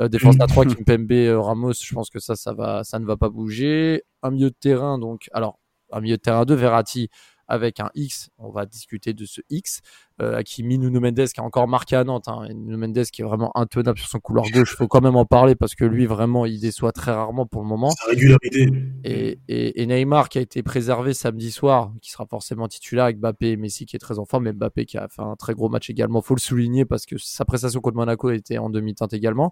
Euh, 0.02 0.10
défense 0.10 0.36
à 0.42 0.48
3 0.48 0.66
Kimpembe, 0.66 1.12
euh, 1.14 1.40
Ramos, 1.40 1.72
je 1.82 1.94
pense 1.94 2.10
que 2.10 2.20
ça, 2.20 2.36
ça 2.36 2.54
va, 2.54 2.84
ça 2.84 3.00
ne 3.00 3.06
va 3.06 3.16
pas 3.16 3.30
bouger. 3.30 4.04
Un 4.22 4.32
milieu 4.32 4.50
de 4.50 4.56
terrain, 4.60 5.00
donc 5.00 5.30
alors 5.32 5.60
un 5.94 6.02
milieu 6.02 6.18
de 6.18 6.22
terrain 6.22 6.44
2, 6.44 6.56
Verratti 6.56 7.08
avec 7.48 7.80
un 7.80 7.90
X. 7.96 8.30
On 8.38 8.50
va 8.50 8.66
discuter 8.66 9.14
de 9.14 9.26
ce 9.26 9.42
X. 9.50 9.82
Euh, 10.22 10.38
Hakimi, 10.38 10.78
Nuno 10.78 11.00
Mendes 11.00 11.28
qui 11.28 11.40
a 11.40 11.44
encore 11.44 11.68
marqué 11.68 11.96
à 11.96 12.04
Nantes. 12.04 12.28
Hein, 12.28 12.46
et 12.50 12.54
Nuno 12.54 12.78
Mendes 12.78 13.06
qui 13.12 13.22
est 13.22 13.26
vraiment 13.26 13.56
intenable 13.58 14.00
sur 14.00 14.08
son 14.08 14.20
couloir 14.20 14.46
gauche. 14.52 14.74
Il 14.74 14.78
faut 14.78 14.88
quand 14.88 15.02
même 15.02 15.16
en 15.16 15.26
parler 15.26 15.56
parce 15.56 15.76
que 15.76 15.86
lui 15.86 16.06
vraiment 16.06 16.46
il 16.46 16.60
déçoit 16.60 16.92
très 16.92 17.12
rarement 17.12 17.46
pour 17.46 17.62
le 17.62 17.68
moment. 17.68 17.90
Sa 17.92 18.10
régularité. 18.10 18.68
Et, 19.04 19.40
et, 19.48 19.82
et 19.82 19.86
Neymar 19.86 20.30
qui 20.30 20.38
a 20.38 20.42
été 20.42 20.64
préservé 20.64 21.14
samedi 21.14 21.52
soir, 21.52 21.94
qui 22.02 22.12
sera 22.12 22.26
forcément 22.26 22.68
titulaire 22.68 23.06
avec 23.06 23.20
Mbappé 23.20 23.52
et 23.52 23.58
Messi 23.58 23.86
qui 23.86 23.96
est 23.96 24.00
très 24.00 24.20
en 24.20 24.26
forme, 24.26 24.46
mais 24.46 24.54
Mbappé 24.54 24.86
qui 24.86 24.98
a 24.98 25.08
fait 25.08 25.22
un 25.22 25.36
très 25.36 25.54
gros 25.54 25.70
match 25.70 25.90
également, 25.90 26.22
faut 26.22 26.36
le 26.36 26.40
souligner 26.40 26.86
parce 26.86 27.06
que 27.06 27.18
sa 27.18 27.46
prestation 27.46 27.82
contre 27.82 27.98
Monaco 27.98 28.30
était 28.32 28.58
en 28.58 28.70
demi-teinte 28.70 29.14
également. 29.14 29.52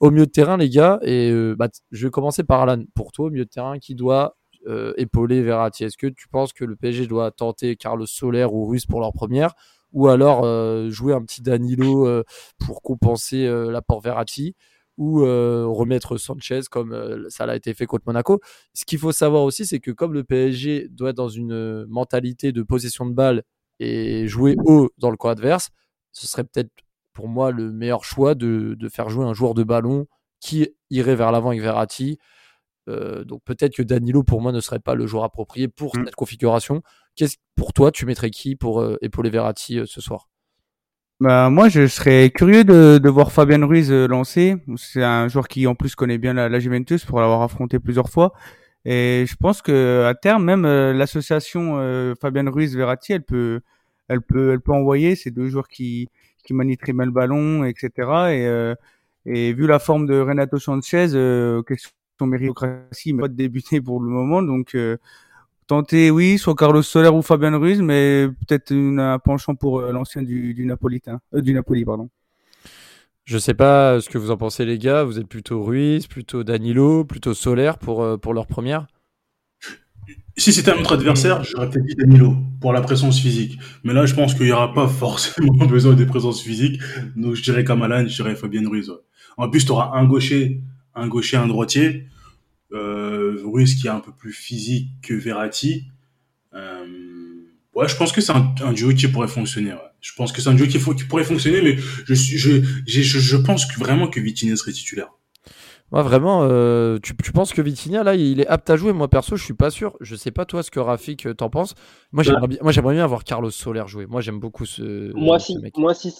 Au 0.00 0.10
milieu 0.10 0.26
de 0.26 0.32
terrain, 0.32 0.56
les 0.56 0.68
gars, 0.68 0.98
et 1.02 1.30
euh, 1.30 1.54
bah, 1.56 1.68
je 1.92 2.06
vais 2.06 2.10
commencer 2.10 2.42
par 2.42 2.62
Alan. 2.62 2.82
Pour 2.94 3.12
toi, 3.12 3.26
au 3.26 3.30
milieu 3.30 3.44
de 3.44 3.50
terrain, 3.50 3.78
qui 3.78 3.94
doit 3.94 4.36
euh, 4.66 4.92
épauler 4.96 5.42
Verratti 5.42 5.84
Est-ce 5.84 5.96
que 5.96 6.06
tu 6.06 6.28
penses 6.28 6.52
que 6.52 6.64
le 6.64 6.76
PSG 6.76 7.06
doit 7.06 7.30
tenter 7.30 7.76
Carlos 7.76 8.06
Soler 8.06 8.44
ou 8.44 8.66
Ruiz 8.66 8.86
pour 8.86 9.00
leur 9.00 9.12
première 9.12 9.54
ou 9.92 10.08
alors 10.08 10.42
euh, 10.44 10.90
jouer 10.90 11.12
un 11.12 11.22
petit 11.22 11.42
Danilo 11.42 12.06
euh, 12.06 12.24
pour 12.58 12.82
compenser 12.82 13.46
euh, 13.46 13.70
l'apport 13.70 14.00
Verratti 14.00 14.54
ou 14.98 15.20
remettre 15.20 16.18
Sanchez 16.18 16.60
comme 16.70 17.26
ça 17.28 17.44
a 17.44 17.56
été 17.56 17.72
fait 17.72 17.86
contre 17.86 18.04
Monaco? 18.06 18.40
Ce 18.74 18.84
qu'il 18.84 18.98
faut 18.98 19.10
savoir 19.10 19.42
aussi, 19.42 19.64
c'est 19.64 19.80
que 19.80 19.90
comme 19.90 20.12
le 20.12 20.22
PSG 20.22 20.88
doit 20.90 21.10
être 21.10 21.16
dans 21.16 21.30
une 21.30 21.86
mentalité 21.86 22.52
de 22.52 22.62
possession 22.62 23.06
de 23.06 23.12
balle 23.12 23.42
et 23.80 24.28
jouer 24.28 24.54
haut 24.64 24.90
dans 24.98 25.10
le 25.10 25.16
camp 25.16 25.30
adverse, 25.30 25.70
ce 26.12 26.26
serait 26.28 26.44
peut-être 26.44 26.70
pour 27.14 27.26
moi 27.26 27.50
le 27.50 27.72
meilleur 27.72 28.04
choix 28.04 28.34
de, 28.34 28.76
de 28.78 28.88
faire 28.90 29.08
jouer 29.08 29.24
un 29.24 29.32
joueur 29.32 29.54
de 29.54 29.64
ballon 29.64 30.06
qui 30.40 30.68
irait 30.90 31.16
vers 31.16 31.32
l'avant 31.32 31.48
avec 31.48 31.62
Verratti. 31.62 32.18
Euh, 32.88 33.24
donc 33.24 33.42
peut-être 33.44 33.76
que 33.76 33.82
Danilo 33.82 34.22
pour 34.22 34.40
moi 34.40 34.52
ne 34.52 34.60
serait 34.60 34.80
pas 34.80 34.94
le 34.94 35.06
joueur 35.06 35.24
approprié 35.24 35.68
pour 35.68 35.96
Mm. 35.96 36.04
cette 36.06 36.14
configuration. 36.16 36.82
Qu'est-ce 37.14 37.36
pour 37.56 37.72
toi 37.72 37.90
tu 37.92 38.06
mettrais 38.06 38.30
qui 38.30 38.56
pour 38.56 38.80
euh, 38.80 38.96
épauler 39.02 39.30
Verratti 39.30 39.78
euh, 39.78 39.86
ce 39.86 40.00
soir? 40.00 40.28
Bah, 41.20 41.50
moi, 41.50 41.68
je 41.68 41.86
serais 41.86 42.30
curieux 42.30 42.64
de, 42.64 42.98
de 42.98 43.08
voir 43.08 43.30
Fabien 43.30 43.64
Ruiz 43.64 43.92
euh, 43.92 44.08
lancer. 44.08 44.56
C'est 44.76 45.04
un 45.04 45.28
joueur 45.28 45.46
qui, 45.46 45.68
en 45.68 45.76
plus, 45.76 45.94
connaît 45.94 46.18
bien 46.18 46.32
la, 46.34 46.48
la 46.48 46.58
Juventus 46.58 47.04
pour 47.04 47.20
l'avoir 47.20 47.42
affronté 47.42 47.78
plusieurs 47.78 48.08
fois. 48.08 48.32
Et 48.84 49.24
je 49.28 49.36
pense 49.36 49.62
que 49.62 50.04
à 50.08 50.14
terme, 50.16 50.44
même 50.44 50.64
euh, 50.64 50.92
l'association 50.92 51.76
euh, 51.78 52.14
Fabien 52.20 52.50
Ruiz-Verratti, 52.50 53.12
elle 53.12 53.22
peut, 53.22 53.60
elle 54.08 54.20
peut, 54.22 54.50
elle 54.52 54.60
peut 54.60 54.72
envoyer 54.72 55.14
ces 55.14 55.30
deux 55.30 55.46
joueurs 55.46 55.68
qui, 55.68 56.08
qui 56.44 56.54
manient 56.54 56.76
très 56.76 56.92
bien 56.92 57.04
le 57.04 57.12
ballon, 57.12 57.62
etc. 57.62 57.90
Et, 57.98 58.46
euh, 58.48 58.74
et 59.24 59.52
vu 59.52 59.68
la 59.68 59.78
forme 59.78 60.06
de 60.06 60.18
Renato 60.18 60.58
Sanchez, 60.58 61.10
euh, 61.14 61.62
question 61.62 61.90
méritocratie, 62.26 63.10
il 63.10 63.16
n'a 63.16 63.22
pas 63.22 63.28
de 63.28 63.34
débuter 63.34 63.80
pour 63.80 64.00
le 64.00 64.08
moment, 64.08 64.42
donc 64.42 64.76
tenter, 65.66 66.10
oui, 66.10 66.38
soit 66.38 66.54
Carlos 66.54 66.82
Soler 66.82 67.08
ou 67.08 67.22
Fabien 67.22 67.56
Ruiz, 67.56 67.80
mais 67.80 68.28
peut-être 68.46 68.72
un 68.72 69.18
penchant 69.18 69.54
pour 69.54 69.80
euh, 69.80 69.92
l'ancien 69.92 70.22
du, 70.22 70.54
du 70.54 70.66
Napolitain, 70.66 71.20
euh, 71.34 71.40
du 71.40 71.54
Napoli, 71.54 71.84
pardon. 71.84 72.10
Je 73.24 73.38
sais 73.38 73.54
pas 73.54 74.00
ce 74.00 74.10
que 74.10 74.18
vous 74.18 74.30
en 74.30 74.36
pensez 74.36 74.64
les 74.64 74.78
gars, 74.78 75.04
vous 75.04 75.18
êtes 75.18 75.28
plutôt 75.28 75.62
Ruiz, 75.62 76.06
plutôt 76.08 76.44
Danilo, 76.44 77.04
plutôt 77.04 77.32
Soler 77.34 77.72
pour, 77.80 78.02
euh, 78.02 78.16
pour 78.18 78.34
leur 78.34 78.46
première? 78.46 78.86
Si 80.36 80.52
c'était 80.52 80.72
un 80.72 80.78
autre 80.78 80.94
adversaire, 80.94 81.44
j'aurais 81.44 81.70
peut-être 81.70 81.86
dit 81.86 81.94
Danilo 81.94 82.36
pour 82.60 82.72
la 82.74 82.80
présence 82.80 83.20
physique. 83.20 83.58
Mais 83.84 83.94
là, 83.94 84.04
je 84.04 84.14
pense 84.14 84.34
qu'il 84.34 84.46
n'y 84.46 84.52
aura 84.52 84.74
pas 84.74 84.88
forcément 84.88 85.66
besoin 85.66 85.94
des 85.94 86.06
présences 86.06 86.42
physiques. 86.42 86.80
Donc, 87.16 87.34
je 87.34 87.42
dirais 87.42 87.64
comme 87.64 87.82
Alan, 87.82 88.06
je 88.06 88.14
dirais 88.14 88.34
Fabien 88.34 88.68
Ruiz. 88.68 88.90
ouais. 88.90 88.96
En 89.36 89.48
plus, 89.48 89.64
tu 89.64 89.72
auras 89.72 89.92
un 89.96 90.04
gaucher, 90.04 90.60
un 90.94 91.06
gaucher, 91.06 91.36
un 91.36 91.46
droitier. 91.46 92.08
Euh, 92.72 93.40
Ruiz 93.44 93.74
qui 93.74 93.86
est 93.86 93.90
un 93.90 94.00
peu 94.00 94.12
plus 94.12 94.32
physique 94.32 94.88
que 95.02 95.14
Verratti. 95.14 95.84
Euh, 96.54 96.86
ouais, 97.74 97.88
je 97.88 97.96
pense 97.96 98.12
que 98.12 98.20
c'est 98.20 98.32
un, 98.32 98.54
un 98.62 98.72
duo 98.72 98.92
qui 98.94 99.08
pourrait 99.08 99.28
fonctionner. 99.28 99.72
ouais. 99.72 99.78
Je 100.00 100.12
pense 100.16 100.32
que 100.32 100.40
c'est 100.40 100.48
un 100.48 100.54
duo 100.54 100.66
qui, 100.66 100.78
faut- 100.78 100.94
qui 100.94 101.04
pourrait 101.04 101.24
fonctionner, 101.24 101.62
mais 101.62 101.76
je, 102.06 102.14
suis, 102.14 102.38
je, 102.38 102.62
je, 102.86 103.00
je 103.18 103.36
pense 103.36 103.66
que 103.66 103.78
vraiment 103.78 104.08
que 104.08 104.20
Vitinha 104.20 104.56
serait 104.56 104.72
titulaire. 104.72 105.10
Moi 105.90 106.02
vraiment, 106.02 106.44
euh, 106.44 106.98
tu, 107.02 107.14
tu 107.16 107.32
penses 107.32 107.52
que 107.52 107.60
Vitinha 107.60 108.02
là, 108.02 108.14
il 108.14 108.40
est 108.40 108.46
apte 108.46 108.70
à 108.70 108.76
jouer? 108.76 108.92
Moi 108.94 109.08
perso, 109.08 109.36
je 109.36 109.44
suis 109.44 109.54
pas 109.54 109.70
sûr. 109.70 109.96
Je 110.00 110.16
sais 110.16 110.30
pas 110.30 110.46
toi 110.46 110.62
ce 110.62 110.70
que 110.70 110.80
Rafik 110.80 111.26
euh, 111.26 111.34
t'en 111.34 111.50
penses. 111.50 111.74
Moi 112.12 112.24
j'aimerais 112.24 112.48
bien, 112.48 112.58
moi 112.62 112.72
j'aimerais 112.72 112.94
bien 112.94 113.06
voir 113.06 113.24
Carlos 113.24 113.50
Soler 113.50 113.84
jouer. 113.86 114.06
Moi 114.06 114.22
j'aime 114.22 114.40
beaucoup 114.40 114.64
ce, 114.64 115.12
Moi, 115.12 115.38
ce 115.38 115.52
si, 115.52 115.58
mec. 115.58 115.74
moi, 115.76 115.94
si, 115.94 116.12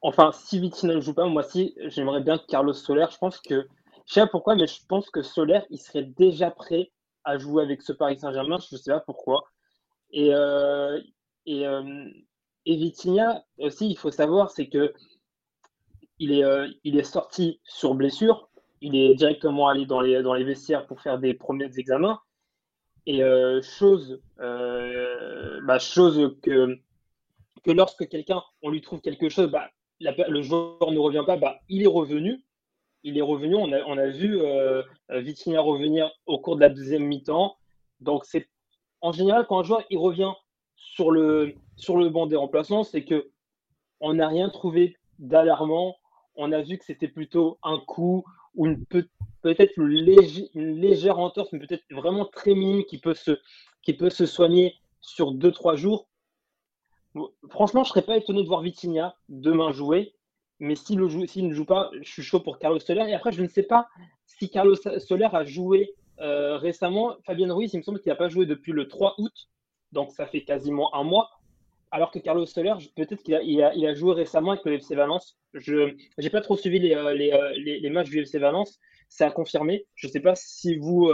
enfin, 0.00 0.30
si 0.32 0.60
Vitinha 0.60 0.94
ne 0.94 1.00
joue 1.00 1.14
pas, 1.14 1.26
moi, 1.26 1.42
si, 1.42 1.74
j'aimerais 1.88 2.22
bien 2.22 2.38
que 2.38 2.46
Carlos 2.48 2.72
Soler, 2.72 3.06
je 3.12 3.18
pense 3.18 3.40
que, 3.40 3.66
je 4.06 4.14
sais 4.14 4.20
pas 4.20 4.28
pourquoi, 4.28 4.54
mais 4.54 4.66
je 4.66 4.80
pense 4.88 5.10
que 5.10 5.22
Soler, 5.22 5.60
il 5.70 5.78
serait 5.78 6.04
déjà 6.04 6.50
prêt 6.50 6.92
à 7.24 7.38
jouer 7.38 7.64
avec 7.64 7.82
ce 7.82 7.92
Paris 7.92 8.18
Saint-Germain, 8.18 8.58
je 8.58 8.76
sais 8.76 8.92
pas 8.92 9.00
pourquoi. 9.00 9.44
Et, 10.12 10.32
euh, 10.32 11.00
et, 11.44 11.66
euh, 11.66 12.08
et 12.66 12.76
Vitinha, 12.76 13.44
aussi, 13.58 13.90
il 13.90 13.98
faut 13.98 14.12
savoir, 14.12 14.50
c'est 14.50 14.68
que 14.68 14.94
il 16.18 16.32
est, 16.32 16.44
euh, 16.44 16.68
il 16.84 16.96
est 16.96 17.02
sorti 17.02 17.60
sur 17.64 17.94
blessure, 17.94 18.48
il 18.80 18.94
est 18.94 19.14
directement 19.14 19.68
allé 19.68 19.86
dans 19.86 20.00
les, 20.00 20.22
dans 20.22 20.34
les 20.34 20.44
vestiaires 20.44 20.86
pour 20.86 21.00
faire 21.02 21.18
des 21.18 21.34
premiers 21.34 21.76
examens. 21.78 22.20
Et 23.08 23.20
chose, 23.62 24.20
bah, 24.36 25.78
chose 25.78 26.36
que, 26.42 26.76
que 27.62 27.70
lorsque 27.70 28.08
quelqu'un, 28.08 28.42
on 28.62 28.70
lui 28.70 28.80
trouve 28.80 29.00
quelque 29.00 29.28
chose, 29.28 29.48
bah, 29.48 29.68
le 30.00 30.42
joueur 30.42 30.90
ne 30.90 30.98
revient 30.98 31.22
pas, 31.24 31.36
bah, 31.36 31.60
il 31.68 31.84
est 31.84 31.88
revenu. 31.88 32.44
Il 33.08 33.16
est 33.16 33.22
revenu. 33.22 33.54
On 33.54 33.70
a, 33.72 34.02
a 34.02 34.08
vu 34.08 34.40
euh, 34.40 34.82
Vitinha 35.10 35.60
revenir 35.60 36.10
au 36.26 36.40
cours 36.40 36.56
de 36.56 36.60
la 36.62 36.68
deuxième 36.68 37.04
mi-temps. 37.04 37.56
Donc, 38.00 38.24
c'est 38.24 38.48
en 39.00 39.12
général, 39.12 39.46
quand 39.46 39.60
un 39.60 39.62
joueur 39.62 39.84
il 39.90 39.98
revient 39.98 40.32
sur 40.74 41.12
le, 41.12 41.54
sur 41.76 41.96
le 41.98 42.08
banc 42.08 42.26
des 42.26 42.34
remplaçants, 42.34 42.82
c'est 42.82 43.04
que 43.04 43.30
on 44.00 44.14
n'a 44.14 44.26
rien 44.26 44.50
trouvé 44.50 44.96
d'alarmant. 45.20 45.94
On 46.34 46.50
a 46.50 46.62
vu 46.62 46.78
que 46.78 46.84
c'était 46.84 47.06
plutôt 47.06 47.58
un 47.62 47.78
coup 47.78 48.24
ou 48.56 48.66
une 48.66 48.84
peut- 48.84 49.08
peut-être 49.42 49.78
une, 49.78 49.86
légère 50.80 51.20
entorse, 51.20 51.52
mais 51.52 51.60
peut-être 51.60 51.84
vraiment 51.92 52.24
très 52.24 52.56
minime 52.56 52.84
qui 52.86 52.98
peut 52.98 53.14
se, 53.14 53.38
qui 53.82 53.94
peut 53.94 54.10
se 54.10 54.26
soigner 54.26 54.74
sur 55.00 55.32
2-3 55.32 55.76
jours. 55.76 56.08
Franchement, 57.50 57.84
je 57.84 57.90
ne 57.90 57.92
serais 57.92 58.02
pas 58.02 58.16
étonné 58.16 58.42
de 58.42 58.48
voir 58.48 58.62
Vitinha 58.62 59.14
demain 59.28 59.70
jouer, 59.70 60.15
mais 60.58 60.74
s'il 60.74 60.98
ne 60.98 61.52
joue 61.52 61.64
pas, 61.64 61.90
je 62.00 62.10
suis 62.10 62.22
chaud 62.22 62.40
pour 62.40 62.58
Carlos 62.58 62.78
Soler. 62.78 63.04
Et 63.08 63.14
après, 63.14 63.32
je 63.32 63.42
ne 63.42 63.48
sais 63.48 63.62
pas 63.62 63.88
si 64.24 64.48
Carlos 64.48 64.76
Soler 64.76 65.28
a 65.32 65.44
joué 65.44 65.92
euh, 66.20 66.56
récemment. 66.56 67.16
Fabien 67.24 67.52
Ruiz, 67.52 67.74
il 67.74 67.78
me 67.78 67.82
semble 67.82 68.00
qu'il 68.00 68.10
n'a 68.10 68.16
pas 68.16 68.28
joué 68.28 68.46
depuis 68.46 68.72
le 68.72 68.88
3 68.88 69.14
août, 69.18 69.48
donc 69.92 70.12
ça 70.12 70.26
fait 70.26 70.42
quasiment 70.42 70.94
un 70.94 71.04
mois. 71.04 71.30
Alors 71.90 72.10
que 72.10 72.18
Carlos 72.18 72.46
Soler, 72.46 72.74
peut-être 72.96 73.22
qu'il 73.22 73.34
a, 73.62 73.68
a, 73.68 73.90
a 73.90 73.94
joué 73.94 74.14
récemment 74.14 74.52
avec 74.52 74.64
le 74.64 74.74
FC 74.74 74.94
Valence. 74.94 75.38
Je 75.54 75.94
n'ai 76.18 76.30
pas 76.30 76.40
trop 76.40 76.56
suivi 76.56 76.78
les, 76.78 76.94
euh, 76.94 77.86
euh, 77.86 77.90
matchs 77.90 78.10
du 78.10 78.20
FC 78.20 78.38
Valence. 78.38 78.78
C'est 79.08 79.24
à 79.24 79.30
confirmer. 79.30 79.86
Je 79.94 80.08
ne 80.08 80.12
sais 80.12 80.20
pas 80.20 80.34
si 80.34 80.76
vous, 80.76 81.10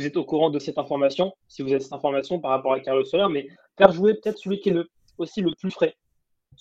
êtes 0.00 0.16
au 0.16 0.24
courant 0.24 0.50
de 0.50 0.58
cette 0.58 0.78
information, 0.78 1.32
si 1.48 1.62
vous 1.62 1.70
avez 1.70 1.80
cette 1.80 1.92
information 1.92 2.38
par 2.38 2.52
rapport 2.52 2.72
à 2.72 2.80
Carlos 2.80 3.04
Soler, 3.04 3.26
mais 3.30 3.48
faire 3.76 3.90
jouer 3.90 4.14
peut-être 4.14 4.38
celui 4.38 4.60
qui 4.60 4.70
est 4.70 4.76
aussi 5.18 5.40
le 5.40 5.50
plus 5.58 5.70
frais. 5.70 5.96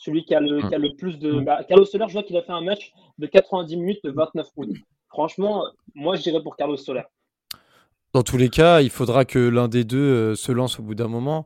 Celui 0.01 0.23
qui 0.23 0.33
a 0.33 0.39
le, 0.39 0.61
qui 0.61 0.73
a 0.73 0.77
le 0.77 0.95
plus 0.95 1.19
de. 1.19 1.41
Bah, 1.41 1.61
Carlos 1.67 1.83
Soler, 1.83 2.05
je 2.07 2.13
vois 2.13 2.23
qu'il 2.23 2.37
a 2.37 2.41
fait 2.41 2.53
un 2.53 2.61
match 2.61 2.93
de 3.17 3.27
90 3.27 3.75
minutes 3.75 3.99
le 4.05 4.13
29 4.13 4.47
août. 4.55 4.69
Franchement, 5.09 5.65
moi, 5.93 6.15
je 6.15 6.21
dirais 6.21 6.41
pour 6.41 6.55
Carlos 6.55 6.77
Soler. 6.77 7.03
Dans 8.13 8.23
tous 8.23 8.37
les 8.37 8.47
cas, 8.49 8.79
il 8.79 8.91
faudra 8.91 9.25
que 9.25 9.39
l'un 9.39 9.67
des 9.67 9.83
deux 9.83 9.97
euh, 9.97 10.35
se 10.35 10.53
lance 10.53 10.79
au 10.79 10.83
bout 10.83 10.95
d'un 10.95 11.09
moment. 11.09 11.45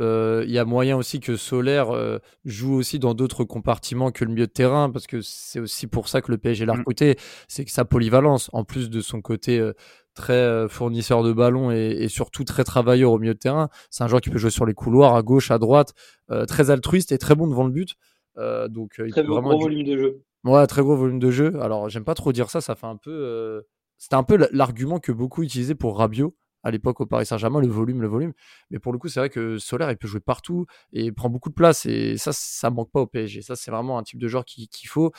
Euh, 0.00 0.42
Il 0.46 0.52
y 0.52 0.58
a 0.58 0.64
moyen 0.64 0.96
aussi 0.96 1.20
que 1.20 1.36
Solaire 1.36 1.90
euh, 1.90 2.18
joue 2.44 2.74
aussi 2.74 2.98
dans 2.98 3.14
d'autres 3.14 3.44
compartiments 3.44 4.10
que 4.10 4.24
le 4.24 4.32
milieu 4.32 4.46
de 4.46 4.52
terrain, 4.52 4.90
parce 4.90 5.06
que 5.06 5.20
c'est 5.20 5.60
aussi 5.60 5.86
pour 5.86 6.08
ça 6.08 6.22
que 6.22 6.30
le 6.32 6.38
PSG 6.38 6.64
l'a 6.66 6.74
Mm. 6.74 6.78
recruté, 6.78 7.16
c'est 7.48 7.64
que 7.64 7.70
sa 7.70 7.84
polyvalence, 7.84 8.48
en 8.52 8.64
plus 8.64 8.90
de 8.90 9.00
son 9.00 9.20
côté 9.20 9.58
euh, 9.58 9.72
très 10.14 10.68
fournisseur 10.68 11.22
de 11.22 11.32
ballon 11.32 11.70
et, 11.70 11.90
et 12.00 12.08
surtout 12.08 12.44
très 12.44 12.64
travailleur 12.64 13.12
au 13.12 13.18
milieu 13.18 13.34
de 13.34 13.38
terrain, 13.38 13.68
c'est 13.90 14.02
un 14.04 14.08
joueur 14.08 14.20
qui 14.20 14.30
peut 14.30 14.38
jouer 14.38 14.50
sur 14.50 14.66
les 14.66 14.74
couloirs, 14.74 15.14
à 15.14 15.22
gauche, 15.22 15.50
à 15.50 15.58
droite, 15.58 15.94
euh, 16.30 16.46
très 16.46 16.70
altruiste 16.70 17.12
et 17.12 17.18
très 17.18 17.34
bon 17.34 17.46
devant 17.46 17.64
le 17.64 17.70
but. 17.70 17.94
Euh, 18.38 18.68
donc 18.68 18.98
euh, 19.00 19.06
il 19.06 19.12
Très 19.12 19.22
peut 19.22 19.28
gros, 19.28 19.40
vraiment 19.40 19.58
volume 19.58 19.84
de 19.84 19.96
jeu. 19.96 20.22
Ouais, 20.44 20.66
très 20.66 20.82
gros 20.82 20.96
volume 20.96 21.18
de 21.18 21.30
jeu. 21.30 21.60
Alors, 21.60 21.88
j'aime 21.90 22.04
pas 22.04 22.14
trop 22.14 22.32
dire 22.32 22.48
ça, 22.50 22.60
ça 22.60 22.74
fait 22.74 22.86
un 22.86 22.96
peu. 22.96 23.62
C'était 23.98 24.16
un 24.16 24.22
peu 24.22 24.38
l'argument 24.52 24.98
que 24.98 25.12
beaucoup 25.12 25.42
utilisaient 25.42 25.74
pour 25.74 25.98
Rabiot 25.98 26.34
à 26.62 26.70
l'époque 26.70 27.00
au 27.00 27.06
Paris 27.06 27.26
Saint-Germain, 27.26 27.60
le 27.60 27.68
volume, 27.68 28.02
le 28.02 28.08
volume. 28.08 28.32
Mais 28.70 28.78
pour 28.78 28.92
le 28.92 28.98
coup, 28.98 29.08
c'est 29.08 29.20
vrai 29.20 29.30
que 29.30 29.58
Solaire, 29.58 29.90
il 29.90 29.96
peut 29.96 30.08
jouer 30.08 30.20
partout 30.20 30.66
et 30.92 31.04
il 31.04 31.14
prend 31.14 31.28
beaucoup 31.30 31.48
de 31.48 31.54
place. 31.54 31.86
Et 31.86 32.16
ça, 32.16 32.32
ça 32.32 32.70
manque 32.70 32.90
pas 32.90 33.00
au 33.00 33.06
PSG. 33.06 33.42
Ça, 33.42 33.56
c'est 33.56 33.70
vraiment 33.70 33.98
un 33.98 34.02
type 34.02 34.18
de 34.18 34.28
joueur 34.28 34.44
qui- 34.44 34.68
qu'il 34.68 34.88
faut 34.88 35.12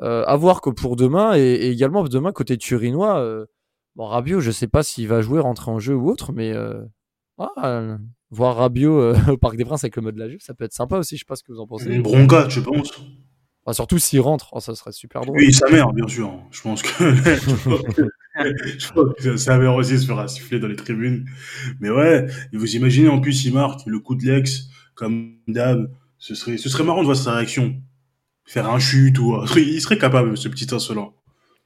euh, 0.00 0.24
avoir 0.24 0.60
que 0.60 0.70
pour 0.70 0.96
demain. 0.96 1.34
Et, 1.36 1.40
et 1.40 1.70
également, 1.70 2.02
demain, 2.04 2.32
côté 2.32 2.58
turinois, 2.58 3.18
euh, 3.20 3.46
bon, 3.94 4.06
Rabiot, 4.06 4.40
je 4.40 4.50
sais 4.50 4.66
pas 4.66 4.82
s'il 4.82 5.06
va 5.08 5.22
jouer, 5.22 5.40
rentrer 5.40 5.70
en 5.70 5.78
jeu 5.78 5.94
ou 5.94 6.10
autre, 6.10 6.32
mais 6.32 6.52
euh, 6.52 6.82
ah, 7.38 7.96
voir 8.30 8.56
Rabiot 8.56 8.98
euh, 9.00 9.14
au 9.32 9.36
Parc 9.36 9.56
des 9.56 9.64
Princes 9.64 9.84
avec 9.84 9.94
le 9.96 10.02
mode 10.02 10.16
de 10.16 10.20
la 10.20 10.28
Juve, 10.28 10.40
ça 10.40 10.54
peut 10.54 10.64
être 10.64 10.72
sympa 10.72 10.98
aussi. 10.98 11.16
Je 11.16 11.20
sais 11.20 11.26
pas 11.26 11.36
ce 11.36 11.44
que 11.44 11.52
vous 11.52 11.60
en 11.60 11.66
pensez. 11.66 11.90
Une 11.92 12.02
bronca, 12.02 12.46
tu 12.46 12.60
penses? 12.62 12.90
Enfin, 13.64 13.72
surtout 13.72 13.98
s'il 13.98 14.20
rentre, 14.20 14.50
oh, 14.52 14.60
ça 14.60 14.74
serait 14.74 14.92
super 14.92 15.22
drôle. 15.22 15.36
Oui, 15.38 15.52
sa 15.52 15.70
mère, 15.70 15.92
bien 15.92 16.06
sûr. 16.08 16.30
Je 16.50 16.60
pense 16.60 16.82
que, 16.82 16.88
je 18.78 18.92
pense 18.92 19.14
que, 19.14 19.66
aussi 19.68 19.98
se 19.98 20.06
fera 20.06 20.28
siffler 20.28 20.58
dans 20.58 20.68
les 20.68 20.76
tribunes. 20.76 21.26
Mais 21.80 21.90
ouais, 21.90 22.26
vous 22.52 22.76
imaginez, 22.76 23.08
en 23.08 23.20
plus, 23.20 23.44
il 23.44 23.54
marque 23.54 23.86
le 23.86 23.98
coup 23.98 24.14
de 24.14 24.24
l'ex, 24.24 24.68
comme 24.94 25.34
d'hab. 25.48 25.90
Ce 26.18 26.34
serait, 26.34 26.56
ce 26.56 26.68
serait 26.68 26.84
marrant 26.84 27.00
de 27.00 27.06
voir 27.06 27.16
sa 27.16 27.34
réaction. 27.34 27.76
Faire 28.44 28.68
un 28.68 28.78
chute 28.78 29.18
ou, 29.18 29.36
il 29.56 29.80
serait 29.80 29.98
capable, 29.98 30.36
ce 30.36 30.48
petit 30.48 30.74
insolent. 30.74 31.14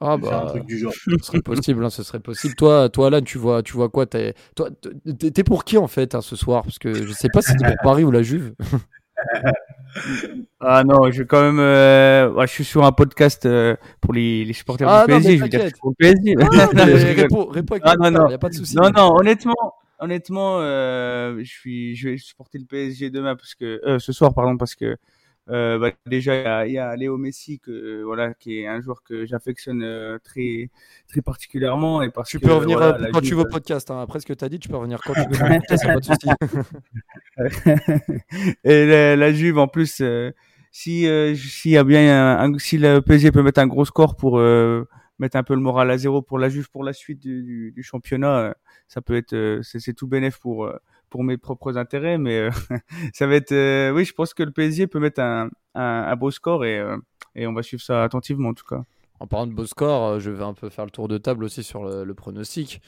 Ah 0.00 0.16
de 0.16 0.24
faire 0.24 0.38
un 0.38 0.44
bah, 0.44 0.50
truc 0.50 0.66
du 0.66 0.78
genre. 0.78 0.92
ce 0.92 1.16
serait 1.20 1.42
possible, 1.42 1.84
hein, 1.84 1.90
ce 1.90 2.04
serait 2.04 2.20
possible. 2.20 2.54
Toi, 2.54 2.88
toi 2.88 3.08
Alan, 3.08 3.20
tu 3.20 3.36
vois, 3.36 3.64
tu 3.64 3.72
vois 3.72 3.88
quoi 3.88 4.06
T'es, 4.06 4.34
toi, 4.54 4.70
t'es, 5.18 5.32
t'es 5.32 5.42
pour 5.42 5.64
qui 5.64 5.76
en 5.76 5.88
fait 5.88 6.14
hein, 6.14 6.20
ce 6.20 6.36
soir? 6.36 6.62
Parce 6.62 6.78
que 6.78 6.94
je 6.94 7.12
sais 7.12 7.28
pas 7.32 7.42
si 7.42 7.56
t'es 7.56 7.66
pour 7.66 7.76
Paris 7.82 8.04
ou 8.04 8.12
la 8.12 8.22
Juve. 8.22 8.54
Ah 10.60 10.84
non, 10.84 11.10
je 11.10 11.18
vais 11.22 11.26
quand 11.26 11.40
même. 11.42 11.58
euh, 11.60 12.30
ouais, 12.30 12.46
je 12.46 12.52
suis 12.52 12.64
sur 12.64 12.84
un 12.84 12.92
podcast 12.92 13.46
euh, 13.46 13.74
pour 14.00 14.12
les, 14.12 14.44
les 14.44 14.52
supporters 14.52 14.88
Ah 14.88 15.06
du 15.06 15.12
non, 15.12 15.18
PSG. 15.18 15.38
Je 15.38 15.42
veux 15.42 15.48
dire, 15.48 15.60
je 15.60 15.64
t'inquiète. 15.66 15.76
suis 15.76 15.80
pour 15.80 15.90
le 15.90 15.96
PSG. 15.96 16.34
Non, 16.34 16.44
Non, 16.44 16.68
mais 16.86 16.98
je 16.98 17.06
rigole. 17.06 17.22
réponds, 17.22 17.46
réponds 17.46 17.74
avec 17.74 17.82
Ah, 17.86 17.94
le 17.98 18.10
non, 18.10 18.20
non. 18.24 18.30
y 18.30 18.34
a 18.34 18.38
pas 18.38 18.48
de 18.48 18.54
souci. 18.54 18.76
Non, 18.76 18.90
non, 18.90 19.16
honnêtement, 19.16 19.74
honnêtement, 19.98 20.58
euh, 20.60 21.38
je 21.38 21.50
suis, 21.50 21.96
je 21.96 22.10
vais 22.10 22.16
supporter 22.18 22.58
le 22.58 22.64
PSG 22.66 23.10
demain 23.10 23.34
parce 23.34 23.54
que 23.54 23.80
ce 23.98 24.12
soir, 24.12 24.34
pardon, 24.34 24.56
parce 24.56 24.74
que 24.74 24.96
euh, 25.50 25.78
bah, 25.78 25.92
déjà 26.06 26.34
il 26.36 26.42
y 26.44 26.46
a, 26.46 26.66
il 26.66 26.72
y 26.74 26.78
a 26.78 26.94
Léo 26.96 27.16
Messi 27.16 27.58
que 27.58 27.70
euh, 27.70 28.02
voilà, 28.04 28.34
qui 28.34 28.58
est 28.60 28.66
un 28.66 28.80
joueur 28.80 29.02
que 29.02 29.24
j'affectionne 29.26 29.82
euh, 29.82 30.18
très, 30.22 30.70
très 31.08 31.22
particulièrement 31.22 32.02
et 32.02 32.10
parce 32.10 32.28
Tu 32.30 32.38
que 32.38 32.46
peux 32.46 32.52
revenir 32.52 32.78
voilà, 32.78 32.96
euh, 32.96 32.98
la 32.98 33.10
quand 33.10 33.20
tu 33.20 33.34
veux 33.34 33.42
au 33.42 33.44
podcast. 33.46 33.90
Hein. 33.90 34.00
Après 34.02 34.20
ce 34.20 34.26
que 34.26 34.32
t'as 34.34 34.48
dit, 34.48 34.58
tu 34.58 34.68
peux 34.68 34.76
revenir 34.76 35.00
quand 35.02 35.14
tu 35.14 35.20
veux. 35.20 35.48
le 35.48 35.58
podcast, 35.60 35.84
y 35.84 35.88
a 35.88 35.94
pas 35.94 36.00
de 36.00 36.04
souci. 36.04 36.28
et 38.64 38.86
la, 38.86 39.16
la 39.16 39.32
Juve 39.32 39.58
en 39.58 39.68
plus 39.68 40.00
euh, 40.00 40.30
si 40.70 41.06
euh, 41.06 41.34
y 41.64 41.76
a 41.76 41.84
bien 41.84 42.38
un, 42.38 42.52
un- 42.54 42.58
si 42.58 42.78
le 42.78 43.00
PSG 43.00 43.32
peut 43.32 43.42
mettre 43.42 43.60
un 43.60 43.66
gros 43.66 43.84
score 43.84 44.16
pour 44.16 44.38
mettre 45.18 45.36
un 45.36 45.42
peu 45.42 45.54
le 45.54 45.60
moral 45.60 45.90
à 45.90 45.98
zéro 45.98 46.22
pour 46.22 46.38
la 46.38 46.48
Juve 46.48 46.70
pour 46.70 46.84
la 46.84 46.92
suite 46.92 47.20
du, 47.20 47.42
du, 47.42 47.72
du 47.72 47.82
championnat 47.82 48.54
ça 48.86 49.00
peut 49.00 49.16
être 49.16 49.60
c'est 49.62 49.94
tout 49.94 50.06
bénéf 50.06 50.38
pour 50.38 50.70
pour 51.10 51.24
mes 51.24 51.36
propres 51.36 51.76
intérêts, 51.76 52.18
mais 52.18 52.48
ça 53.12 53.26
va 53.26 53.34
être. 53.36 53.92
oui, 53.92 54.04
je 54.04 54.12
pense 54.12 54.34
que 54.34 54.42
le 54.42 54.50
PSG 54.50 54.86
peut 54.86 55.00
mettre 55.00 55.20
un, 55.20 55.48
un, 55.74 56.16
beau 56.16 56.30
score 56.30 56.64
et, 56.64 56.84
et 57.34 57.46
on 57.46 57.52
va 57.52 57.62
suivre 57.62 57.82
ça 57.82 58.02
attentivement 58.02 58.50
en 58.50 58.54
tout 58.54 58.66
cas. 58.66 58.82
En 59.20 59.26
parlant 59.26 59.46
de 59.46 59.52
beau 59.52 59.66
score, 59.66 60.20
je 60.20 60.30
vais 60.30 60.44
un 60.44 60.54
peu 60.54 60.68
faire 60.68 60.84
le 60.84 60.90
tour 60.90 61.08
de 61.08 61.18
table 61.18 61.44
aussi 61.44 61.64
sur 61.64 61.84
le, 61.84 62.14
pronostic. 62.14 62.80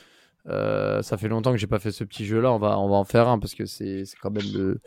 ça 0.47 1.17
fait 1.19 1.29
longtemps 1.29 1.53
que 1.53 1.59
j'ai 1.59 1.67
pas 1.67 1.81
fait 1.81 1.93
ce 1.93 2.05
petit 2.05 2.25
jeu-là. 2.25 2.53
On 2.53 2.59
va, 2.59 2.79
on 2.79 2.89
va 2.89 2.97
en 2.97 3.05
faire 3.05 3.29
un 3.29 3.39
parce 3.39 3.55
que 3.55 3.67
c'est 3.67 4.05
quand 4.21 4.31
même 4.31 4.53
le 4.55 4.81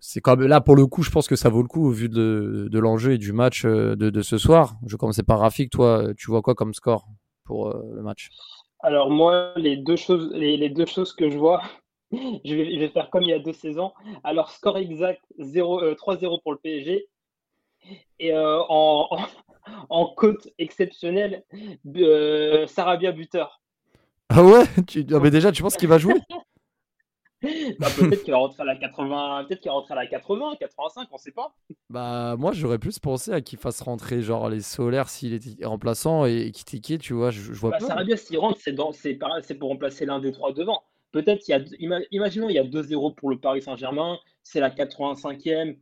c'est 0.00 0.20
quand 0.20 0.36
même 0.36 0.48
là 0.48 0.60
pour 0.60 0.76
le 0.76 0.86
coup, 0.86 1.02
je 1.02 1.10
pense 1.10 1.26
que 1.28 1.36
ça 1.36 1.48
vaut 1.48 1.62
le 1.62 1.68
coup 1.68 1.86
au 1.86 1.90
vu 1.90 2.10
de, 2.10 2.68
de 2.70 2.78
l'enjeu 2.78 3.12
et 3.12 3.18
du 3.18 3.32
match 3.32 3.64
de, 3.64 3.94
de, 3.94 4.22
ce 4.22 4.36
soir. 4.36 4.74
Je 4.86 4.96
commencer 4.96 5.22
par 5.22 5.40
Rafik. 5.40 5.70
Toi, 5.70 6.12
tu 6.18 6.30
vois 6.30 6.42
quoi 6.42 6.54
comme 6.54 6.74
score 6.74 7.06
pour 7.44 7.72
le 7.72 8.02
match? 8.02 8.28
Alors 8.84 9.10
moi, 9.10 9.52
les 9.56 9.78
deux 9.78 9.96
choses, 9.96 10.30
les, 10.34 10.68
deux 10.68 10.84
choses 10.84 11.14
que 11.14 11.30
je 11.30 11.38
vois, 11.38 11.62
je 12.44 12.54
vais, 12.54 12.88
faire 12.88 13.10
comme 13.10 13.22
il 13.22 13.30
y 13.30 13.32
a 13.32 13.38
deux 13.38 13.52
saisons. 13.52 13.92
Alors 14.22 14.50
score 14.50 14.78
exact 14.78 15.22
0, 15.38 15.94
3-0 15.94 16.24
euh, 16.24 16.38
pour 16.42 16.52
le 16.52 16.58
PSG 16.58 17.08
et 18.18 18.32
euh, 18.32 18.60
en, 18.68 19.08
en, 19.88 20.06
cote 20.14 20.48
exceptionnelle, 20.58 21.44
euh, 21.96 22.66
Sarabia 22.66 23.12
buteur. 23.12 23.60
Ah 24.30 24.42
ouais? 24.42 24.64
Tu... 24.86 25.06
Ah, 25.12 25.20
mais 25.20 25.30
déjà, 25.30 25.52
tu 25.52 25.62
penses 25.62 25.76
qu'il 25.76 25.88
va 25.88 25.98
jouer? 25.98 26.14
Bah, 27.78 27.88
peut-être 27.98 28.22
qu'il 28.22 28.32
va 28.32 28.38
rentrer 28.38 28.62
à 28.62 28.64
la 28.64 28.76
80, 28.76 29.44
peut-être 29.46 29.60
qu'il 29.60 29.68
va 29.68 29.74
rentrer 29.74 29.92
à 29.92 29.96
la 29.96 30.06
80, 30.06 30.56
85, 30.58 31.08
on 31.10 31.18
sait 31.18 31.30
pas. 31.30 31.54
Bah 31.90 32.36
moi 32.38 32.52
j'aurais 32.52 32.78
plus 32.78 32.98
pensé 32.98 33.32
à 33.32 33.42
qu'il 33.42 33.58
fasse 33.58 33.82
rentrer 33.82 34.22
genre 34.22 34.48
les 34.48 34.62
solaires 34.62 35.10
s'il 35.10 35.34
est 35.34 35.66
remplaçant 35.66 36.24
et 36.24 36.50
Kitike, 36.52 37.02
tu 37.02 37.12
vois, 37.12 37.30
je, 37.30 37.42
je 37.42 37.52
vois 37.52 37.72
bah, 37.72 37.78
pas. 37.80 37.86
Sarabia 37.86 38.16
s'il 38.16 38.38
rentre, 38.38 38.58
c'est 38.62 38.72
dans 38.72 38.92
c'est 38.92 39.18
c'est 39.42 39.56
pour 39.56 39.68
remplacer 39.68 40.06
l'un 40.06 40.20
des 40.20 40.32
trois 40.32 40.54
devant. 40.54 40.84
Peut-être 41.14 41.46
il 41.48 41.52
y 41.52 41.54
a 41.54 42.00
imaginons 42.10 42.48
il 42.48 42.56
y 42.56 42.58
a 42.58 42.64
2-0 42.64 43.14
pour 43.14 43.30
le 43.30 43.38
Paris 43.38 43.62
Saint-Germain, 43.62 44.18
c'est 44.42 44.58
la 44.58 44.70
85e. 44.70 45.78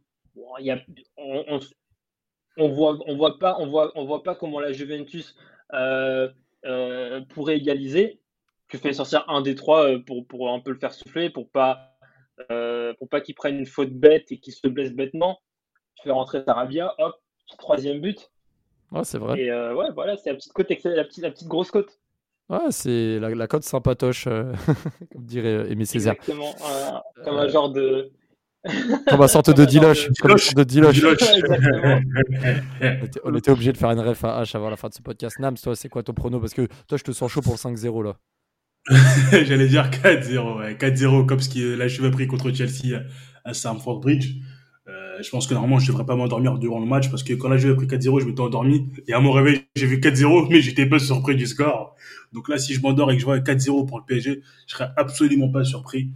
il 0.60 0.66
y 0.66 0.70
a, 0.70 0.78
on, 1.16 1.58
on, 2.58 2.68
voit 2.68 2.98
on 3.06 3.16
voit 3.16 3.38
pas 3.38 3.56
on 3.58 3.66
voit 3.66 3.90
on 3.94 4.04
voit 4.04 4.22
pas 4.22 4.34
comment 4.34 4.60
la 4.60 4.72
Juventus 4.72 5.34
euh, 5.72 6.28
euh, 6.66 7.22
pourrait 7.30 7.56
égaliser 7.56 8.20
tu 8.68 8.78
fais 8.78 8.92
sortir 8.94 9.24
un 9.28 9.42
des 9.42 9.54
trois 9.54 9.86
euh, 9.86 9.98
pour, 9.98 10.26
pour 10.26 10.50
un 10.50 10.58
peu 10.58 10.70
le 10.70 10.78
faire 10.78 10.94
souffler, 10.94 11.28
pour 11.28 11.50
pas, 11.50 11.94
euh, 12.50 12.94
pour 12.98 13.08
pas 13.08 13.20
qu'il 13.20 13.34
prenne 13.34 13.58
une 13.58 13.66
faute 13.66 13.92
bête 13.92 14.32
et 14.32 14.38
qu'il 14.38 14.54
se 14.54 14.66
blesse 14.66 14.94
bêtement. 14.94 15.40
Tu 15.96 16.04
fais 16.04 16.10
rentrer 16.10 16.42
Sarabia, 16.42 16.94
hop, 16.96 17.14
troisième 17.58 18.00
but. 18.00 18.30
Ouais, 18.90 19.04
c'est 19.04 19.18
vrai. 19.18 19.38
Et 19.38 19.52
ouais, 19.52 19.90
voilà, 19.94 20.16
c'est 20.16 20.30
la 20.30 20.36
petite 20.36 20.54
côte, 20.54 20.70
la 20.70 21.04
petite, 21.04 21.22
la 21.22 21.30
petite 21.30 21.48
grosse 21.48 21.70
côte. 21.70 22.00
Ouais, 22.52 22.70
c'est 22.70 23.18
la, 23.18 23.30
la 23.30 23.46
côte 23.46 23.64
sympatoche, 23.64 24.24
comme 25.12 25.24
dirait 25.24 25.72
Aimé 25.72 25.86
Césaire. 25.86 26.12
Exactement, 26.12 26.54
comme 27.24 27.36
un 27.38 27.48
genre 27.48 27.72
de. 27.72 28.12
comme 29.08 29.22
une 29.22 29.28
sorte 29.28 29.56
de 29.56 29.64
diloche. 29.64 30.10
Comme 30.20 30.34
de 30.34 30.64
diloche. 30.64 31.02
on 33.24 33.34
était, 33.34 33.50
obligé 33.50 33.72
de 33.72 33.78
faire 33.78 33.90
une 33.90 34.00
ref 34.00 34.22
à 34.24 34.42
H 34.42 34.54
avant 34.54 34.68
la 34.68 34.76
fin 34.76 34.90
de 34.90 34.94
ce 34.94 35.00
podcast. 35.00 35.38
Nams, 35.38 35.56
toi, 35.56 35.74
c'est 35.74 35.88
quoi 35.88 36.02
ton 36.02 36.12
prono? 36.12 36.40
Parce 36.40 36.52
que 36.52 36.68
toi, 36.86 36.98
je 36.98 37.04
te 37.04 37.12
sens 37.12 37.32
chaud 37.32 37.40
pour 37.40 37.54
le 37.54 37.58
5-0 37.58 38.04
là. 38.04 38.16
J'allais 39.44 39.68
dire 39.68 39.88
4-0, 39.88 40.58
ouais. 40.58 40.74
4-0 40.74 41.24
comme 41.24 41.40
ce 41.40 41.48
qui 41.48 41.74
la 41.74 41.88
Juve 41.88 42.04
a 42.04 42.10
pris 42.10 42.26
contre 42.26 42.52
Chelsea 42.52 43.00
à 43.46 43.54
Stamford 43.54 44.00
Bridge. 44.00 44.34
Euh, 44.88 45.22
je 45.22 45.30
pense 45.30 45.46
que 45.46 45.54
normalement 45.54 45.78
je 45.78 45.86
devrais 45.86 46.04
pas 46.04 46.16
m'endormir 46.16 46.58
durant 46.58 46.80
le 46.80 46.86
match 46.86 47.08
parce 47.08 47.22
que 47.22 47.34
quand 47.34 47.48
la 47.48 47.56
Juve 47.56 47.72
a 47.72 47.74
pris 47.76 47.86
4-0, 47.86 48.20
je 48.20 48.26
m'étais 48.26 48.40
endormi 48.40 48.90
et 49.06 49.12
à 49.12 49.20
mon 49.20 49.30
réveil 49.30 49.62
j'ai 49.76 49.86
vu 49.86 49.98
4-0 49.98 50.48
mais 50.50 50.60
j'étais 50.60 50.86
pas 50.86 50.98
surpris 50.98 51.36
du 51.36 51.46
score. 51.46 51.94
Donc 52.32 52.48
là 52.48 52.58
si 52.58 52.74
je 52.74 52.80
m'endors 52.80 53.10
et 53.12 53.14
que 53.14 53.20
je 53.20 53.24
vois 53.24 53.38
4-0 53.38 53.86
pour 53.86 54.00
le 54.00 54.04
PSG, 54.04 54.42
je 54.66 54.74
serais 54.74 54.90
absolument 54.96 55.50
pas 55.50 55.62
surpris. 55.62 56.10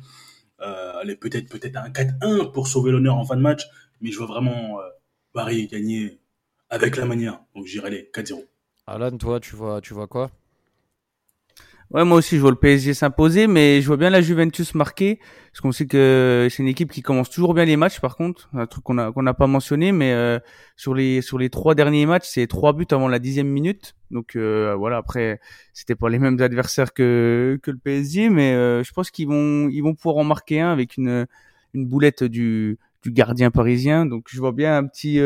Euh, 0.60 0.98
allez 1.00 1.14
peut-être 1.14 1.48
peut-être 1.48 1.76
un 1.76 1.90
4-1 1.90 2.50
pour 2.50 2.66
sauver 2.66 2.90
l'honneur 2.90 3.16
en 3.16 3.24
fin 3.24 3.36
de 3.36 3.42
match, 3.42 3.62
mais 4.00 4.10
je 4.10 4.18
vois 4.18 4.26
vraiment 4.26 4.80
euh, 4.80 4.84
Paris 5.32 5.68
gagner 5.68 6.18
avec 6.68 6.96
la 6.96 7.04
manière. 7.04 7.40
Donc 7.54 7.66
j'irai 7.66 7.90
les 7.90 8.10
4-0. 8.12 8.44
Alan, 8.88 9.16
toi 9.16 9.38
tu 9.38 9.54
vois 9.54 9.80
tu 9.80 9.94
vois 9.94 10.08
quoi? 10.08 10.32
Ouais, 11.92 12.04
moi 12.04 12.18
aussi, 12.18 12.34
je 12.34 12.40
vois 12.40 12.50
le 12.50 12.56
PSG 12.56 12.94
s'imposer, 12.94 13.46
mais 13.46 13.80
je 13.80 13.86
vois 13.86 13.96
bien 13.96 14.10
la 14.10 14.20
Juventus 14.20 14.74
marquer, 14.74 15.20
parce 15.52 15.60
qu'on 15.60 15.70
sait 15.70 15.86
que 15.86 16.48
c'est 16.50 16.60
une 16.60 16.68
équipe 16.68 16.90
qui 16.90 17.00
commence 17.00 17.30
toujours 17.30 17.54
bien 17.54 17.64
les 17.64 17.76
matchs. 17.76 18.00
Par 18.00 18.16
contre, 18.16 18.50
un 18.54 18.66
truc 18.66 18.82
qu'on 18.82 18.98
a 18.98 19.12
qu'on 19.12 19.22
n'a 19.22 19.34
pas 19.34 19.46
mentionné, 19.46 19.92
mais 19.92 20.12
euh, 20.12 20.40
sur 20.76 20.94
les 20.94 21.22
sur 21.22 21.38
les 21.38 21.48
trois 21.48 21.76
derniers 21.76 22.04
matchs, 22.04 22.26
c'est 22.26 22.48
trois 22.48 22.72
buts 22.72 22.86
avant 22.90 23.06
la 23.06 23.20
dixième 23.20 23.46
minute. 23.46 23.94
Donc 24.10 24.34
euh, 24.34 24.74
voilà, 24.76 24.96
après, 24.96 25.38
c'était 25.72 25.94
pas 25.94 26.08
les 26.08 26.18
mêmes 26.18 26.40
adversaires 26.40 26.92
que 26.92 27.56
que 27.62 27.70
le 27.70 27.78
PSG, 27.78 28.30
mais 28.30 28.52
euh, 28.54 28.82
je 28.82 28.92
pense 28.92 29.12
qu'ils 29.12 29.28
vont 29.28 29.68
ils 29.68 29.80
vont 29.80 29.94
pouvoir 29.94 30.16
en 30.16 30.24
marquer 30.24 30.60
un 30.60 30.72
avec 30.72 30.96
une 30.96 31.26
une 31.72 31.86
boulette 31.86 32.24
du 32.24 32.78
du 33.04 33.12
gardien 33.12 33.52
parisien. 33.52 34.06
Donc 34.06 34.24
je 34.28 34.40
vois 34.40 34.52
bien 34.52 34.76
un 34.76 34.86
petit 34.86 35.20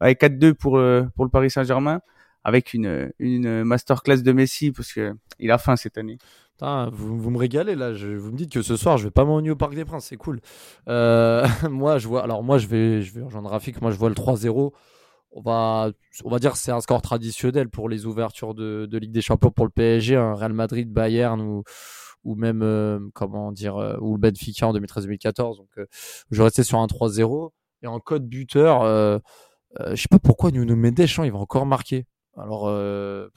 avec 0.00 0.20
4-2 0.20 0.54
pour 0.54 0.80
pour 1.16 1.24
le 1.24 1.30
Paris 1.30 1.50
Saint-Germain 1.50 2.00
avec 2.48 2.72
une, 2.72 3.12
une 3.18 3.62
masterclass 3.62 4.22
de 4.22 4.32
Messi 4.32 4.72
parce 4.72 4.92
que 4.92 5.14
il 5.38 5.50
a 5.50 5.58
faim 5.58 5.76
cette 5.76 5.98
année. 5.98 6.18
vous, 6.60 7.20
vous, 7.20 7.30
me 7.30 7.38
régalez 7.38 7.74
là. 7.74 7.92
Je, 7.92 8.08
vous 8.08 8.32
me 8.32 8.36
dites 8.36 8.50
que 8.50 8.62
ce 8.62 8.76
soir 8.76 8.96
je 8.96 9.04
vais 9.04 9.10
pas 9.10 9.24
m'ennuyer 9.24 9.52
au 9.52 9.56
Parc 9.56 9.74
des 9.74 9.84
Princes, 9.84 10.06
c'est 10.06 10.16
cool. 10.16 10.40
Euh, 10.88 11.46
moi 11.70 11.98
je 11.98 12.08
vois. 12.08 12.24
Alors 12.24 12.42
moi 12.42 12.58
je 12.58 12.66
vais 12.66 13.02
je 13.02 13.12
vais 13.12 13.22
rejoindre 13.22 13.50
Rafik. 13.50 13.80
Moi 13.82 13.90
je 13.90 13.98
vois 13.98 14.08
le 14.08 14.14
3-0. 14.14 14.72
On 15.32 15.42
va 15.42 15.90
on 16.24 16.30
va 16.30 16.38
dire 16.38 16.56
c'est 16.56 16.72
un 16.72 16.80
score 16.80 17.02
traditionnel 17.02 17.68
pour 17.68 17.90
les 17.90 18.06
ouvertures 18.06 18.54
de, 18.54 18.86
de 18.90 18.98
Ligue 18.98 19.12
des 19.12 19.20
Champions 19.20 19.50
pour 19.50 19.66
le 19.66 19.70
PSG, 19.70 20.16
un 20.16 20.34
Real 20.34 20.54
Madrid, 20.54 20.90
Bayern 20.90 21.40
ou 21.42 21.64
ou 22.24 22.34
même 22.34 22.62
euh, 22.62 22.98
comment 23.14 23.52
dire 23.52 23.76
euh, 23.76 23.96
ou 24.00 24.14
le 24.14 24.20
Benfica 24.20 24.66
en 24.66 24.72
2013-2014. 24.72 25.58
Donc 25.58 25.68
je 26.30 26.36
vais 26.38 26.44
rester 26.44 26.62
sur 26.62 26.78
un 26.78 26.86
3-0 26.86 27.50
et 27.82 27.86
en 27.86 28.00
code 28.00 28.26
buteur. 28.26 28.84
je 29.78 29.94
sais 29.94 30.08
pas 30.10 30.18
pourquoi 30.18 30.50
Nuno 30.50 30.74
Mendes, 30.76 31.00
hein, 31.00 31.24
il 31.26 31.30
va 31.30 31.38
encore 31.38 31.66
marquer. 31.66 32.06
Alors, 32.40 32.68
euh, 32.68 33.28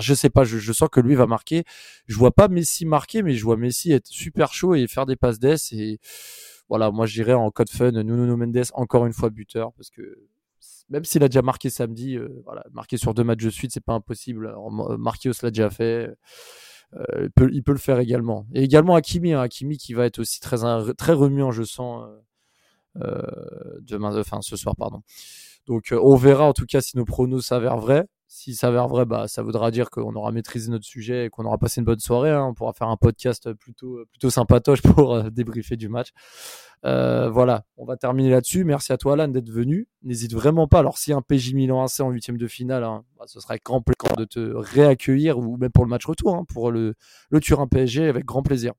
je 0.00 0.14
sais 0.14 0.30
pas, 0.30 0.44
je, 0.44 0.72
sens 0.72 0.88
que 0.90 1.00
lui 1.00 1.14
va 1.14 1.26
marquer. 1.26 1.64
Je 2.06 2.16
vois 2.16 2.32
pas 2.32 2.48
Messi 2.48 2.86
marquer, 2.86 3.22
mais 3.22 3.34
je 3.34 3.44
vois 3.44 3.56
Messi 3.56 3.92
être 3.92 4.06
super 4.06 4.52
chaud 4.52 4.74
et 4.74 4.86
faire 4.86 5.06
des 5.06 5.16
passes 5.16 5.38
d'ess. 5.38 5.72
Et 5.72 6.00
voilà, 6.68 6.90
moi 6.90 7.06
j'irais 7.06 7.34
en 7.34 7.50
code 7.50 7.70
fun, 7.70 7.92
Nuno 7.92 8.36
Mendes 8.36 8.64
encore 8.74 9.06
une 9.06 9.12
fois 9.12 9.30
buteur, 9.30 9.72
parce 9.74 9.90
que 9.90 10.02
même 10.88 11.04
s'il 11.04 11.22
a 11.24 11.28
déjà 11.28 11.42
marqué 11.42 11.70
samedi, 11.70 12.16
euh, 12.16 12.28
voilà, 12.44 12.64
marquer 12.72 12.96
sur 12.96 13.14
deux 13.14 13.24
matchs 13.24 13.44
de 13.44 13.50
suite, 13.50 13.72
c'est 13.72 13.84
pas 13.84 13.94
impossible. 13.94 14.54
Marquer 14.98 15.30
l'a 15.42 15.50
déjà 15.50 15.70
fait. 15.70 16.14
Euh, 16.94 17.28
il, 17.52 17.62
peut, 17.62 17.72
le 17.72 17.78
faire 17.78 17.98
également. 17.98 18.46
Et 18.54 18.62
également 18.62 18.94
Hakimi, 18.94 19.32
hein, 19.32 19.48
qui 19.48 19.92
va 19.92 20.06
être 20.06 20.20
aussi 20.20 20.40
très, 20.40 20.58
très 20.94 21.12
remuant, 21.12 21.50
je 21.50 21.64
sens, 21.64 22.08
euh, 23.02 23.22
demain, 23.80 24.16
enfin 24.18 24.40
ce 24.42 24.56
soir, 24.56 24.76
pardon. 24.76 25.02
Donc 25.66 25.92
on 25.92 26.14
verra 26.14 26.44
en 26.44 26.52
tout 26.52 26.66
cas 26.66 26.80
si 26.80 26.96
nos 26.96 27.04
pronos 27.04 27.44
s'avèrent 27.44 27.78
vrais 27.78 28.06
s'il 28.28 28.56
s'avère 28.56 28.88
vrai, 28.88 29.04
bah, 29.04 29.28
ça 29.28 29.42
voudra 29.42 29.70
dire 29.70 29.90
qu'on 29.90 30.14
aura 30.14 30.32
maîtrisé 30.32 30.70
notre 30.70 30.84
sujet 30.84 31.26
et 31.26 31.30
qu'on 31.30 31.44
aura 31.44 31.58
passé 31.58 31.80
une 31.80 31.84
bonne 31.84 32.00
soirée. 32.00 32.30
Hein. 32.30 32.46
On 32.50 32.54
pourra 32.54 32.72
faire 32.72 32.88
un 32.88 32.96
podcast 32.96 33.52
plutôt, 33.52 34.04
plutôt 34.10 34.30
sympatoche 34.30 34.82
pour 34.82 35.14
euh, 35.14 35.30
débriefer 35.30 35.76
du 35.76 35.88
match. 35.88 36.10
Euh, 36.84 37.30
voilà, 37.30 37.64
on 37.76 37.84
va 37.84 37.96
terminer 37.96 38.30
là-dessus. 38.30 38.64
Merci 38.64 38.92
à 38.92 38.96
toi, 38.96 39.14
Alan, 39.14 39.28
d'être 39.28 39.50
venu. 39.50 39.88
N'hésite 40.02 40.34
vraiment 40.34 40.66
pas. 40.66 40.80
Alors, 40.80 40.98
si 40.98 41.12
un 41.12 41.22
PJ 41.22 41.54
Milan 41.54 41.84
AC 41.84 42.00
en 42.00 42.10
huitième 42.10 42.36
de 42.36 42.48
finale, 42.48 42.84
hein, 42.84 43.04
bah, 43.18 43.24
ce 43.26 43.40
serait 43.40 43.60
grand 43.64 43.80
plaisir 43.80 44.16
de 44.16 44.24
te 44.24 44.40
réaccueillir 44.40 45.38
ou 45.38 45.56
même 45.56 45.70
pour 45.70 45.84
le 45.84 45.90
match 45.90 46.04
retour, 46.04 46.34
hein, 46.34 46.44
pour 46.52 46.70
le, 46.70 46.94
le 47.30 47.40
Turin 47.40 47.68
PSG 47.68 48.08
avec 48.08 48.24
grand 48.24 48.42
plaisir. 48.42 48.72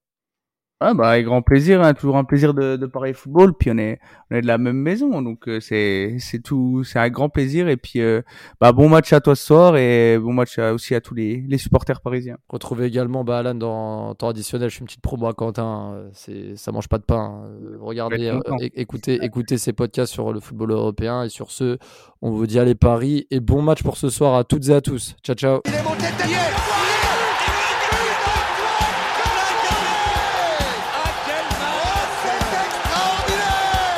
Ah 0.80 0.93
bah 0.93 1.09
avec 1.09 1.25
grand 1.25 1.41
plaisir, 1.41 1.82
hein, 1.82 1.95
toujours 1.95 2.17
un 2.17 2.23
plaisir 2.23 2.53
de, 2.53 2.75
de 2.75 2.86
parler 2.86 3.13
football. 3.13 3.55
Puis 3.57 3.71
on 3.71 3.80
est 3.80 3.99
on 4.30 4.36
est 4.36 4.41
de 4.41 4.47
la 4.47 4.59
même 4.59 4.78
maison, 4.78 5.23
donc 5.23 5.47
euh, 5.47 5.59
c'est 5.59 6.17
c'est 6.19 6.38
tout, 6.38 6.84
c'est 6.84 6.99
un 6.99 7.09
grand 7.09 7.30
plaisir. 7.30 7.67
Et 7.67 7.78
puis 7.78 7.99
euh, 7.99 8.21
bah 8.61 8.71
bon 8.73 8.88
match 8.88 9.11
à 9.11 9.19
toi 9.19 9.36
ce 9.36 9.43
soir 9.43 9.75
et 9.75 10.19
bon 10.19 10.34
match 10.34 10.59
aussi 10.59 10.93
à 10.93 11.01
tous 11.01 11.15
les, 11.15 11.43
les 11.47 11.57
supporters 11.57 11.99
parisiens. 11.99 12.38
Retrouvez 12.47 12.86
également 12.86 13.23
bah, 13.23 13.39
Alan 13.39 13.55
dans 13.55 14.13
temps 14.13 14.30
additionnel. 14.30 14.69
Je 14.69 14.75
fais 14.75 14.82
une 14.82 14.86
petite 14.86 15.01
promo 15.01 15.25
à 15.25 15.34
Quentin. 15.34 16.09
C'est 16.13 16.55
ça 16.55 16.71
mange 16.71 16.88
pas 16.88 16.99
de 16.99 17.05
pain. 17.05 17.43
Hein. 17.43 17.78
Regardez, 17.82 18.28
euh, 18.28 18.39
écoutez 18.75 19.17
écoutez 19.23 19.57
ces 19.57 19.73
podcasts 19.73 20.13
sur 20.13 20.32
le 20.32 20.39
football 20.39 20.69
européen. 20.69 21.23
Et 21.23 21.30
sur 21.30 21.49
ce, 21.49 21.80
on 22.21 22.30
vous 22.30 22.45
dit 22.45 22.59
allez 22.59 22.75
Paris 22.75 23.25
et 23.32 23.39
bon 23.39 23.63
match 23.63 23.82
pour 23.82 23.97
ce 23.97 24.09
soir 24.09 24.36
à 24.36 24.43
toutes 24.43 24.69
et 24.69 24.73
à 24.73 24.82
tous. 24.82 25.15
Ciao 25.23 25.36
ciao. 25.36 25.61